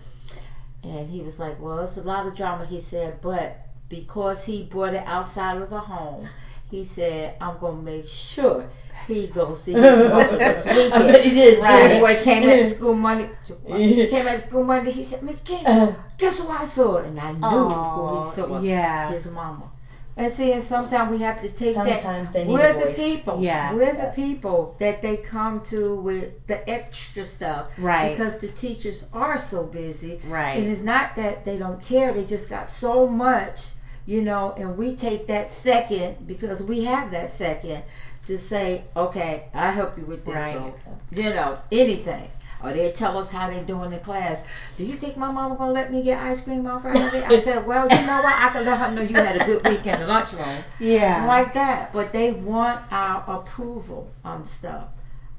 And 0.83 1.09
he 1.09 1.21
was 1.21 1.39
like, 1.39 1.59
Well, 1.59 1.79
it's 1.79 1.97
a 1.97 2.03
lot 2.03 2.25
of 2.27 2.35
drama. 2.35 2.65
He 2.65 2.79
said, 2.79 3.21
But 3.21 3.57
because 3.89 4.43
he 4.45 4.61
brought 4.63 4.93
it 4.93 5.03
outside 5.05 5.57
of 5.57 5.69
the 5.69 5.81
home, 5.81 6.27
he 6.69 6.83
said, 6.83 7.35
I'm 7.41 7.57
going 7.57 7.77
to 7.77 7.83
make 7.83 8.07
sure 8.07 8.65
he 9.07 9.27
go 9.27 9.53
see 9.53 9.73
his 9.73 10.03
mother 10.03 10.37
this 10.37 10.65
weekend. 10.75 11.15
He 11.17 11.31
did, 11.33 11.59
Right. 11.61 11.89
too. 11.93 11.99
Boy 11.99 12.15
came 12.15 12.43
at 12.47 12.65
school 12.65 12.93
Monday. 12.93 13.29
Came 14.09 14.27
at 14.27 14.39
school 14.39 14.63
Monday. 14.63 14.91
He 14.91 15.03
said, 15.03 15.21
Miss 15.23 15.39
King, 15.41 15.65
Uh, 15.65 15.93
guess 16.17 16.39
who 16.39 16.49
I 16.49 16.63
saw? 16.65 16.97
And 16.97 17.19
I 17.19 17.31
knew 17.31 17.67
who 17.93 18.07
Oh, 18.07 18.19
he 18.19 18.35
saw. 18.35 18.59
yeah. 18.59 19.11
His 19.11 19.27
mama. 19.27 19.69
And 20.17 20.31
see, 20.31 20.53
and 20.53 20.63
sometimes 20.63 21.11
we 21.11 21.17
have 21.23 21.41
to 21.41 21.49
take 21.49 21.75
that. 21.75 22.01
Sometimes 22.01 22.31
they 22.31 22.45
need 22.45 22.53
We're 22.53 22.69
a 22.71 22.73
the 22.73 22.85
voice. 22.85 22.95
people. 23.03 23.41
Yeah. 23.41 23.73
We're 23.73 23.93
Yeah. 23.93 24.05
the 24.05 24.11
people 24.15 24.75
that 24.79 25.01
they 25.01 25.17
come 25.17 25.59
to 25.63 25.95
with 25.95 26.47
the 26.47 26.69
extra 26.69 27.23
stuff. 27.25 27.69
Right. 27.77 28.11
Because 28.11 28.37
the 28.37 28.47
teachers 28.47 29.05
are 29.13 29.37
so 29.37 29.65
busy. 29.65 30.21
Right. 30.27 30.57
And 30.57 30.67
it's 30.67 30.81
not 30.83 31.17
that 31.17 31.43
they 31.43 31.57
don't 31.57 31.81
care, 31.81 32.13
they 32.13 32.23
just 32.23 32.49
got 32.49 32.69
so 32.69 33.07
much, 33.07 33.71
you 34.05 34.21
know, 34.21 34.53
and 34.57 34.77
we 34.77 34.95
take 34.95 35.27
that 35.27 35.51
second 35.51 36.25
because 36.25 36.63
we 36.63 36.85
have 36.85 37.11
that 37.11 37.29
second 37.29 37.83
to 38.27 38.37
say, 38.37 38.83
okay, 38.95 39.49
I'll 39.53 39.73
help 39.73 39.97
you 39.97 40.05
with 40.05 40.23
this. 40.23 40.35
Right. 40.35 40.53
So, 40.53 40.73
you 41.11 41.29
know, 41.31 41.57
anything. 41.73 42.27
Or 42.65 42.73
they 42.73 42.89
tell 42.91 43.17
us 43.17 43.29
how 43.31 43.47
they 43.49 43.61
doing 43.61 43.93
in 43.93 43.99
class. 43.99 44.43
Do 44.77 44.85
you 44.85 44.95
think 44.95 45.17
my 45.17 45.29
mama 45.31 45.55
gonna 45.55 45.71
let 45.71 45.91
me 45.91 46.01
get 46.01 46.19
ice 46.19 46.41
cream 46.41 46.65
on 46.67 46.79
Friday? 46.81 47.23
I 47.23 47.39
said, 47.41 47.65
well, 47.65 47.87
you 47.87 48.05
know 48.07 48.21
what? 48.21 48.35
I 48.37 48.49
can 48.49 48.65
let 48.65 48.77
her 48.79 48.91
know 48.95 49.01
you 49.01 49.15
had 49.15 49.35
a 49.35 49.45
good 49.45 49.67
week 49.67 49.85
in 49.85 49.99
the 49.99 50.07
lunchroom 50.07 50.63
Yeah. 50.79 51.25
like 51.27 51.53
that. 51.53 51.93
But 51.93 52.11
they 52.11 52.31
want 52.31 52.81
our 52.91 53.23
approval 53.27 54.09
on 54.23 54.45
stuff 54.45 54.87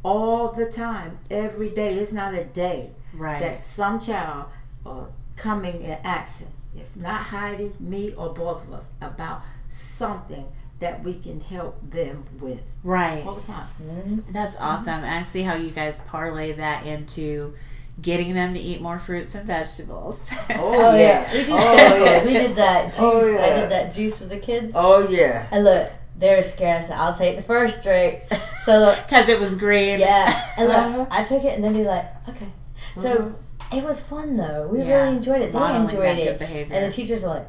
all 0.05 0.53
the 0.53 0.67
time, 0.67 1.19
every 1.31 1.69
day. 1.71 1.97
It's 1.99 2.13
not 2.13 2.33
a 2.33 2.45
day 2.45 2.91
right. 3.13 3.41
that 3.41 3.65
some 3.67 3.99
child 3.99 4.47
uh, 4.85 5.07
coming 5.37 5.83
and 5.83 5.99
asking, 6.05 6.53
if 6.77 6.95
not 6.97 7.23
Heidi, 7.23 7.73
me, 7.81 8.13
or 8.17 8.33
both 8.33 8.63
of 8.65 8.73
us, 8.73 8.89
about 9.01 9.43
something 9.69 10.47
that 10.79 11.03
we 11.03 11.15
can 11.15 11.41
help 11.41 11.79
them 11.91 12.23
with 12.41 12.61
right. 12.85 13.25
all 13.27 13.35
the 13.35 13.47
time. 13.47 13.67
mm, 13.83 14.23
That's 14.33 14.57
awesome. 14.61 15.03
And 15.05 15.07
I 15.07 15.23
see 15.23 15.43
how 15.43 15.55
you 15.55 15.71
guys 15.71 16.01
parlay 16.01 16.53
that 16.53 16.85
into 16.87 17.55
getting 18.01 18.35
them 18.35 18.53
to 18.53 18.61
eat 18.61 18.83
more 18.83 18.99
fruits 18.99 19.35
and 19.35 19.47
vegetables. 19.47 20.21
Oh, 20.55 20.95
yeah. 20.99 21.33
We 21.33 21.45
do 21.47 21.53
Oh, 21.57 22.05
yeah. 22.05 22.25
We 22.27 22.33
did 22.35 22.57
that 22.57 22.89
juice. 22.89 22.99
Oh, 23.01 23.41
I 23.43 23.61
did 23.61 23.71
that 23.71 23.95
juice 23.95 24.21
with 24.21 24.29
the 24.29 24.39
kids. 24.39 24.73
Oh 24.77 25.09
yeah. 25.09 25.47
And 25.51 25.65
look, 25.65 25.91
they're 26.19 26.43
scared. 26.43 26.77
I 26.79 26.81
said, 26.87 26.97
I'll 26.99 27.15
take 27.17 27.37
the 27.37 27.43
first 27.43 27.83
drink. 27.83 28.23
So 28.65 28.95
Because 29.07 29.29
it 29.35 29.39
was 29.41 29.57
green. 29.57 29.99
yeah. 29.99 30.31
And 30.59 30.69
look, 30.69 30.77
Uh-huh. 30.77 31.07
I 31.11 31.25
took 31.25 31.43
it, 31.45 31.55
and 31.55 31.65
then 31.65 31.73
they're 31.73 31.87
like, 31.87 32.07
okay. 32.29 32.49
So 32.97 33.35
it 33.73 33.83
was 33.83 33.99
fun 34.01 34.37
though. 34.37 34.69
We 34.71 34.81
Yeah. 34.83 35.05
really 35.05 35.17
enjoyed 35.17 35.41
it. 35.41 35.53
They 35.53 35.59
Modeling 35.59 35.89
enjoyed 35.89 36.19
it. 36.19 36.25
good 36.25 36.39
behavior. 36.39 36.75
And 36.77 36.85
the 36.85 36.91
teachers 36.95 37.25
are 37.25 37.29
like, 37.39 37.49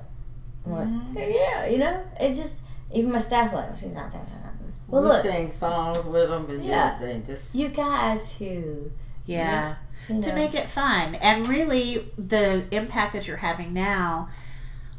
I'm 0.66 0.72
like, 0.72 0.88
Mhm. 0.88 1.34
yeah, 1.36 1.66
you 1.68 1.78
know, 1.78 2.02
it 2.22 2.34
just 2.36 2.54
even 2.93 3.12
my 3.12 3.19
staff 3.19 3.54
like, 3.54 3.78
she's 3.78 3.93
not 3.93 4.12
there. 4.12 4.21
Well, 4.88 5.02
we 5.02 5.10
look, 5.10 5.21
sing 5.21 5.50
songs 5.50 6.06
with 6.06 6.30
them 6.30 6.50
and 6.50 6.63
Yeah. 6.63 6.97
yeah, 7.02 7.08
and 7.08 7.26
just 7.26 7.56
you 7.56 7.67
guys 7.67 8.34
who, 8.34 8.89
Yeah. 9.26 9.76
you 10.08 10.15
know, 10.15 10.21
to 10.21 10.34
make 10.34 10.56
it 10.56 10.69
fun. 10.69 11.15
And 11.15 11.47
really, 11.47 12.10
the 12.17 12.65
impact 12.71 13.13
that 13.13 13.28
you're 13.28 13.36
having 13.36 13.73
now, 13.73 14.30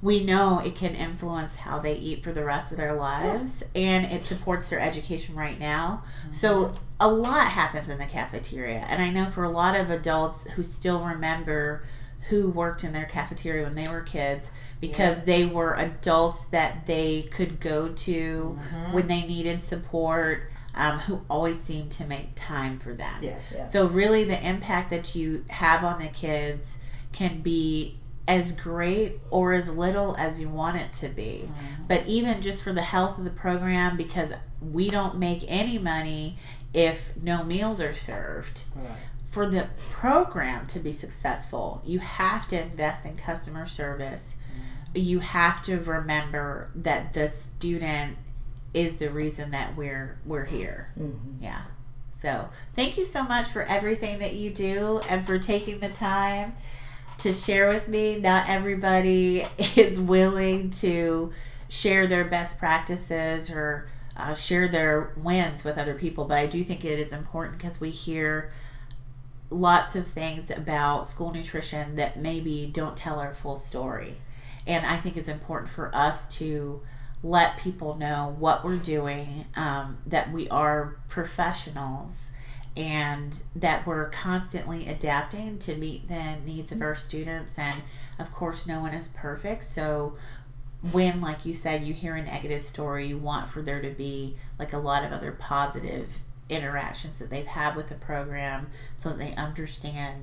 we 0.03 0.25
know 0.25 0.61
it 0.61 0.75
can 0.77 0.95
influence 0.95 1.57
how 1.57 1.79
they 1.79 1.95
eat 1.95 2.23
for 2.23 2.33
the 2.33 2.45
rest 2.45 2.71
of 2.71 2.77
their 2.77 2.95
lives, 2.95 3.65
and 3.75 4.05
it 4.13 4.23
supports 4.23 4.69
their 4.69 4.79
education 4.79 5.35
right 5.35 5.59
now. 5.59 6.03
Mm-hmm. 6.21 6.33
So, 6.33 6.75
a 7.01 7.11
lot 7.11 7.49
happens 7.49 7.89
in 7.89 7.99
the 7.99 8.07
cafeteria. 8.07 8.85
And 8.87 9.01
I 9.01 9.11
know 9.11 9.31
for 9.31 9.45
a 9.45 9.51
lot 9.51 9.75
of 9.75 9.89
adults 9.89 10.49
who 10.51 10.63
still 10.63 11.01
remember 11.01 11.83
who 12.29 12.51
worked 12.51 12.85
in 12.85 12.93
their 12.93 13.07
cafeteria 13.07 13.63
when 13.65 13.75
they 13.75 13.89
were 13.89 14.03
kids 14.03 14.51
because 14.81 15.23
they 15.25 15.47
were 15.47 15.75
adults 15.75 16.45
that 16.47 16.87
they 16.87 17.23
could 17.31 17.59
go 17.61 17.89
to 17.89 18.59
Mhm. 18.73 18.93
when 18.93 19.07
they 19.09 19.23
needed 19.23 19.61
support. 19.63 20.45
Um, 20.75 20.99
who 20.99 21.21
always 21.29 21.59
seemed 21.59 21.91
to 21.93 22.05
make 22.05 22.37
time 22.37 22.79
for 22.79 22.93
them. 22.95 23.21
Yes. 23.21 23.53
Yeah. 23.53 23.65
So 23.65 23.87
really 23.89 24.25
the 24.25 24.49
impact 24.49 24.91
that 24.91 25.17
you 25.17 25.43
have 25.49 25.83
on 25.83 25.99
the 25.99 26.07
kids 26.09 26.77
can 27.11 27.41
be 27.41 27.99
as 28.29 28.53
great 28.53 29.19
or 29.31 29.55
as 29.55 29.75
little 29.75 30.15
as 30.17 30.41
you 30.41 30.49
want 30.49 30.77
it 30.77 30.93
to 30.93 31.09
be. 31.09 31.49
But 31.89 32.07
even 32.07 32.43
just 32.43 32.63
for 32.63 32.73
the 32.73 32.83
health 32.83 33.19
of 33.19 33.25
the 33.25 33.31
program 33.31 33.97
because 33.97 34.33
we 34.61 34.89
don't 34.89 35.17
make 35.19 35.45
any 35.49 35.79
money 35.79 36.37
if 36.75 37.11
no 37.21 37.43
meals 37.43 37.81
are 37.81 37.95
served. 37.95 38.63
Right. 38.77 38.87
For 39.31 39.47
the 39.47 39.67
program 39.93 40.67
to 40.67 40.81
be 40.81 40.93
successful, 40.93 41.81
you 41.85 41.99
have 41.99 42.47
to 42.49 42.59
invest 42.61 43.05
in 43.07 43.15
customer 43.17 43.67
service. 43.67 44.35
You 44.95 45.19
have 45.21 45.61
to 45.63 45.79
remember 45.79 46.67
that 46.77 47.13
the 47.13 47.29
student 47.29 48.17
is 48.75 48.97
the 48.97 49.11
reason 49.11 49.51
that 49.53 49.77
we're 49.77 50.17
we're 50.25 50.45
here. 50.45 50.87
Mhm. 50.99 51.37
Yeah. 51.41 51.61
So 52.23 52.49
thank 52.75 52.97
you 52.97 53.05
so 53.05 53.23
much 53.25 53.51
for 53.51 53.63
everything 53.63 54.19
that 54.19 54.33
you 54.33 54.51
do 54.51 55.01
and 55.09 55.25
for 55.25 55.39
taking 55.39 55.79
the 55.81 55.89
time 55.89 56.55
to 57.19 57.33
share 57.33 57.69
with 57.69 57.87
me. 57.89 58.17
Not 58.17 58.45
everybody 58.47 59.45
is 59.77 59.99
willing 60.01 60.71
to 60.83 61.31
share 61.69 62.07
their 62.07 62.25
best 62.25 62.59
practices 62.59 63.51
or 63.51 63.83
uh, 64.17 64.35
share 64.35 64.69
their 64.69 65.07
wins 65.17 65.65
with 65.65 65.79
other 65.79 65.95
people, 65.95 66.25
but 66.25 66.39
I 66.39 66.47
do 66.47 66.63
think 66.63 66.85
it 66.85 66.99
is 66.99 67.13
important 67.13 67.59
because 67.59 67.81
we 67.81 67.91
hear 67.91 68.47
lots 69.51 69.97
of 69.97 70.07
things 70.07 70.51
about 70.51 71.07
school 71.07 71.33
nutrition 71.33 71.97
that 71.97 72.19
maybe 72.19 72.71
don't 72.73 72.97
tell 72.97 73.19
our 73.19 73.33
full 73.33 73.57
story. 73.57 74.15
And 74.67 74.85
I 74.85 74.97
think 74.97 75.17
it's 75.17 75.29
important 75.29 75.71
for 75.71 75.95
us 75.95 76.27
to 76.39 76.81
let 77.23 77.57
people 77.57 77.97
know 77.97 78.35
what 78.39 78.65
we're 78.65 78.79
doing, 78.79 79.45
um, 79.57 79.99
that 80.07 80.31
we 80.31 80.49
are 80.49 80.95
professionals, 81.09 82.31
and 82.77 83.43
that 83.57 83.87
we're 83.87 84.09
constantly 84.11 84.87
adapting 84.87 85.59
to 85.59 85.75
meet 85.75 86.07
the 86.09 86.37
needs 86.45 86.71
of 86.71 86.81
our 86.81 86.95
students. 86.95 87.59
And 87.59 87.83
of 88.19 88.31
course, 88.33 88.67
no 88.67 88.81
one 88.81 88.95
is 88.95 89.09
perfect. 89.09 89.65
So 89.65 90.15
when, 90.93 91.21
like 91.21 91.45
you 91.45 91.55
said, 91.55 91.83
you 91.83 91.93
hear 91.93 92.15
a 92.15 92.23
negative 92.23 92.63
story, 92.63 93.09
you 93.09 93.19
want 93.19 93.49
for 93.49 93.63
there 93.63 93.83
to 93.83 93.91
be 93.91 94.37
like 94.59 94.75
a 94.75 94.79
lot 94.79 95.05
of 95.05 95.13
other 95.13 95.33
positive 95.33 96.13
interactions 96.49 97.19
that 97.19 97.31
they've 97.31 97.47
had 97.47 97.77
with 97.77 97.89
the 97.89 97.95
program 97.95 98.69
so 98.97 99.11
that 99.11 99.19
they 99.19 99.35
understand 99.35 100.23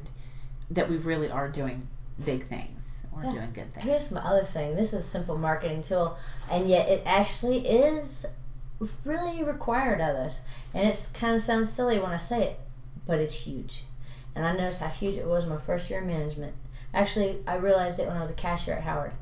that 0.71 0.89
we 0.89 0.97
really 0.97 1.29
are 1.29 1.47
doing 1.47 1.87
big 2.23 2.45
things. 2.47 3.03
We're 3.11 3.25
Yeah. 3.25 3.31
doing 3.31 3.51
good 3.53 3.73
things. 3.73 3.85
Here's 3.85 4.11
my 4.11 4.21
other 4.21 4.43
thing. 4.43 4.75
This 4.75 4.87
is 4.87 5.05
a 5.05 5.07
simple 5.07 5.37
marketing 5.37 5.83
tool, 5.83 6.17
and 6.51 6.67
yet 6.67 6.89
it 6.89 7.03
actually 7.05 7.65
is 7.67 8.25
really 9.05 9.43
required 9.43 10.01
of 10.01 10.15
us. 10.15 10.41
And 10.73 10.87
it 10.87 11.09
kind 11.13 11.35
of 11.35 11.41
sounds 11.41 11.69
silly 11.69 11.99
when 11.99 12.11
I 12.11 12.17
say 12.17 12.43
it, 12.43 12.59
but 13.05 13.19
it's 13.19 13.33
huge. 13.33 13.85
And 14.35 14.45
I 14.45 14.51
noticed 14.51 14.81
how 14.81 14.87
huge 14.89 15.15
it 15.17 15.25
was 15.25 15.45
my 15.45 15.57
first 15.57 15.89
year 15.89 15.99
in 16.01 16.07
management. 16.07 16.53
Actually, 16.93 17.41
I 17.47 17.55
realized 17.55 17.99
it 17.99 18.07
when 18.07 18.17
I 18.17 18.19
was 18.19 18.29
a 18.29 18.33
cashier 18.33 18.73
at 18.75 18.81
Howard. 18.83 19.13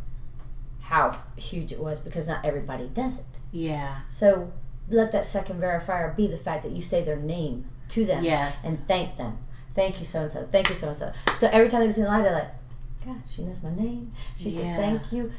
How 0.79 1.15
huge 1.35 1.71
it 1.71 1.79
was 1.79 1.99
because 1.99 2.27
not 2.27 2.45
everybody 2.45 2.87
does 2.87 3.19
it. 3.19 3.25
Yeah. 3.51 3.99
So 4.09 4.51
let 4.89 5.11
that 5.11 5.25
second 5.25 5.61
verifier 5.61 6.13
be 6.15 6.27
the 6.27 6.37
fact 6.37 6.63
that 6.63 6.71
you 6.71 6.81
say 6.81 7.01
their 7.01 7.15
name 7.15 7.65
to 7.89 8.05
them 8.05 8.23
Yes. 8.23 8.63
and 8.65 8.85
thank 8.87 9.15
them. 9.17 9.37
Thank 9.73 9.99
you, 9.99 10.05
so 10.05 10.21
and 10.21 10.31
so. 10.31 10.45
Thank 10.51 10.69
you, 10.69 10.75
so 10.75 10.89
and 10.89 10.97
so. 10.97 11.11
So 11.35 11.47
every 11.51 11.67
time 11.67 11.81
they 11.81 11.91
through 11.91 12.03
the 12.03 12.09
line, 12.09 12.23
they're 12.23 12.31
like, 12.31 12.49
God, 13.05 13.19
she 13.27 13.43
knows 13.43 13.61
my 13.63 13.71
name. 13.71 14.11
She 14.35 14.49
Yeah. 14.49 14.61
said 14.61 14.75
thank 14.77 15.11
you. 15.11 15.31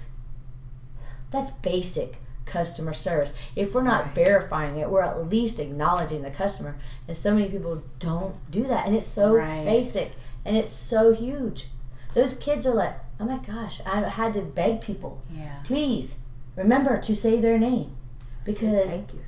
That's 1.31 1.51
basic 1.51 2.19
customer 2.45 2.93
service. 2.93 3.33
If 3.57 3.75
we're 3.75 3.83
not 3.83 4.05
Right. 4.05 4.15
verifying 4.15 4.77
it, 4.77 4.91
we're 4.91 5.01
at 5.01 5.29
least 5.29 5.59
acknowledging 5.61 6.23
the 6.23 6.31
customer. 6.31 6.77
And 7.09 7.17
so 7.17 7.33
many 7.33 7.49
people 7.49 7.81
don't 7.99 8.35
do 8.51 8.67
that. 8.69 8.87
And 8.87 8.95
it's 8.95 9.07
so 9.07 9.35
Right. 9.35 9.65
basic 9.65 10.13
and 10.45 10.57
it's 10.57 10.71
so 10.71 11.11
huge. 11.11 11.69
Those 12.13 12.35
kids 12.35 12.67
are 12.67 12.75
like, 12.75 12.95
oh 13.19 13.25
my 13.25 13.39
gosh, 13.39 13.81
I 13.87 14.01
had 14.01 14.35
to 14.35 14.43
beg 14.43 14.81
people, 14.81 15.19
yeah. 15.31 15.61
please 15.65 16.17
remember 16.57 16.99
to 16.99 17.15
say 17.15 17.41
their 17.41 17.59
name 17.59 17.91
because 18.45 18.91
Thank 18.91 19.15
you. 19.15 19.21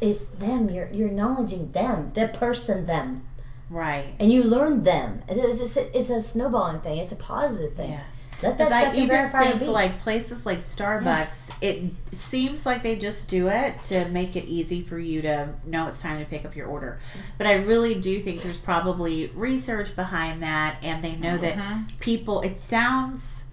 It's 0.00 0.24
them. 0.26 0.68
You're 0.70 0.88
you're 0.92 1.08
acknowledging 1.08 1.70
them, 1.72 2.12
the 2.14 2.28
person, 2.28 2.86
them, 2.86 3.22
Right. 3.70 4.14
and 4.20 4.30
you 4.30 4.44
learn 4.44 4.82
them. 4.82 5.22
It's, 5.28 5.60
it's, 5.60 5.76
it's 5.76 6.10
a 6.10 6.22
snowballing 6.22 6.80
thing. 6.80 6.98
It's 6.98 7.12
a 7.12 7.16
positive 7.16 7.74
thing. 7.74 7.90
Yeah. 7.90 8.02
Let 8.42 8.58
that 8.58 8.68
Because 8.68 8.72
I 8.72 8.94
even 9.00 9.30
think 9.30 9.62
like 9.62 9.98
places 10.00 10.44
like 10.44 10.58
Starbucks, 10.58 11.50
it 11.62 11.84
seems 12.12 12.66
like 12.66 12.82
they 12.82 12.96
just 12.96 13.28
do 13.28 13.48
it 13.48 13.82
to 13.84 14.06
make 14.10 14.36
it 14.36 14.44
easy 14.44 14.82
for 14.82 14.98
you 14.98 15.22
to 15.22 15.54
know 15.64 15.86
it's 15.86 16.02
time 16.02 16.18
to 16.18 16.26
pick 16.26 16.44
up 16.44 16.54
your 16.54 16.66
order. 16.66 16.98
But 17.38 17.46
I 17.46 17.54
really 17.54 17.94
do 17.94 18.20
think 18.20 18.42
there's 18.42 18.58
probably 18.58 19.30
research 19.34 19.96
behind 19.96 20.42
that, 20.42 20.76
and 20.82 21.02
they 21.02 21.16
know 21.16 21.38
that 21.38 21.54
Mhm. 21.56 21.98
people. 21.98 22.42
It 22.42 22.58
sounds 22.58 23.46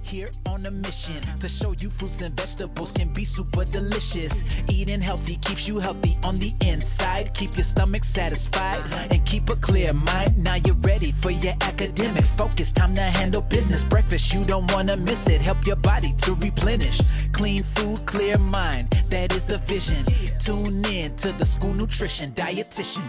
Here 0.03 0.31
on 0.47 0.64
a 0.66 0.70
mission 0.70 1.20
to 1.41 1.49
show 1.49 1.73
you 1.73 1.91
fruits 1.91 2.20
and 2.23 2.37
vegetables 2.37 2.93
can 2.93 3.12
be 3.12 3.25
super 3.25 3.64
delicious. 3.64 4.45
Eating 4.68 5.01
healthy 5.01 5.35
keeps 5.35 5.66
you 5.66 5.81
healthy 5.81 6.16
on 6.23 6.39
the 6.39 6.53
inside. 6.64 7.35
Keep 7.35 7.57
your 7.57 7.64
stomach 7.64 8.05
satisfied 8.05 8.83
and 9.11 9.27
keep 9.27 9.49
a 9.51 9.57
clear 9.57 9.93
mind. 9.93 10.39
Now 10.39 10.55
you're 10.55 10.77
ready 10.77 11.11
for 11.11 11.33
your 11.33 11.55
academics. 11.61 12.31
Focus, 12.31 12.70
time 12.70 12.95
to 12.95 13.03
handle 13.03 13.43
business. 13.43 13.83
Breakfast, 13.83 14.33
you 14.33 14.45
don't 14.45 14.73
want 14.73 14.91
to 14.91 14.97
miss 14.97 15.29
it. 15.29 15.43
Help 15.43 15.66
your 15.66 15.77
body 15.77 16.12
to 16.18 16.35
replenish. 16.35 17.01
Clean 17.33 17.64
food, 17.64 18.07
clear 18.07 18.39
mind. 18.39 18.91
That 19.11 19.33
is 19.33 19.47
the 19.47 19.59
vision. 19.59 20.05
Tune 20.39 20.85
in 20.85 21.16
to 21.16 21.33
the 21.33 21.47
school 21.47 21.75
nutrition 21.75 22.31
dietitian. 22.31 23.03